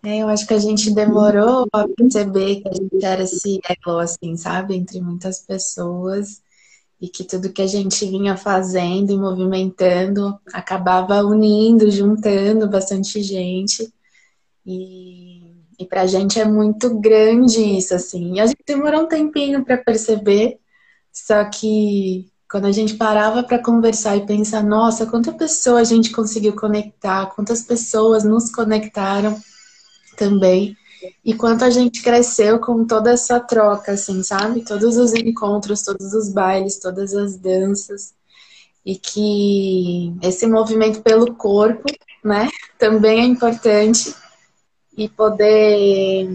É, 0.03 0.19
eu 0.19 0.27
acho 0.27 0.45
que 0.45 0.53
a 0.53 0.59
gente 0.59 0.93
demorou 0.93 1.67
a 1.73 1.87
perceber 1.87 2.61
que 2.61 2.69
a 2.69 2.73
gente 2.73 3.05
era 3.05 3.23
esse 3.23 3.59
elo, 3.67 3.99
assim, 3.99 4.35
sabe, 4.35 4.75
entre 4.75 5.01
muitas 5.01 5.39
pessoas 5.39 6.41
e 6.99 7.07
que 7.07 7.23
tudo 7.23 7.51
que 7.51 7.61
a 7.61 7.67
gente 7.67 8.05
vinha 8.05 8.35
fazendo 8.35 9.11
e 9.11 9.17
movimentando 9.17 10.37
acabava 10.53 11.23
unindo, 11.23 11.89
juntando 11.89 12.69
bastante 12.69 13.21
gente. 13.23 13.91
E, 14.65 15.55
e 15.79 15.85
para 15.85 16.01
a 16.01 16.07
gente 16.07 16.39
é 16.39 16.45
muito 16.45 16.99
grande 16.99 17.61
isso, 17.61 17.93
assim. 17.93 18.35
E 18.35 18.39
a 18.39 18.45
gente 18.45 18.63
demorou 18.65 19.03
um 19.03 19.07
tempinho 19.07 19.63
para 19.63 19.77
perceber, 19.77 20.59
só 21.11 21.45
que 21.45 22.29
quando 22.49 22.65
a 22.65 22.71
gente 22.71 22.95
parava 22.95 23.43
para 23.43 23.61
conversar 23.61 24.15
e 24.15 24.25
pensar, 24.25 24.63
nossa, 24.63 25.05
quanta 25.05 25.33
pessoa 25.33 25.81
a 25.81 25.83
gente 25.83 26.11
conseguiu 26.11 26.55
conectar, 26.55 27.25
quantas 27.27 27.61
pessoas 27.61 28.23
nos 28.23 28.49
conectaram 28.49 29.37
também, 30.15 30.75
e 31.23 31.33
quanto 31.33 31.63
a 31.63 31.69
gente 31.69 32.01
cresceu 32.01 32.59
com 32.59 32.85
toda 32.85 33.11
essa 33.11 33.39
troca, 33.39 33.91
assim, 33.91 34.23
sabe? 34.23 34.63
Todos 34.63 34.97
os 34.97 35.13
encontros, 35.13 35.83
todos 35.83 36.13
os 36.13 36.29
bailes, 36.29 36.79
todas 36.79 37.13
as 37.13 37.37
danças, 37.37 38.13
e 38.85 38.95
que 38.95 40.13
esse 40.21 40.47
movimento 40.47 41.01
pelo 41.01 41.35
corpo, 41.35 41.83
né, 42.23 42.49
também 42.79 43.19
é 43.19 43.25
importante, 43.25 44.15
e 44.97 45.07
poder 45.07 46.27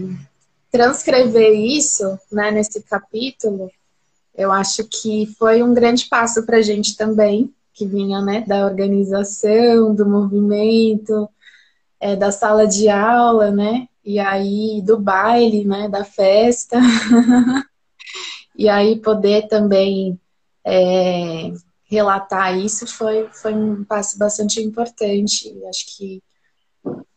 transcrever 0.71 1.53
isso, 1.53 2.17
né, 2.31 2.51
nesse 2.51 2.81
capítulo 2.83 3.69
eu 4.35 4.51
acho 4.51 4.83
que 4.85 5.27
foi 5.37 5.61
um 5.61 5.73
grande 5.73 6.05
passo 6.05 6.45
para 6.45 6.57
a 6.57 6.61
gente 6.61 6.97
também, 6.97 7.53
que 7.73 7.85
vinha 7.85 8.21
né, 8.21 8.41
da 8.41 8.65
organização, 8.65 9.93
do 9.93 10.05
movimento, 10.07 11.29
é, 11.99 12.15
da 12.15 12.31
sala 12.31 12.67
de 12.67 12.89
aula, 12.89 13.51
né? 13.51 13.87
E 14.03 14.19
aí 14.19 14.81
do 14.81 14.99
baile, 14.99 15.65
né? 15.65 15.87
Da 15.87 16.03
festa. 16.03 16.77
e 18.57 18.67
aí 18.67 18.99
poder 18.99 19.47
também 19.47 20.19
é, 20.65 21.53
relatar 21.85 22.57
isso 22.57 22.85
foi, 22.87 23.29
foi 23.31 23.53
um 23.53 23.83
passo 23.83 24.17
bastante 24.17 24.61
importante. 24.61 25.55
Acho 25.67 25.97
que 25.97 26.21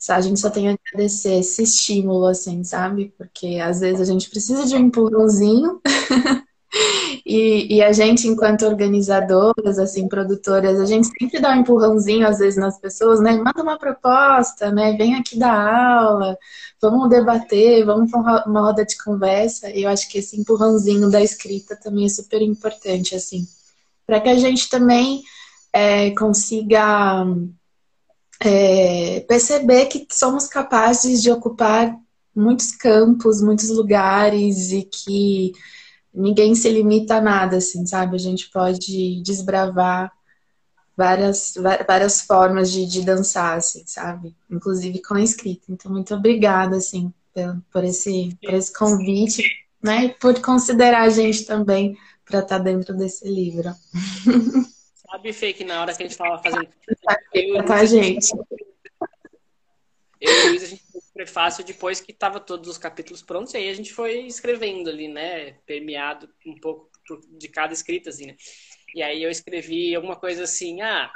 a 0.09 0.21
gente 0.21 0.39
só 0.39 0.51
tem 0.51 0.69
a 0.69 0.75
agradecer 0.75 1.41
esse 1.41 1.63
estímulo, 1.63 2.27
assim, 2.27 2.63
sabe? 2.63 3.13
Porque 3.19 3.59
às 3.59 3.81
vezes 3.81 4.01
a 4.01 4.13
gente 4.13 4.31
precisa 4.31 4.65
de 4.65 4.77
um 4.77 4.87
empurrãozinho 4.87 5.81
E, 7.25 7.77
e, 7.77 7.83
a 7.83 7.93
gente, 7.93 8.29
enquanto 8.29 8.65
organizadoras, 8.67 9.79
assim, 9.81 10.07
produtoras, 10.09 10.79
a 10.79 10.85
gente 10.85 11.09
sempre 11.09 11.41
dá 11.41 11.53
um 11.53 11.61
empurrãozinho, 11.61 12.27
às 12.27 12.39
vezes, 12.39 12.57
nas 12.57 12.79
pessoas, 12.79 13.21
né? 13.21 13.33
Manda 13.33 13.63
uma 13.63 13.77
proposta, 13.77 14.71
né? 14.71 14.93
Vem 14.97 15.17
aqui 15.17 15.37
dar 15.37 15.53
aula, 15.53 16.39
vamos 16.81 17.09
debater, 17.09 17.85
vamos 17.85 18.11
para 18.11 18.45
uma 18.47 18.61
roda 18.61 18.85
de 18.85 18.97
conversa. 19.03 19.71
E 19.71 19.83
eu 19.83 19.91
acho 19.91 20.09
que 20.09 20.19
esse 20.19 20.39
empurrãozinho 20.41 21.11
da 21.11 21.21
escrita 21.21 21.75
também 21.77 22.07
é 22.07 22.09
super 22.09 22.41
importante, 22.43 23.17
assim, 23.17 23.47
para 24.07 24.21
que 24.21 24.29
a 24.29 24.37
gente 24.37 24.69
também 24.69 25.23
é, 25.73 26.11
consiga 26.13 27.27
é, 28.41 29.21
perceber 29.29 29.87
que 29.87 30.07
somos 30.13 30.47
capazes 30.47 31.23
de 31.23 31.31
ocupar 31.31 31.97
muitos 32.35 32.73
campos, 32.73 33.41
muitos 33.43 33.71
lugares 33.71 34.71
e 34.71 34.83
que 34.83 35.53
ninguém 36.17 36.55
se 36.55 36.71
limita 36.71 37.17
a 37.17 37.21
nada, 37.21 37.59
assim, 37.59 37.85
sabe? 37.87 38.17
A 38.17 38.19
gente 38.19 38.51
pode 38.51 39.23
desbravar 39.23 40.11
várias, 40.97 41.55
várias 41.87 42.23
formas 42.23 42.73
de, 42.73 42.87
de 42.87 43.05
dançar, 43.05 43.59
assim, 43.59 43.85
sabe? 43.87 44.35
Inclusive 44.51 45.03
com 45.03 45.15
a 45.15 45.23
escrita. 45.23 45.67
Então, 45.69 45.93
muito 45.93 46.15
obrigada, 46.15 46.77
assim, 46.77 47.13
por, 47.35 47.63
por, 47.71 47.85
esse, 47.85 48.37
por 48.43 48.55
esse 48.55 48.73
convite, 48.73 49.43
né? 49.83 50.07
E 50.07 50.09
por 50.15 50.41
considerar 50.41 51.03
a 51.03 51.11
gente 51.11 51.45
também 51.45 51.97
para 52.25 52.41
estar 52.41 52.59
tá 52.59 52.65
dentro 52.65 52.97
desse 52.97 53.29
livro. 53.29 53.75
Sabe, 55.09 55.33
Fê, 55.33 55.53
que 55.53 55.65
na 55.65 55.83
hora 55.83 55.95
que 55.95 56.03
a 56.03 56.07
gente 56.07 56.13
estava 56.13 56.43
fazendo. 56.43 56.67
Tá, 57.67 57.85
gente. 57.85 58.33
Eu 60.21 60.33
e 60.33 60.49
Luiz, 60.49 60.63
a 60.63 60.67
gente 60.67 60.86
prefácio 61.17 61.65
depois 61.65 62.01
que 62.01 62.13
tava 62.13 62.39
todos 62.39 62.69
os 62.69 62.77
capítulos 62.77 63.23
prontos, 63.23 63.55
e 63.55 63.57
aí 63.57 63.69
a 63.71 63.75
gente 63.75 63.93
foi 63.93 64.27
escrevendo 64.27 64.91
ali, 64.91 65.09
né? 65.09 65.53
Permeado 65.65 66.29
um 66.47 66.55
pouco 66.61 66.91
de 67.39 67.49
cada 67.49 67.73
escrita, 67.73 68.11
assim, 68.11 68.27
né? 68.27 68.37
E 68.95 69.03
aí 69.03 69.23
eu 69.23 69.31
escrevi 69.31 69.95
alguma 69.95 70.17
coisa 70.17 70.45
assim, 70.45 70.83
ah, 70.83 71.11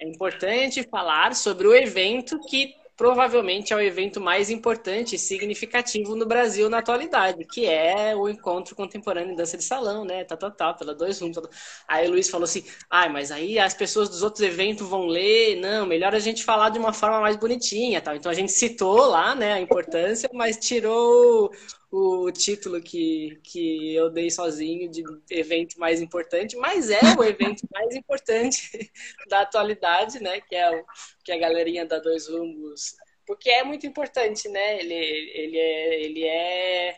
é 0.00 0.06
importante 0.06 0.82
falar 0.84 1.34
sobre 1.34 1.66
o 1.66 1.74
evento 1.74 2.38
que 2.48 2.74
provavelmente 3.00 3.72
é 3.72 3.76
o 3.76 3.80
evento 3.80 4.20
mais 4.20 4.50
importante 4.50 5.16
e 5.16 5.18
significativo 5.18 6.14
no 6.14 6.26
Brasil 6.26 6.68
na 6.68 6.80
atualidade, 6.80 7.46
que 7.46 7.64
é 7.64 8.14
o 8.14 8.28
encontro 8.28 8.76
contemporâneo 8.76 9.32
em 9.32 9.34
dança 9.34 9.56
de 9.56 9.64
salão, 9.64 10.04
né? 10.04 10.22
Tá, 10.22 10.36
tá, 10.36 10.50
tá, 10.50 10.74
pela 10.74 10.94
dois 10.94 11.18
rumos. 11.18 11.34
Tá, 11.34 11.40
tá. 11.40 11.48
Aí 11.88 12.06
o 12.06 12.10
Luiz 12.10 12.28
falou 12.28 12.44
assim: 12.44 12.62
ah, 12.90 13.08
mas 13.08 13.30
aí 13.32 13.58
as 13.58 13.72
pessoas 13.72 14.10
dos 14.10 14.22
outros 14.22 14.42
eventos 14.42 14.86
vão 14.86 15.06
ler, 15.06 15.56
não, 15.56 15.86
melhor 15.86 16.14
a 16.14 16.18
gente 16.18 16.44
falar 16.44 16.68
de 16.68 16.78
uma 16.78 16.92
forma 16.92 17.22
mais 17.22 17.36
bonitinha, 17.38 18.02
tal. 18.02 18.14
Então 18.14 18.30
a 18.30 18.34
gente 18.34 18.52
citou 18.52 19.06
lá, 19.06 19.34
né, 19.34 19.54
a 19.54 19.60
importância, 19.60 20.28
mas 20.34 20.58
tirou 20.58 21.50
o 21.90 22.30
título 22.30 22.80
que, 22.80 23.40
que 23.42 23.94
eu 23.94 24.10
dei 24.10 24.30
sozinho 24.30 24.88
de 24.88 25.02
evento 25.28 25.78
mais 25.78 26.00
importante, 26.00 26.56
mas 26.56 26.88
é 26.88 27.00
o 27.18 27.24
evento 27.24 27.62
mais 27.72 27.94
importante 27.96 28.90
da 29.28 29.40
atualidade, 29.40 30.22
né? 30.22 30.40
Que 30.40 30.54
é, 30.54 30.70
o, 30.70 30.84
que 31.24 31.32
é 31.32 31.34
a 31.34 31.38
galerinha 31.38 31.84
da 31.84 31.98
Dois 31.98 32.28
Rumos. 32.28 32.94
Porque 33.26 33.50
é 33.50 33.64
muito 33.64 33.86
importante, 33.86 34.48
né? 34.48 34.80
Ele, 34.80 34.94
ele, 34.94 35.58
é, 35.58 36.02
ele 36.02 36.24
é 36.24 36.96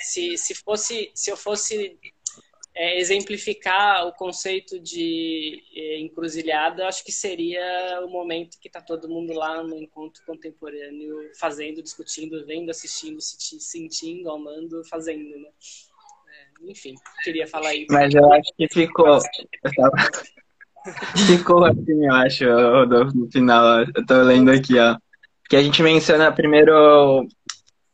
se, 0.00 0.36
se 0.36 0.54
fosse, 0.54 1.12
se 1.14 1.30
eu 1.30 1.36
fosse 1.36 1.98
é, 2.74 2.98
exemplificar 2.98 4.06
o 4.06 4.12
conceito 4.12 4.80
de 4.80 5.62
é, 5.74 6.00
encruzilhada, 6.00 6.86
acho 6.86 7.04
que 7.04 7.12
seria 7.12 8.00
o 8.04 8.10
momento 8.10 8.58
que 8.58 8.68
está 8.68 8.80
todo 8.80 9.08
mundo 9.08 9.32
lá 9.34 9.62
no 9.62 9.76
encontro 9.76 10.22
contemporâneo, 10.24 11.16
fazendo, 11.38 11.82
discutindo, 11.82 12.44
vendo, 12.46 12.70
assistindo, 12.70 13.18
sentindo, 13.20 14.30
amando, 14.30 14.82
fazendo, 14.84 15.38
né? 15.38 15.48
É, 16.28 16.70
enfim, 16.70 16.94
queria 17.22 17.46
falar 17.46 17.74
isso. 17.74 17.92
Mas 17.92 18.14
eu 18.14 18.32
acho 18.32 18.50
que 18.56 18.68
ficou. 18.68 19.18
Ficou 21.28 21.64
assim, 21.64 22.04
eu 22.04 22.12
acho, 22.12 22.44
Rodolfo, 22.44 23.16
no 23.16 23.30
final. 23.30 23.84
Eu 23.94 24.04
tô 24.04 24.20
lendo 24.22 24.50
aqui, 24.50 24.76
ó. 24.80 24.96
Que 25.48 25.54
a 25.54 25.62
gente 25.62 25.80
menciona 25.80 26.32
primeiro 26.32 27.24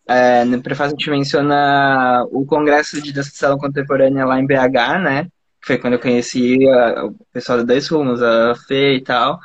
é, 0.08 0.44
no 0.44 0.62
prefácio 0.62 0.96
a 0.96 0.98
gente 0.98 1.10
menciona 1.10 2.24
o 2.30 2.46
Congresso 2.46 3.00
de 3.02 3.12
Dança 3.12 3.56
Contemporânea 3.58 4.24
lá 4.24 4.40
em 4.40 4.46
BH, 4.46 4.98
né? 5.02 5.28
Foi 5.60 5.76
quando 5.78 5.94
eu 5.94 6.00
conheci 6.00 6.66
a, 6.68 7.04
o 7.06 7.14
pessoal 7.32 7.58
da 7.58 7.64
Dois 7.64 7.86
Rumos, 7.88 8.22
a 8.22 8.54
Fê 8.66 8.94
e 8.96 9.02
tal. 9.02 9.38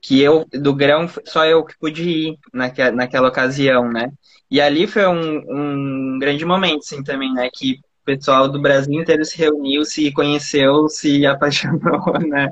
Que 0.00 0.22
eu, 0.22 0.46
do 0.52 0.74
grão, 0.74 1.08
só 1.24 1.44
eu 1.46 1.64
que 1.64 1.76
pude 1.78 2.02
ir 2.08 2.38
naque, 2.52 2.90
naquela 2.92 3.28
ocasião, 3.28 3.90
né? 3.90 4.12
E 4.50 4.60
ali 4.60 4.86
foi 4.86 5.06
um, 5.06 6.14
um 6.14 6.18
grande 6.20 6.44
momento, 6.44 6.80
assim, 6.84 7.02
também, 7.02 7.32
né? 7.32 7.48
Que 7.52 7.72
o 8.02 8.04
pessoal 8.04 8.48
do 8.48 8.62
Brasil 8.62 8.94
inteiro 8.94 9.24
se 9.24 9.36
reuniu, 9.36 9.84
se 9.84 10.12
conheceu, 10.12 10.88
se 10.88 11.26
apaixonou, 11.26 12.18
né? 12.28 12.48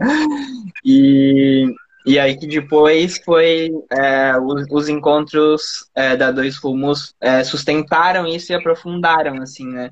E, 0.84 1.72
e 2.04 2.18
aí 2.18 2.36
que 2.36 2.46
depois 2.46 3.18
foi 3.24 3.70
é, 3.90 4.36
os, 4.38 4.66
os, 4.70 4.88
encontros 4.90 5.88
é, 5.94 6.14
da 6.14 6.30
Dois 6.30 6.56
Rumos 6.58 7.14
é, 7.18 7.42
sustentaram 7.42 8.26
isso 8.26 8.52
e 8.52 8.54
aprofundaram, 8.54 9.40
assim, 9.40 9.66
né? 9.66 9.90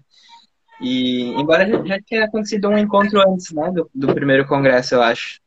E 0.80 1.28
embora 1.40 1.66
já, 1.66 1.82
já 1.84 1.98
tenha 2.06 2.24
acontecido 2.24 2.68
um 2.68 2.76
encontro 2.76 3.18
antes, 3.26 3.50
né, 3.52 3.70
do, 3.70 3.88
do 3.94 4.14
primeiro 4.14 4.46
congresso, 4.46 4.96
eu 4.96 5.02
acho. 5.02 5.40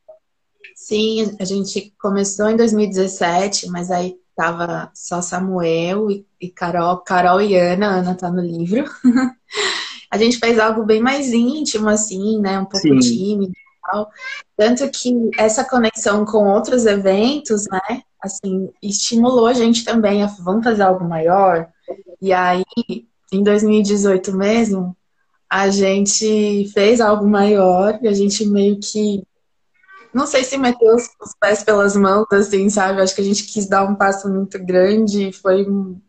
Sim, 0.74 1.36
a 1.40 1.46
gente 1.46 1.94
começou 2.00 2.50
em 2.50 2.58
2017, 2.58 3.68
mas 3.68 3.92
aí 3.92 4.16
tava 4.36 4.90
só 4.94 5.22
Samuel 5.22 6.10
e, 6.10 6.26
e 6.42 6.50
Carol, 6.50 6.98
Carol 6.98 7.42
e 7.42 7.56
Ana, 7.56 7.88
Ana 7.88 8.16
tá 8.16 8.32
no 8.32 8.42
livro. 8.42 8.86
a 10.10 10.18
gente 10.18 10.38
fez 10.40 10.58
algo 10.58 10.84
bem 10.84 11.00
mais 11.00 11.32
íntimo, 11.32 11.90
assim, 11.90 12.40
né? 12.40 12.60
Um 12.60 12.66
pouco 12.66 12.80
Sim. 12.88 13.00
tímido 13.00 13.54
tal. 13.86 14.10
Tanto 14.58 14.90
que 14.90 15.14
essa 15.38 15.64
conexão 15.64 16.26
com 16.26 16.48
outros 16.52 16.86
eventos, 16.86 17.66
né, 17.72 18.02
assim, 18.22 18.70
estimulou 18.82 19.48
a 19.48 19.54
gente 19.54 19.84
também 19.86 20.24
a 20.24 20.28
vamos 20.28 20.64
fazer 20.64 20.84
algo 20.84 21.06
maior. 21.06 21.68
E 22.22 22.34
aí, 22.34 22.64
em 23.32 23.44
2018 23.44 24.36
mesmo, 24.36 24.96
a 25.50 25.70
gente 25.70 26.70
fez 26.74 27.00
algo 27.00 27.28
maior 27.28 28.00
e 28.02 28.08
a 28.08 28.14
gente 28.14 28.46
meio 28.46 28.80
que 28.80 29.24
não 30.14 30.26
sei 30.26 30.46
se 30.46 30.58
meteu 30.58 30.96
os 30.96 31.10
pés 31.42 31.62
pelas 31.62 31.94
mãos, 31.94 32.26
assim, 32.32 32.70
sabe? 32.70 33.02
Acho 33.02 33.14
que 33.14 33.20
a 33.20 33.26
gente 33.26 33.44
quis 33.44 33.68
dar 33.68 33.84
um 33.84 33.96
passo 33.96 34.30
muito 34.30 34.58
grande, 34.58 35.34
foi 35.34 35.70
um, 35.70 36.00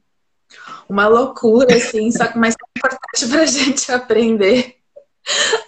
uma 0.88 1.08
loucura, 1.08 1.74
assim, 1.74 2.12
só 2.12 2.28
que 2.28 2.38
mais 2.38 2.54
importante 2.76 3.28
pra 3.28 3.44
gente 3.50 3.90
aprender 3.90 4.76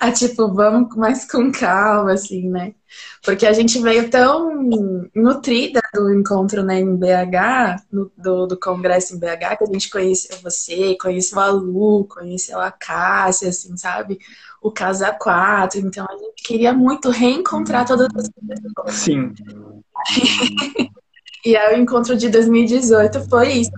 a 0.01 0.13
tipo, 0.13 0.53
vamos 0.53 0.95
mais 0.97 1.31
com 1.31 1.51
calma, 1.51 2.13
assim, 2.13 2.49
né? 2.49 2.75
Porque 3.25 3.47
a 3.47 3.53
gente 3.53 3.81
veio 3.81 4.09
tão 4.09 4.53
nutrida 5.15 5.81
do 5.93 6.13
encontro 6.15 6.63
né, 6.63 6.81
em 6.81 6.97
BH, 6.97 7.83
no, 7.93 8.11
do, 8.17 8.47
do 8.47 8.59
congresso 8.59 9.15
em 9.15 9.19
BH, 9.19 9.57
que 9.59 9.65
a 9.65 9.73
gente 9.73 9.91
conheceu 9.91 10.39
você, 10.43 10.97
conheceu 11.01 11.41
a 11.41 11.49
Lu, 11.49 12.07
conheceu 12.07 12.61
a 12.61 12.71
Cássia, 12.71 13.49
assim, 13.49 13.77
sabe? 13.77 14.19
O 14.63 14.71
Casa 14.71 15.13
4. 15.13 15.81
Então 15.81 16.07
a 16.09 16.17
gente 16.17 16.43
queria 16.43 16.73
muito 16.73 17.11
reencontrar 17.11 17.87
todas 17.87 18.09
as 18.15 18.31
pessoas. 18.31 18.95
Sim. 18.95 19.35
e 21.45 21.57
aí 21.57 21.75
o 21.75 21.83
encontro 21.83 22.17
de 22.17 22.29
2018 22.29 23.29
foi 23.29 23.53
isso. 23.53 23.71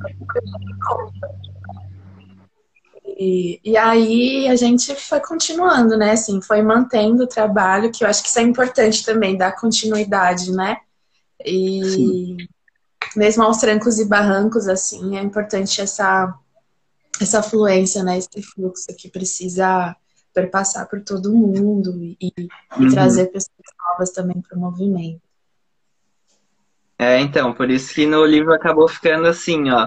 E, 3.22 3.60
e 3.62 3.76
aí 3.76 4.48
a 4.48 4.56
gente 4.56 4.94
foi 4.94 5.20
continuando, 5.20 5.94
né? 5.94 6.12
Assim, 6.12 6.40
foi 6.40 6.62
mantendo 6.62 7.24
o 7.24 7.26
trabalho, 7.26 7.92
que 7.92 8.02
eu 8.02 8.08
acho 8.08 8.22
que 8.22 8.30
isso 8.30 8.38
é 8.38 8.42
importante 8.42 9.04
também, 9.04 9.36
dar 9.36 9.52
continuidade, 9.52 10.50
né? 10.50 10.78
E 11.44 11.84
Sim. 11.84 12.36
mesmo 13.14 13.42
aos 13.42 13.58
trancos 13.58 13.98
e 13.98 14.06
barrancos, 14.06 14.66
assim, 14.66 15.18
é 15.18 15.22
importante 15.22 15.82
essa, 15.82 16.34
essa 17.20 17.42
fluência, 17.42 18.02
né? 18.02 18.16
Esse 18.16 18.40
fluxo 18.40 18.86
que 18.96 19.10
precisa 19.10 19.94
perpassar 20.32 20.88
por 20.88 21.02
todo 21.02 21.30
mundo 21.30 22.02
e, 22.02 22.32
uhum. 22.78 22.86
e 22.86 22.90
trazer 22.90 23.26
pessoas 23.26 23.66
novas 23.86 24.12
também 24.12 24.40
para 24.40 24.56
o 24.56 24.60
movimento. 24.62 25.20
É, 26.98 27.20
então, 27.20 27.52
por 27.52 27.70
isso 27.70 27.92
que 27.92 28.06
no 28.06 28.24
livro 28.24 28.54
acabou 28.54 28.88
ficando 28.88 29.26
assim, 29.26 29.68
ó 29.68 29.86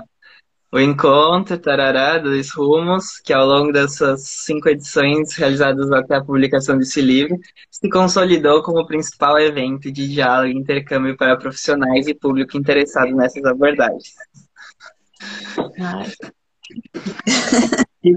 o 0.73 0.79
encontro, 0.79 1.57
tarará, 1.59 2.17
dois 2.17 2.49
rumos, 2.49 3.19
que 3.19 3.31
ao 3.31 3.45
longo 3.45 3.71
dessas 3.71 4.23
cinco 4.23 4.67
edições 4.67 5.35
realizadas 5.35 5.91
até 5.91 6.15
a 6.15 6.23
publicação 6.23 6.79
desse 6.79 6.99
livro, 6.99 7.39
se 7.69 7.87
consolidou 7.91 8.63
como 8.63 8.79
o 8.79 8.87
principal 8.87 9.37
evento 9.37 9.91
de 9.91 10.07
diálogo 10.07 10.51
e 10.51 10.57
intercâmbio 10.57 11.15
para 11.15 11.37
profissionais 11.37 12.07
e 12.07 12.15
público 12.15 12.57
interessado 12.57 13.15
nessas 13.15 13.45
abordagens. 13.45 14.15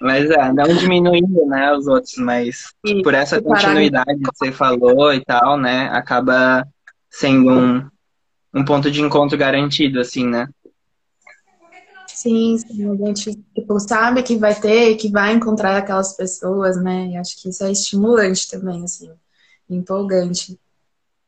mas 0.00 0.30
é, 0.30 0.52
não 0.52 0.66
diminuindo, 0.74 1.46
né, 1.46 1.72
os 1.72 1.86
outros, 1.86 2.16
mas 2.18 2.74
por 3.04 3.14
essa 3.14 3.40
continuidade 3.40 4.18
que 4.18 4.30
você 4.34 4.50
falou 4.50 5.14
e 5.14 5.24
tal, 5.24 5.56
né, 5.56 5.88
acaba 5.92 6.66
sendo 7.08 7.52
um 7.52 7.88
um 8.54 8.64
ponto 8.64 8.90
de 8.90 9.00
encontro 9.00 9.36
garantido, 9.36 10.00
assim, 10.00 10.26
né? 10.26 10.48
Sim, 12.06 12.58
sim, 12.58 12.90
a 12.90 12.96
gente 12.96 13.34
tipo, 13.54 13.78
sabe 13.78 14.24
que 14.24 14.36
vai 14.36 14.58
ter, 14.58 14.96
que 14.96 15.08
vai 15.08 15.32
encontrar 15.32 15.76
aquelas 15.76 16.16
pessoas, 16.16 16.76
né? 16.82 17.08
E 17.08 17.16
acho 17.16 17.40
que 17.40 17.48
isso 17.48 17.62
é 17.62 17.70
estimulante 17.70 18.48
também, 18.48 18.82
assim, 18.82 19.08
empolgante. 19.70 20.58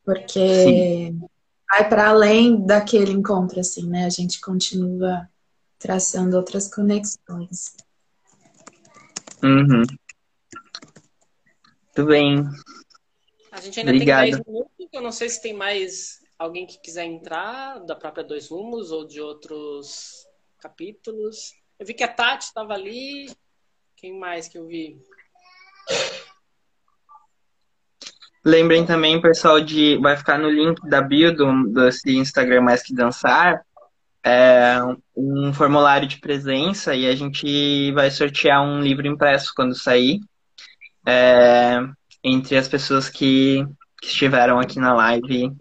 Porque 0.03 0.65
sim. 0.65 1.21
vai 1.69 1.87
para 1.87 2.09
além 2.09 2.65
daquele 2.65 3.11
encontro, 3.11 3.59
assim, 3.59 3.87
né? 3.87 4.05
A 4.05 4.09
gente 4.09 4.41
continua 4.41 5.29
traçando 5.79 6.35
outras 6.35 6.67
conexões. 6.67 7.75
Uhum. 9.41 9.83
Muito 11.85 12.05
bem. 12.05 12.43
A 13.51 13.61
gente 13.61 13.79
ainda 13.79 13.91
Obrigado. 13.91 14.23
tem 14.23 14.31
10 14.31 14.45
minutos, 14.45 14.87
eu 14.91 15.01
não 15.01 15.11
sei 15.11 15.29
se 15.29 15.41
tem 15.41 15.53
mais 15.53 16.20
alguém 16.41 16.65
que 16.65 16.79
quiser 16.79 17.05
entrar 17.05 17.79
da 17.85 17.95
própria 17.95 18.23
Dois 18.23 18.49
Rumos 18.49 18.91
ou 18.91 19.05
de 19.05 19.21
outros 19.21 20.25
capítulos. 20.59 21.53
Eu 21.79 21.85
vi 21.85 21.93
que 21.93 22.03
a 22.03 22.07
Tati 22.07 22.45
estava 22.45 22.73
ali. 22.73 23.29
Quem 23.95 24.17
mais 24.17 24.47
que 24.47 24.57
eu 24.57 24.65
vi? 24.65 24.99
Lembrem 28.43 28.83
também, 28.83 29.21
pessoal, 29.21 29.61
de 29.61 29.97
vai 29.97 30.17
ficar 30.17 30.39
no 30.39 30.49
link 30.49 30.81
da 30.89 30.99
bio 30.99 31.35
do, 31.35 31.67
desse 31.67 32.15
Instagram 32.15 32.61
Mais 32.61 32.81
Que 32.81 32.95
Dançar 32.95 33.63
é, 34.23 34.77
um 35.15 35.53
formulário 35.53 36.07
de 36.07 36.19
presença 36.19 36.95
e 36.95 37.07
a 37.07 37.15
gente 37.15 37.91
vai 37.91 38.09
sortear 38.09 38.63
um 38.63 38.81
livro 38.81 39.05
impresso 39.05 39.53
quando 39.55 39.75
sair 39.75 40.19
é, 41.05 41.79
entre 42.23 42.57
as 42.57 42.67
pessoas 42.67 43.09
que, 43.09 43.63
que 44.01 44.07
estiveram 44.07 44.59
aqui 44.59 44.79
na 44.79 44.93
live 44.93 45.51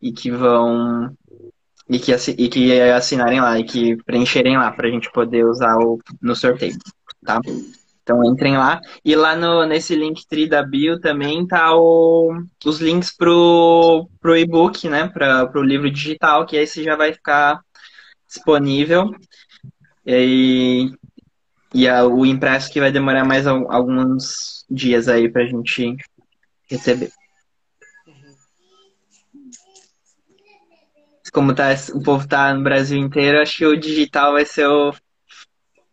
e 0.00 0.12
que 0.12 0.30
vão 0.30 1.14
e 1.88 1.98
que, 1.98 2.12
e 2.12 2.48
que 2.48 2.80
assinarem 2.80 3.40
lá 3.40 3.58
e 3.58 3.64
que 3.64 3.96
preencherem 4.04 4.56
lá 4.56 4.70
para 4.72 4.88
a 4.88 4.90
gente 4.90 5.10
poder 5.12 5.44
usar 5.44 5.76
o, 5.78 5.98
no 6.20 6.34
sorteio, 6.34 6.76
tá? 7.24 7.40
Então 8.02 8.22
entrem 8.24 8.56
lá. 8.56 8.80
E 9.04 9.16
lá 9.16 9.34
no, 9.34 9.66
nesse 9.66 9.96
link 9.96 10.26
tri 10.28 10.48
da 10.48 10.62
bio 10.62 11.00
também 11.00 11.46
tá 11.46 11.74
o, 11.76 12.40
os 12.64 12.80
links 12.80 13.14
pro, 13.16 14.08
pro 14.20 14.36
e-book, 14.36 14.88
né? 14.88 15.08
Para 15.08 15.50
o 15.56 15.62
livro 15.62 15.90
digital, 15.90 16.46
que 16.46 16.56
esse 16.56 16.84
já 16.84 16.94
vai 16.94 17.12
ficar 17.12 17.60
disponível. 18.28 19.10
E, 20.06 20.92
e 21.74 21.88
a, 21.88 22.06
o 22.06 22.24
impresso 22.24 22.72
que 22.72 22.80
vai 22.80 22.92
demorar 22.92 23.24
mais 23.24 23.46
alguns 23.46 24.64
dias 24.70 25.08
aí 25.08 25.28
para 25.28 25.42
a 25.42 25.46
gente 25.46 25.96
receber. 26.70 27.10
Como 31.36 31.54
tá, 31.54 31.68
o 31.92 32.02
povo 32.02 32.26
tá 32.26 32.54
no 32.54 32.62
Brasil 32.62 32.96
inteiro, 32.96 33.42
acho 33.42 33.58
que 33.58 33.66
o 33.66 33.78
digital 33.78 34.32
vai 34.32 34.46
ser 34.46 34.66
o, 34.66 34.90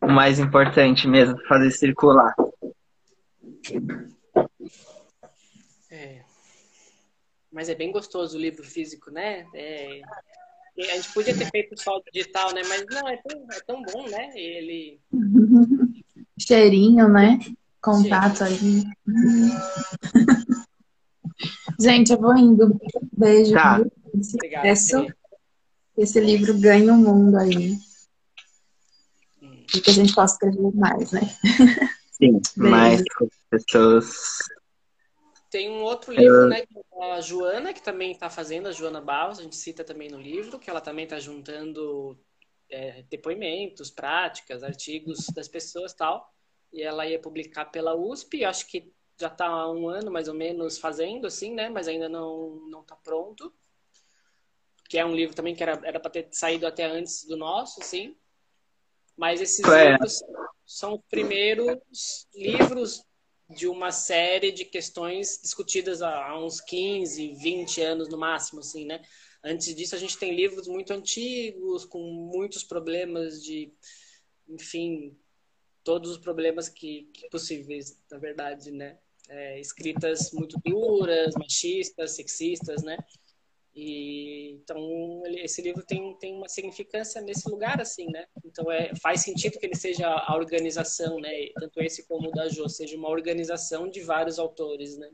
o 0.01 0.07
mais 0.07 0.39
importante 0.39 1.05
mesmo, 1.05 1.37
fazer 1.49 1.69
circular. 1.69 2.33
É. 5.91 6.21
Mas 7.51 7.67
é 7.67 7.75
bem 7.75 7.91
gostoso 7.91 8.37
o 8.37 8.39
livro 8.39 8.63
físico, 8.63 9.11
né? 9.11 9.45
É... 9.53 9.99
A 10.79 10.95
gente 10.95 11.13
podia 11.13 11.37
ter 11.37 11.51
feito 11.51 11.77
só 11.77 11.97
o 11.97 12.03
digital, 12.09 12.53
né? 12.53 12.61
Mas 12.65 12.85
não, 12.89 13.09
é 13.09 13.17
tão, 13.17 13.45
é 13.51 13.59
tão 13.67 13.83
bom, 13.83 14.07
né? 14.07 14.31
Ele. 14.35 14.97
Cheirinho, 16.39 17.09
né? 17.09 17.39
Contato 17.81 18.45
ali. 18.45 18.85
Gente, 21.77 22.13
eu 22.13 22.17
vou 22.17 22.33
indo. 22.37 22.79
Beijo. 23.11 23.53
Tá. 23.53 23.81
Obrigado. 24.35 25.13
Esse 25.97 26.19
livro 26.19 26.59
ganha 26.59 26.93
o 26.93 26.97
mundo 26.97 27.37
aí. 27.37 27.77
E 29.75 29.81
que 29.81 29.89
a 29.89 29.93
gente 29.93 30.13
possa 30.13 30.35
escrever 30.35 30.75
mais, 30.75 31.11
né? 31.11 31.21
Sim, 32.11 32.39
mais 32.57 33.03
pessoas. 33.49 34.37
Tem 35.49 35.69
um 35.69 35.83
outro 35.83 36.11
livro, 36.11 36.47
né, 36.47 36.65
que 36.65 36.79
é 37.01 37.11
a 37.11 37.21
Joana, 37.21 37.73
que 37.73 37.81
também 37.81 38.11
está 38.11 38.29
fazendo, 38.29 38.67
a 38.67 38.71
Joana 38.71 38.99
Barros, 38.99 39.39
a 39.39 39.43
gente 39.43 39.55
cita 39.55 39.83
também 39.83 40.09
no 40.09 40.19
livro, 40.19 40.57
que 40.57 40.69
ela 40.69 40.81
também 40.81 41.03
está 41.03 41.19
juntando 41.19 42.17
é, 42.69 43.03
depoimentos, 43.03 43.91
práticas, 43.91 44.63
artigos 44.63 45.27
das 45.33 45.47
pessoas 45.47 45.91
e 45.91 45.95
tal. 45.95 46.27
E 46.71 46.81
ela 46.81 47.05
ia 47.05 47.19
publicar 47.19 47.65
pela 47.65 47.95
USP, 47.95 48.43
acho 48.43 48.67
que 48.67 48.91
já 49.19 49.27
está 49.27 49.45
há 49.45 49.71
um 49.71 49.87
ano 49.87 50.11
mais 50.11 50.27
ou 50.27 50.33
menos 50.33 50.79
fazendo, 50.79 51.27
assim, 51.27 51.53
né, 51.53 51.69
mas 51.69 51.87
ainda 51.87 52.09
não 52.09 52.55
não 52.69 52.81
está 52.81 52.95
pronto. 52.95 53.53
Que 54.93 54.99
é 54.99 55.03
um 55.03 55.15
livro 55.15 55.35
também 55.35 55.55
que 55.55 55.63
era 55.63 55.81
era 55.83 55.99
para 55.99 56.11
ter 56.11 56.27
saído 56.29 56.67
até 56.67 56.85
antes 56.85 57.25
do 57.25 57.35
nosso, 57.35 57.81
assim. 57.81 58.15
Mas 59.17 59.41
esses 59.41 59.65
É. 59.65 59.93
livros 59.93 60.21
são 60.67 60.93
os 60.93 61.01
primeiros 61.09 62.27
livros 62.35 63.03
de 63.49 63.67
uma 63.67 63.91
série 63.91 64.51
de 64.51 64.63
questões 64.63 65.39
discutidas 65.41 66.03
há 66.03 66.27
há 66.27 66.39
uns 66.39 66.61
15, 66.61 67.33
20 67.33 67.81
anos 67.81 68.07
no 68.07 68.19
máximo, 68.19 68.59
assim, 68.59 68.85
né? 68.85 69.01
Antes 69.43 69.73
disso, 69.73 69.95
a 69.95 69.97
gente 69.97 70.15
tem 70.15 70.35
livros 70.35 70.67
muito 70.67 70.93
antigos, 70.93 71.85
com 71.85 71.99
muitos 72.31 72.63
problemas 72.63 73.41
de, 73.41 73.73
enfim, 74.47 75.17
todos 75.83 76.11
os 76.11 76.17
problemas 76.19 76.69
que, 76.69 77.09
que 77.15 77.27
possíveis, 77.31 77.99
na 78.11 78.19
verdade, 78.19 78.69
né? 78.69 78.99
É, 79.27 79.59
escritas 79.59 80.31
muito 80.33 80.55
duras, 80.63 81.33
machistas, 81.33 82.11
sexistas, 82.11 82.83
né? 82.83 82.95
E 83.75 84.51
então 84.51 85.23
ele- 85.25 85.41
esse 85.41 85.61
livro 85.61 85.83
tem, 85.85 86.15
tem 86.19 86.35
uma 86.35 86.47
significância 86.47 87.21
nesse 87.21 87.49
lugar 87.49 87.81
assim, 87.81 88.05
né? 88.11 88.25
Então 88.45 88.71
é, 88.71 88.91
faz 89.01 89.21
sentido 89.21 89.57
que 89.57 89.65
ele 89.65 89.75
seja 89.75 90.07
a 90.07 90.35
organização, 90.35 91.19
né? 91.19 91.29
Tanto 91.59 91.81
esse 91.81 92.07
como 92.07 92.29
o 92.29 92.31
da 92.31 92.47
Jo, 92.49 92.69
seja 92.69 92.95
uma 92.95 93.09
organização 93.09 93.89
de 93.89 94.01
vários 94.01 94.37
autores, 94.37 94.97
né? 94.97 95.09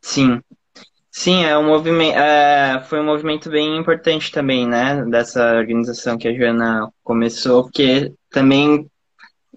Sim. 0.00 0.40
Sim, 1.12 1.44
é 1.44 1.58
um 1.58 1.66
movimento, 1.66 2.16
é, 2.16 2.82
foi 2.84 3.00
um 3.00 3.04
movimento 3.04 3.50
bem 3.50 3.76
importante 3.76 4.30
também, 4.30 4.66
né, 4.66 5.04
dessa 5.06 5.56
organização 5.56 6.16
que 6.16 6.28
a 6.28 6.32
Joana 6.32 6.88
começou, 7.02 7.64
porque 7.64 8.12
também 8.30 8.88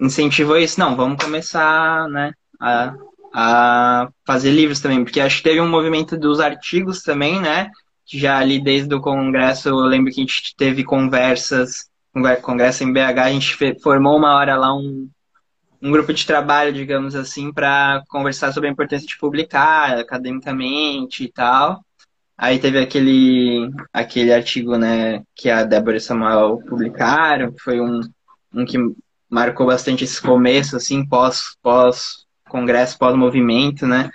incentivou 0.02 0.58
isso. 0.58 0.80
Não, 0.80 0.96
vamos 0.96 1.24
começar, 1.24 2.10
né, 2.10 2.34
a, 2.60 2.96
a 3.34 4.08
fazer 4.26 4.52
livros 4.52 4.80
também, 4.80 5.04
porque 5.04 5.20
acho 5.20 5.38
que 5.38 5.44
teve 5.44 5.60
um 5.60 5.68
movimento 5.68 6.18
dos 6.18 6.40
artigos 6.40 7.02
também, 7.02 7.42
né, 7.42 7.70
já 8.06 8.38
ali 8.38 8.62
desde 8.62 8.94
o 8.94 9.02
congresso, 9.02 9.70
eu 9.70 9.76
lembro 9.78 10.12
que 10.14 10.22
a 10.22 10.24
gente 10.24 10.56
teve 10.56 10.84
conversas, 10.84 11.90
conver- 12.14 12.42
congresso 12.42 12.84
em 12.84 12.94
BH, 12.94 13.26
a 13.26 13.32
gente 13.32 13.82
formou 13.82 14.18
uma 14.18 14.36
hora 14.36 14.56
lá 14.56 14.76
um, 14.76 15.10
um 15.82 15.92
grupo 15.92 16.14
de 16.14 16.26
trabalho, 16.26 16.72
digamos 16.72 17.16
assim, 17.16 17.52
para 17.52 18.04
conversar 18.08 18.54
sobre 18.54 18.70
a 18.70 18.72
importância 18.72 19.08
de 19.08 19.18
publicar 19.18 19.98
academicamente 19.98 21.24
e 21.24 21.32
tal. 21.32 21.84
Aí 22.38 22.60
teve 22.60 22.80
aquele, 22.80 23.70
aquele 23.92 24.34
artigo, 24.34 24.78
né, 24.78 25.24
que 25.36 25.50
a 25.50 25.64
Débora 25.64 25.98
e 25.98 26.02
Samuel 26.02 26.60
publicaram, 26.68 27.52
que 27.52 27.62
foi 27.62 27.80
um, 27.82 28.02
um 28.54 28.66
que 28.66 28.78
marcou 29.30 29.66
bastante 29.66 30.04
esse 30.04 30.22
começo, 30.22 30.76
assim, 30.76 31.06
pós, 31.06 31.58
pós 31.62 32.23
congresso, 32.54 33.00
pós 33.00 33.16
movimento, 33.18 33.88
né, 33.88 34.10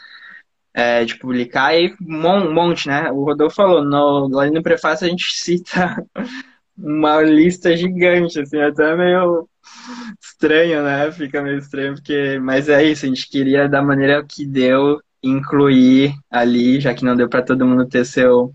é, 0.75 1.05
de 1.05 1.19
publicar, 1.19 1.75
e 1.77 1.93
um 2.03 2.21
mon- 2.23 2.53
monte, 2.53 2.89
né, 2.89 3.11
o 3.13 3.25
Rodolfo 3.25 3.57
falou, 3.57 3.85
no, 3.85 4.39
ali 4.41 4.51
no 4.53 4.63
prefácio 4.63 5.07
a 5.07 5.11
gente 5.11 5.33
cita 5.35 6.05
uma 6.77 7.23
lista 7.23 7.77
gigante, 7.77 8.41
assim, 8.41 8.61
até 8.61 8.97
meio 8.97 9.49
estranho, 10.21 10.83
né? 10.83 11.11
Fica 11.13 11.43
meio 11.43 11.59
estranho, 11.59 11.95
porque. 11.95 12.39
Mas 12.41 12.69
é 12.69 12.85
isso, 12.85 13.05
a 13.07 13.09
gente 13.09 13.29
queria, 13.29 13.69
da 13.69 13.83
maneira 13.83 14.25
que 14.25 14.47
deu, 14.47 15.01
incluir 15.23 16.15
ali, 16.31 16.81
já 16.81 16.95
que 16.95 17.05
não 17.05 17.17
deu 17.17 17.29
para 17.29 17.43
todo 17.45 17.67
mundo 17.67 17.87
ter 17.89 18.05
seu, 18.05 18.53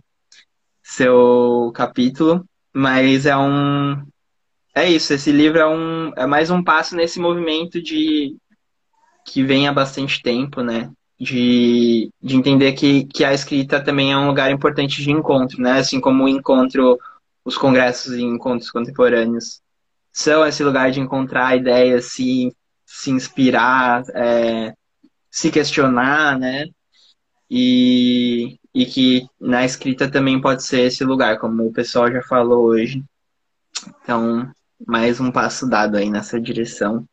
seu 0.83 1.71
capítulo. 1.75 2.45
Mas 2.73 3.25
é 3.25 3.35
um. 3.37 3.95
É 4.75 4.89
isso, 4.89 5.13
esse 5.13 5.31
livro 5.31 5.59
é 5.59 5.67
um. 5.67 6.11
É 6.15 6.25
mais 6.25 6.49
um 6.51 6.63
passo 6.63 6.95
nesse 6.95 7.19
movimento 7.19 7.81
de. 7.81 8.35
Que 9.25 9.43
vem 9.43 9.67
há 9.67 9.73
bastante 9.73 10.21
tempo, 10.21 10.61
né? 10.61 10.91
De, 11.19 12.09
de 12.21 12.35
entender 12.35 12.73
que, 12.73 13.05
que 13.05 13.23
a 13.23 13.33
escrita 13.33 13.81
também 13.81 14.11
é 14.11 14.17
um 14.17 14.27
lugar 14.27 14.51
importante 14.51 15.01
de 15.01 15.11
encontro, 15.11 15.61
né? 15.61 15.79
Assim 15.79 15.99
como 16.01 16.23
o 16.23 16.29
encontro, 16.29 16.99
os 17.45 17.57
congressos 17.57 18.13
e 18.13 18.21
encontros 18.21 18.71
contemporâneos 18.71 19.61
são 20.11 20.45
esse 20.45 20.63
lugar 20.63 20.91
de 20.91 20.99
encontrar 20.99 21.57
ideias, 21.57 22.05
se, 22.05 22.55
se 22.85 23.09
inspirar, 23.09 24.03
é, 24.13 24.73
se 25.31 25.51
questionar, 25.51 26.37
né? 26.37 26.67
E, 27.49 28.59
e 28.73 28.85
que 28.85 29.27
na 29.39 29.65
escrita 29.65 30.09
também 30.09 30.39
pode 30.39 30.63
ser 30.63 30.81
esse 30.81 31.03
lugar, 31.03 31.39
como 31.39 31.65
o 31.65 31.73
pessoal 31.73 32.11
já 32.11 32.21
falou 32.21 32.65
hoje. 32.65 33.03
Então, 34.03 34.51
mais 34.85 35.19
um 35.19 35.31
passo 35.31 35.67
dado 35.67 35.97
aí 35.97 36.09
nessa 36.09 36.39
direção, 36.39 37.05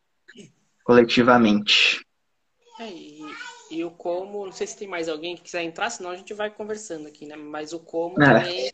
coletivamente. 0.83 2.05
É, 2.79 2.89
e, 2.89 3.21
e 3.69 3.83
o 3.83 3.91
como, 3.91 4.45
não 4.45 4.51
sei 4.51 4.65
se 4.67 4.77
tem 4.77 4.87
mais 4.87 5.07
alguém 5.07 5.35
que 5.35 5.43
quiser 5.43 5.63
entrar, 5.63 5.89
senão 5.89 6.09
a 6.09 6.15
gente 6.15 6.33
vai 6.33 6.49
conversando 6.49 7.07
aqui, 7.07 7.25
né? 7.25 7.35
Mas 7.35 7.73
o 7.73 7.79
como 7.79 8.21
É. 8.21 8.25
também, 8.25 8.73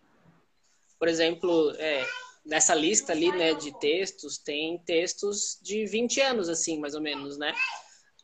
por 0.97 1.07
exemplo, 1.07 1.71
é, 1.77 2.05
nessa 2.45 2.73
lista 2.73 3.11
ali, 3.11 3.31
né, 3.31 3.53
de 3.53 3.77
textos, 3.79 4.37
tem 4.37 4.77
textos 4.79 5.59
de 5.61 5.85
20 5.85 6.21
anos, 6.21 6.47
assim, 6.49 6.79
mais 6.79 6.95
ou 6.95 7.01
menos, 7.01 7.37
né? 7.37 7.53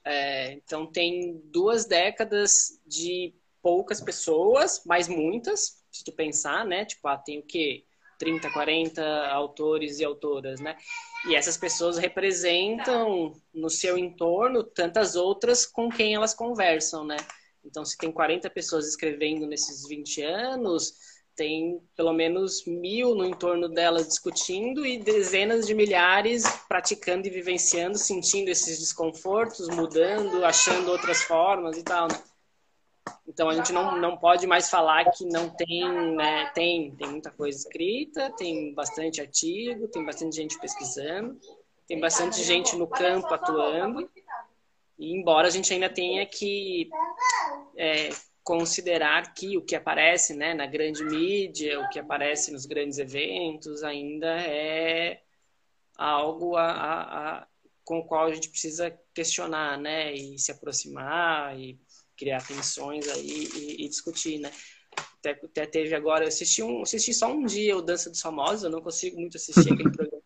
É, 0.05 0.53
então 0.53 0.85
tem 0.85 1.41
duas 1.45 1.85
décadas 1.85 2.79
de 2.85 3.33
poucas 3.61 4.01
pessoas, 4.01 4.81
mas 4.85 5.07
muitas, 5.07 5.83
se 5.91 6.03
tu 6.03 6.11
pensar, 6.11 6.65
né? 6.65 6.85
Tipo, 6.85 7.07
ah, 7.07 7.17
tem 7.17 7.39
o 7.39 7.43
quê? 7.43 7.85
30, 8.19 8.49
40 8.51 9.27
autores 9.27 9.99
e 9.99 10.05
autoras, 10.05 10.59
né? 10.59 10.77
E 11.25 11.35
essas 11.35 11.57
pessoas 11.57 11.97
representam 11.97 13.33
no 13.53 13.69
seu 13.69 13.97
entorno 13.97 14.63
tantas 14.63 15.15
outras 15.15 15.65
com 15.65 15.89
quem 15.89 16.13
elas 16.13 16.33
conversam, 16.33 17.05
né? 17.05 17.17
Então, 17.63 17.85
se 17.85 17.97
tem 17.97 18.11
40 18.11 18.49
pessoas 18.49 18.87
escrevendo 18.87 19.47
nesses 19.47 19.87
20 19.87 20.21
anos, 20.21 20.93
tem 21.35 21.81
pelo 21.95 22.13
menos 22.13 22.65
mil 22.65 23.15
no 23.15 23.25
entorno 23.25 23.69
delas 23.69 24.07
discutindo 24.07 24.85
e 24.85 24.97
dezenas 24.97 25.65
de 25.65 25.73
milhares 25.73 26.43
praticando 26.67 27.25
e 27.25 27.31
vivenciando, 27.31 27.97
sentindo 27.97 28.49
esses 28.49 28.79
desconfortos, 28.79 29.69
mudando, 29.69 30.43
achando 30.45 30.91
outras 30.91 31.23
formas 31.23 31.77
e 31.77 31.83
tal, 31.83 32.07
né? 32.07 32.21
Então 33.27 33.49
a 33.49 33.53
gente 33.53 33.71
não, 33.71 33.97
não 33.97 34.17
pode 34.17 34.45
mais 34.45 34.69
falar 34.69 35.05
que 35.11 35.25
não 35.25 35.49
tem, 35.49 36.15
né? 36.15 36.51
Tem, 36.53 36.91
tem 36.95 37.09
muita 37.09 37.31
coisa 37.31 37.57
escrita, 37.57 38.31
tem 38.31 38.73
bastante 38.73 39.21
artigo, 39.21 39.87
tem 39.87 40.05
bastante 40.05 40.35
gente 40.35 40.59
pesquisando, 40.59 41.39
tem 41.87 41.99
bastante 41.99 42.43
gente 42.43 42.75
no 42.75 42.87
campo 42.87 43.33
atuando. 43.33 44.09
E 44.99 45.13
embora 45.13 45.47
a 45.47 45.51
gente 45.51 45.73
ainda 45.73 45.89
tenha 45.89 46.25
que 46.25 46.89
é, 47.75 48.09
considerar 48.43 49.33
que 49.33 49.57
o 49.57 49.61
que 49.61 49.75
aparece 49.75 50.35
né, 50.35 50.53
na 50.53 50.67
grande 50.67 51.03
mídia, 51.03 51.79
o 51.79 51.89
que 51.89 51.99
aparece 51.99 52.51
nos 52.51 52.65
grandes 52.65 52.99
eventos, 52.99 53.83
ainda 53.83 54.27
é 54.41 55.21
algo 55.97 56.55
a, 56.55 56.71
a, 56.71 57.39
a, 57.39 57.47
com 57.85 57.99
o 57.99 58.05
qual 58.05 58.25
a 58.25 58.33
gente 58.33 58.49
precisa 58.49 58.97
questionar, 59.13 59.77
né, 59.77 60.13
e 60.13 60.37
se 60.37 60.51
aproximar 60.51 61.57
e 61.57 61.79
criar 62.17 62.45
tensões 62.45 63.07
aí 63.07 63.47
e, 63.55 63.85
e 63.85 63.89
discutir, 63.89 64.39
né. 64.39 64.51
Até, 65.19 65.31
até, 65.31 65.65
teve 65.65 65.95
agora, 65.95 66.25
eu 66.25 66.27
assisti, 66.27 66.61
um, 66.61 66.81
assisti 66.81 67.13
só 67.13 67.31
um 67.31 67.45
dia 67.45 67.75
o 67.75 67.81
Dança 67.81 68.09
dos 68.09 68.21
Famosos, 68.21 68.63
eu 68.63 68.69
não 68.69 68.81
consigo 68.81 69.19
muito 69.19 69.37
assistir 69.37 69.73
aquele 69.73 69.89
programa. 69.91 70.23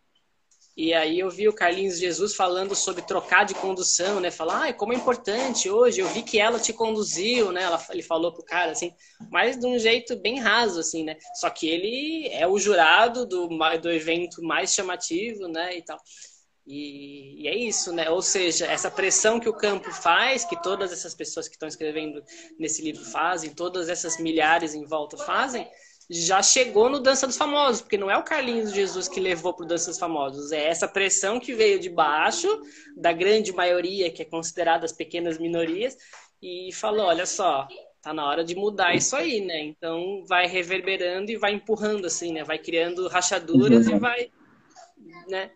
E 0.77 0.93
aí 0.93 1.19
eu 1.19 1.29
vi 1.31 1.47
o 1.47 1.53
Carlinhos 1.53 1.97
Jesus 1.97 2.35
falando 2.35 2.75
sobre 2.75 3.01
trocar 3.01 3.45
de 3.45 3.55
condução, 3.55 4.19
né? 4.19 4.29
Falar, 4.29 4.67
ah, 4.69 4.73
como 4.73 4.93
é 4.93 4.95
importante 4.95 5.67
hoje, 5.67 6.01
eu 6.01 6.07
vi 6.09 6.21
que 6.21 6.39
ela 6.39 6.59
te 6.59 6.71
conduziu, 6.71 7.51
né? 7.51 7.63
Ela, 7.63 7.83
ele 7.89 8.03
falou 8.03 8.31
pro 8.31 8.45
cara, 8.45 8.73
assim, 8.73 8.93
mas 9.31 9.59
de 9.59 9.65
um 9.65 9.79
jeito 9.79 10.15
bem 10.15 10.39
raso, 10.39 10.79
assim, 10.79 11.03
né? 11.03 11.17
Só 11.33 11.49
que 11.49 11.67
ele 11.67 12.27
é 12.31 12.45
o 12.45 12.59
jurado 12.59 13.25
do, 13.25 13.49
do 13.81 13.91
evento 13.91 14.43
mais 14.43 14.71
chamativo, 14.71 15.47
né? 15.47 15.75
E 15.75 15.81
tal. 15.81 15.97
E, 16.67 17.43
e, 17.43 17.47
é 17.47 17.55
isso, 17.55 17.93
né? 17.93 18.09
Ou 18.09 18.21
seja, 18.21 18.65
essa 18.65 18.91
pressão 18.91 19.39
que 19.39 19.47
o 19.47 19.53
campo 19.53 19.89
faz, 19.89 20.43
que 20.43 20.61
todas 20.61 20.91
essas 20.91 21.15
pessoas 21.15 21.47
que 21.47 21.55
estão 21.55 21.67
escrevendo 21.67 22.21
nesse 22.59 22.81
livro 22.81 23.05
fazem, 23.05 23.51
todas 23.51 23.87
essas 23.87 24.19
milhares 24.19 24.75
em 24.75 24.85
volta 24.85 25.15
fazem, 25.15 25.65
já 26.09 26.41
chegou 26.43 26.89
no 26.89 26.99
Dança 26.99 27.25
dos 27.25 27.37
Famosos, 27.37 27.81
porque 27.81 27.97
não 27.97 28.11
é 28.11 28.17
o 28.17 28.23
Carlinhos 28.23 28.73
Jesus 28.73 29.07
que 29.07 29.19
levou 29.19 29.53
para 29.53 29.63
o 29.63 29.67
Dança 29.67 29.89
dos 29.89 29.99
Famosos, 29.99 30.51
é 30.51 30.67
essa 30.67 30.87
pressão 30.87 31.39
que 31.39 31.53
veio 31.53 31.79
de 31.79 31.89
baixo, 31.89 32.47
da 32.95 33.13
grande 33.13 33.53
maioria, 33.53 34.11
que 34.11 34.21
é 34.21 34.25
considerada 34.25 34.85
as 34.85 34.91
pequenas 34.91 35.37
minorias, 35.37 35.97
e 36.41 36.69
falou: 36.73 37.05
olha 37.05 37.25
só, 37.25 37.67
tá 38.01 38.13
na 38.13 38.25
hora 38.25 38.43
de 38.43 38.55
mudar 38.55 38.93
isso 38.95 39.15
aí, 39.15 39.41
né? 39.41 39.61
Então 39.61 40.23
vai 40.27 40.47
reverberando 40.47 41.31
e 41.31 41.37
vai 41.37 41.53
empurrando, 41.53 42.05
assim, 42.05 42.31
né? 42.31 42.43
Vai 42.43 42.57
criando 42.57 43.07
rachaduras 43.07 43.87
uhum. 43.87 43.95
e 43.95 43.99
vai, 43.99 44.31
né? 45.27 45.51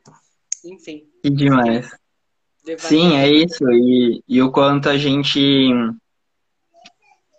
Enfim. 0.65 1.03
Que 1.23 1.29
demais. 1.29 1.89
Sim, 2.77 3.15
é 3.15 3.27
isso. 3.29 3.63
E, 3.71 4.23
e 4.27 4.41
o 4.41 4.51
quanto 4.51 4.89
a 4.89 4.97
gente 4.97 5.73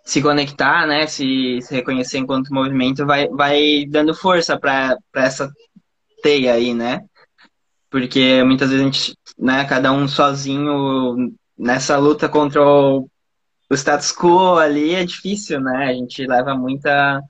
se 0.03 0.21
conectar, 0.21 0.85
né, 0.85 1.07
se, 1.07 1.59
se 1.61 1.73
reconhecer 1.73 2.17
enquanto 2.17 2.53
movimento, 2.53 3.05
vai, 3.05 3.29
vai 3.29 3.85
dando 3.87 4.13
força 4.13 4.59
para 4.59 4.97
essa 5.15 5.49
teia 6.21 6.53
aí, 6.53 6.73
né? 6.73 7.01
Porque 7.89 8.43
muitas 8.43 8.69
vezes 8.69 8.83
a 8.83 8.85
gente, 8.85 9.17
né, 9.37 9.63
cada 9.65 9.91
um 9.93 10.07
sozinho 10.07 11.33
nessa 11.57 11.97
luta 11.97 12.27
contra 12.27 12.61
o, 12.61 13.07
o 13.69 13.73
status 13.75 14.11
quo 14.11 14.57
ali 14.57 14.93
é 14.95 15.05
difícil, 15.05 15.61
né? 15.61 15.85
A 15.89 15.93
gente 15.93 16.25
leva 16.25 16.53
muita 16.55 17.21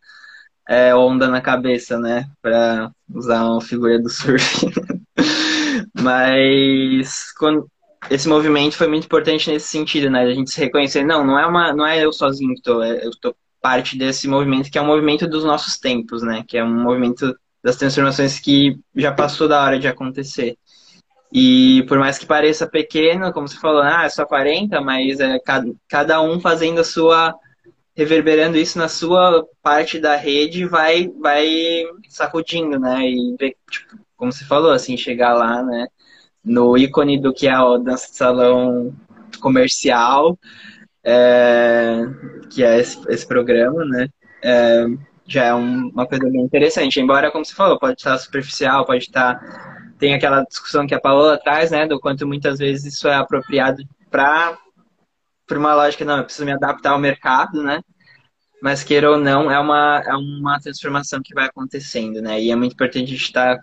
é, 0.67 0.95
onda 0.95 1.27
na 1.27 1.41
cabeça, 1.41 1.99
né? 1.99 2.25
Para 2.41 2.91
usar 3.13 3.45
uma 3.45 3.61
figura 3.61 3.99
do 3.99 4.09
surf. 4.09 4.65
Mas 6.03 7.31
quando, 7.37 7.67
esse 8.09 8.27
movimento 8.27 8.75
foi 8.75 8.87
muito 8.87 9.05
importante 9.05 9.49
nesse 9.49 9.67
sentido, 9.67 10.09
né? 10.09 10.21
A 10.21 10.33
gente 10.33 10.51
se 10.51 10.59
reconhecer, 10.59 11.03
não, 11.03 11.25
não 11.25 11.39
é 11.39 11.45
uma, 11.45 11.73
não 11.73 11.85
é 11.85 12.03
eu 12.03 12.11
sozinho 12.11 12.53
que 12.55 12.61
tô, 12.61 12.81
é, 12.81 13.05
eu 13.05 13.11
tô 13.21 13.35
parte 13.61 13.97
desse 13.97 14.27
movimento 14.27 14.69
que 14.69 14.77
é 14.77 14.81
um 14.81 14.85
movimento 14.85 15.25
dos 15.27 15.45
nossos 15.45 15.77
tempos, 15.77 16.21
né? 16.21 16.43
Que 16.47 16.57
é 16.57 16.63
um 16.63 16.83
movimento 16.83 17.33
das 17.63 17.77
transformações 17.77 18.39
que 18.39 18.77
já 18.95 19.11
passou 19.13 19.47
da 19.47 19.63
hora 19.63 19.79
de 19.79 19.87
acontecer. 19.87 20.57
E 21.31 21.83
por 21.87 21.97
mais 21.97 22.19
que 22.19 22.25
pareça 22.25 22.67
pequeno, 22.67 23.31
como 23.33 23.47
você 23.47 23.57
falou, 23.57 23.81
ah, 23.81 24.03
é 24.03 24.09
só 24.09 24.25
40, 24.25 24.79
mas 24.81 25.19
é 25.19 25.39
cada, 25.39 25.71
cada 25.87 26.21
um 26.21 26.39
fazendo 26.39 26.81
a 26.81 26.83
sua 26.83 27.33
reverberando 27.95 28.57
isso 28.57 28.77
na 28.77 28.87
sua 28.87 29.47
parte 29.61 29.99
da 29.99 30.15
rede 30.15 30.65
vai 30.65 31.07
vai 31.19 31.85
sacudindo, 32.09 32.79
né? 32.79 33.07
E 33.07 33.35
tipo, 33.69 33.97
como 34.23 34.31
você 34.31 34.45
falou, 34.45 34.71
assim, 34.71 34.95
chegar 34.95 35.33
lá, 35.33 35.61
né? 35.61 35.87
no 36.43 36.77
ícone 36.77 37.19
do 37.19 37.33
que 37.33 37.47
é 37.47 37.59
o 37.59 37.77
dança 37.77 38.09
de 38.09 38.17
salão 38.17 38.93
comercial, 39.39 40.37
é, 41.03 42.01
que 42.49 42.63
é 42.63 42.79
esse, 42.79 42.99
esse 43.09 43.25
programa, 43.25 43.85
né? 43.85 44.09
É, 44.43 44.85
já 45.25 45.45
é 45.45 45.53
um, 45.53 45.89
uma 45.89 46.05
coisa 46.05 46.29
bem 46.29 46.41
interessante. 46.41 46.99
Embora, 46.99 47.31
como 47.31 47.45
você 47.45 47.53
falou, 47.53 47.79
pode 47.79 47.99
estar 47.99 48.17
superficial, 48.17 48.85
pode 48.85 49.05
estar. 49.05 49.39
Tem 49.97 50.13
aquela 50.13 50.43
discussão 50.43 50.85
que 50.85 50.93
a 50.93 50.99
Paola 50.99 51.37
traz, 51.37 51.71
né? 51.71 51.87
Do 51.87 51.99
quanto 51.99 52.27
muitas 52.27 52.59
vezes 52.59 52.93
isso 52.93 53.07
é 53.07 53.15
apropriado 53.15 53.83
para 54.11 54.57
por 55.47 55.57
uma 55.57 55.75
lógica, 55.75 56.05
não, 56.05 56.17
eu 56.17 56.23
preciso 56.23 56.45
me 56.45 56.53
adaptar 56.53 56.91
ao 56.91 56.99
mercado, 56.99 57.61
né? 57.61 57.81
Mas 58.61 58.83
queira 58.83 59.11
ou 59.11 59.17
não, 59.17 59.51
é 59.51 59.59
uma, 59.59 60.01
é 60.05 60.15
uma 60.15 60.59
transformação 60.59 61.21
que 61.21 61.33
vai 61.33 61.45
acontecendo, 61.47 62.21
né? 62.21 62.41
E 62.41 62.49
é 62.49 62.55
muito 62.55 62.73
importante 62.73 63.03
a 63.03 63.07
gente 63.07 63.23
estar 63.23 63.59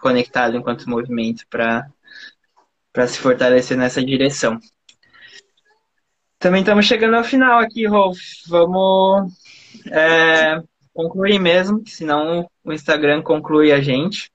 conectado 0.00 0.56
enquanto 0.56 0.88
movimento 0.88 1.44
para 1.48 1.86
se 3.06 3.18
fortalecer 3.18 3.76
nessa 3.76 4.02
direção. 4.04 4.58
Também 6.38 6.60
estamos 6.60 6.86
chegando 6.86 7.16
ao 7.16 7.24
final 7.24 7.60
aqui, 7.60 7.86
Rolf. 7.86 8.18
Vamos 8.48 9.32
é, 9.90 10.62
concluir 10.94 11.38
mesmo, 11.38 11.82
senão 11.86 12.48
o 12.64 12.72
Instagram 12.72 13.22
conclui 13.22 13.72
a 13.72 13.80
gente. 13.80 14.30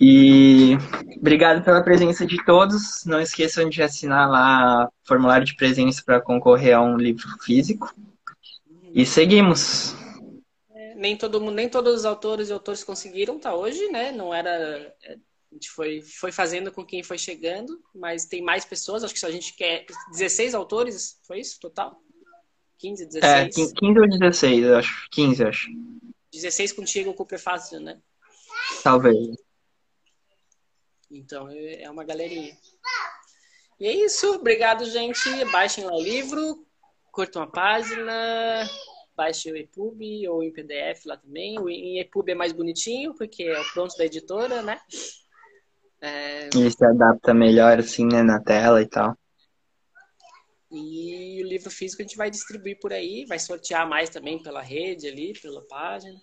E 0.00 0.76
obrigado 1.18 1.62
pela 1.62 1.82
presença 1.82 2.26
de 2.26 2.42
todos. 2.44 3.04
Não 3.06 3.20
esqueçam 3.20 3.68
de 3.68 3.82
assinar 3.82 4.28
lá 4.28 4.86
o 4.86 5.06
formulário 5.06 5.46
de 5.46 5.54
presença 5.54 6.02
para 6.04 6.20
concorrer 6.20 6.74
a 6.74 6.82
um 6.82 6.96
livro 6.96 7.28
físico. 7.42 7.94
E 8.92 9.04
seguimos. 9.06 9.96
Nem 10.94 11.16
todo 11.16 11.40
mundo, 11.40 11.54
nem 11.54 11.68
todos 11.68 11.94
os 11.94 12.04
autores 12.04 12.48
e 12.48 12.52
autores 12.52 12.84
conseguiram, 12.84 13.38
tá 13.38 13.54
hoje, 13.54 13.88
né? 13.88 14.12
Não 14.12 14.32
era 14.32 14.50
é, 15.02 15.18
a 15.54 15.54
gente 15.54 15.70
foi, 15.70 16.02
foi 16.02 16.32
fazendo 16.32 16.72
com 16.72 16.84
quem 16.84 17.02
foi 17.04 17.16
chegando, 17.16 17.80
mas 17.94 18.24
tem 18.24 18.42
mais 18.42 18.64
pessoas, 18.64 19.04
acho 19.04 19.14
que 19.14 19.24
a 19.24 19.30
gente 19.30 19.54
quer 19.54 19.86
16 20.10 20.52
autores, 20.52 21.20
foi 21.22 21.38
isso 21.38 21.60
total? 21.60 22.02
15, 22.78 23.06
16? 23.06 23.24
É, 23.24 23.72
15 23.72 24.00
ou 24.00 24.08
16, 24.08 24.64
eu 24.64 24.76
acho. 24.76 25.08
15, 25.12 25.44
acho. 25.44 25.68
16 26.32 26.72
contigo 26.72 27.14
com 27.14 27.22
o 27.22 27.26
prefácio, 27.26 27.78
né? 27.78 28.00
Talvez. 28.82 29.16
Então, 31.08 31.48
é, 31.48 31.82
é 31.82 31.90
uma 31.90 32.02
galerinha. 32.02 32.56
E 33.78 33.86
é 33.86 33.92
isso. 33.92 34.34
Obrigado, 34.34 34.84
gente. 34.86 35.22
Baixem 35.52 35.84
lá 35.84 35.94
o 35.94 36.02
livro, 36.02 36.66
curtam 37.12 37.42
a 37.42 37.46
página, 37.46 38.68
baixem 39.16 39.52
o 39.52 39.56
EPUB 39.56 40.28
ou 40.28 40.42
em 40.42 40.52
PDF 40.52 41.04
lá 41.06 41.16
também. 41.16 41.58
O 41.58 41.68
em 41.68 42.00
EPUB 42.00 42.30
é 42.30 42.34
mais 42.34 42.52
bonitinho, 42.52 43.14
porque 43.14 43.44
é 43.44 43.60
o 43.60 43.72
pronto 43.72 43.96
da 43.96 44.04
editora, 44.04 44.62
né? 44.62 44.80
É... 46.00 46.48
Ele 46.54 46.70
se 46.70 46.84
adapta 46.84 47.32
melhor, 47.32 47.78
assim, 47.78 48.06
né, 48.06 48.22
na 48.22 48.40
tela 48.40 48.82
e 48.82 48.86
tal. 48.86 49.16
E 50.70 51.42
o 51.42 51.46
livro 51.46 51.70
físico 51.70 52.02
a 52.02 52.04
gente 52.04 52.16
vai 52.16 52.30
distribuir 52.30 52.78
por 52.80 52.92
aí, 52.92 53.24
vai 53.26 53.38
sortear 53.38 53.88
mais 53.88 54.10
também 54.10 54.42
pela 54.42 54.60
rede 54.60 55.06
ali, 55.06 55.32
pela 55.40 55.62
página. 55.66 56.20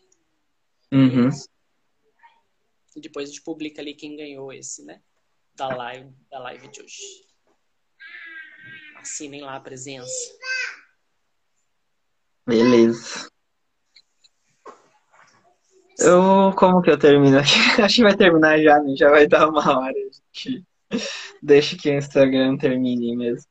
Uhum. 0.92 1.30
E 2.96 3.00
depois 3.00 3.30
a 3.30 3.32
gente 3.32 3.44
publica 3.44 3.82
ali 3.82 3.94
quem 3.94 4.18
ganhou 4.18 4.52
esse, 4.52 4.84
né? 4.84 5.02
Da 5.56 5.74
live, 5.74 6.14
da 6.30 6.40
live 6.40 6.68
de 6.68 6.82
hoje. 6.82 6.98
Assinem 8.98 9.42
lá 9.42 9.56
a 9.56 9.62
presença. 9.62 10.12
Beleza. 12.46 13.30
Eu, 16.00 16.52
como 16.56 16.82
que 16.82 16.90
eu 16.90 16.98
termino 16.98 17.38
aqui? 17.38 17.54
Acho 17.82 17.98
que 17.98 18.04
vai 18.04 18.16
terminar 18.16 18.60
já, 18.60 18.80
né? 18.80 18.96
Já 18.96 19.10
vai 19.10 19.28
dar 19.28 19.48
uma 19.48 19.80
hora. 19.80 19.94
Gente. 20.34 20.66
Deixa 21.42 21.78
que 21.78 21.90
o 21.90 21.94
Instagram 21.94 22.58
termine 22.58 23.16
mesmo. 23.16 23.50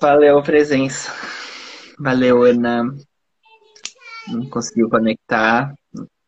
Valeu, 0.00 0.42
presença. 0.42 1.12
Valeu, 1.98 2.42
Ana. 2.42 2.84
Não 4.28 4.48
conseguiu 4.48 4.90
conectar, 4.90 5.74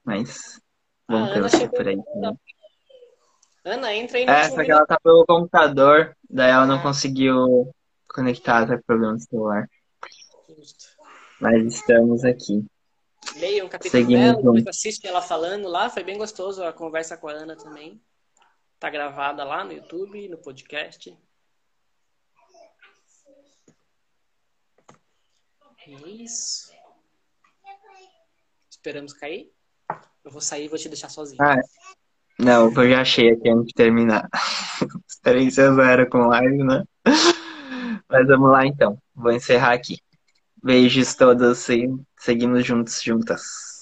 mas 0.05 0.61
vamos 1.09 1.33
ter 1.33 1.43
você 1.43 1.69
por 1.69 1.87
aí. 1.87 1.97
Né? 1.97 2.33
Ana, 3.65 3.95
entra 3.95 4.19
aí 4.19 4.25
no 4.25 4.33
É, 4.33 4.51
só 4.51 4.65
que 4.65 4.71
ela 4.71 4.87
tá 4.87 4.99
pelo 5.03 5.27
computador, 5.27 6.17
daí 6.29 6.51
ela 6.51 6.67
não 6.67 6.77
ah. 6.77 6.83
conseguiu 6.83 7.71
conectar, 8.09 8.67
tá 8.67 8.81
problema 8.87 9.13
no 9.13 9.21
celular. 9.21 9.69
Mas 11.41 11.75
estamos 11.75 12.23
aqui. 12.23 12.67
Leiam 13.37 13.67
o 13.67 13.71
capítulo 13.71 14.03
Seguimos 14.03 14.27
dela, 14.27 14.37
depois 14.37 14.67
assistem 14.67 15.11
ela 15.11 15.23
falando 15.23 15.69
lá. 15.69 15.89
Foi 15.89 16.05
bem 16.05 16.19
gostoso 16.19 16.63
a 16.63 16.73
conversa 16.73 17.17
com 17.17 17.29
a 17.29 17.33
Ana 17.33 17.57
também. 17.57 18.01
Tá 18.79 18.91
gravada 18.91 19.43
lá 19.45 19.65
no 19.65 19.73
YouTube, 19.73 20.29
no 20.29 20.39
podcast. 20.39 21.17
É 25.87 26.09
isso. 26.09 26.71
Esperamos 28.71 29.13
cair. 29.15 29.51
Eu 30.25 30.31
vou 30.31 30.41
sair 30.41 30.67
e 30.67 30.69
vou 30.69 30.79
te 30.79 30.89
deixar 30.89 31.09
sozinho. 31.09 31.43
Ah, 31.43 31.57
não, 32.39 32.73
eu 32.73 32.91
já 32.91 33.01
achei 33.01 33.31
aqui 33.31 33.49
antes 33.49 33.69
de 33.69 33.75
terminar. 33.75 34.29
Experiência 35.09 35.75
zero 35.75 36.09
com 36.09 36.27
live, 36.27 36.65
né? 36.65 36.85
Mas 38.09 38.27
vamos 38.27 38.51
lá 38.51 38.67
então. 38.67 38.99
Vou 39.15 39.33
encerrar 39.33 39.73
aqui. 39.73 39.99
Beijos 40.63 41.15
todos 41.15 41.69
e 41.69 41.87
seguimos 42.19 42.67
juntos, 42.67 43.03
juntas. 43.03 43.80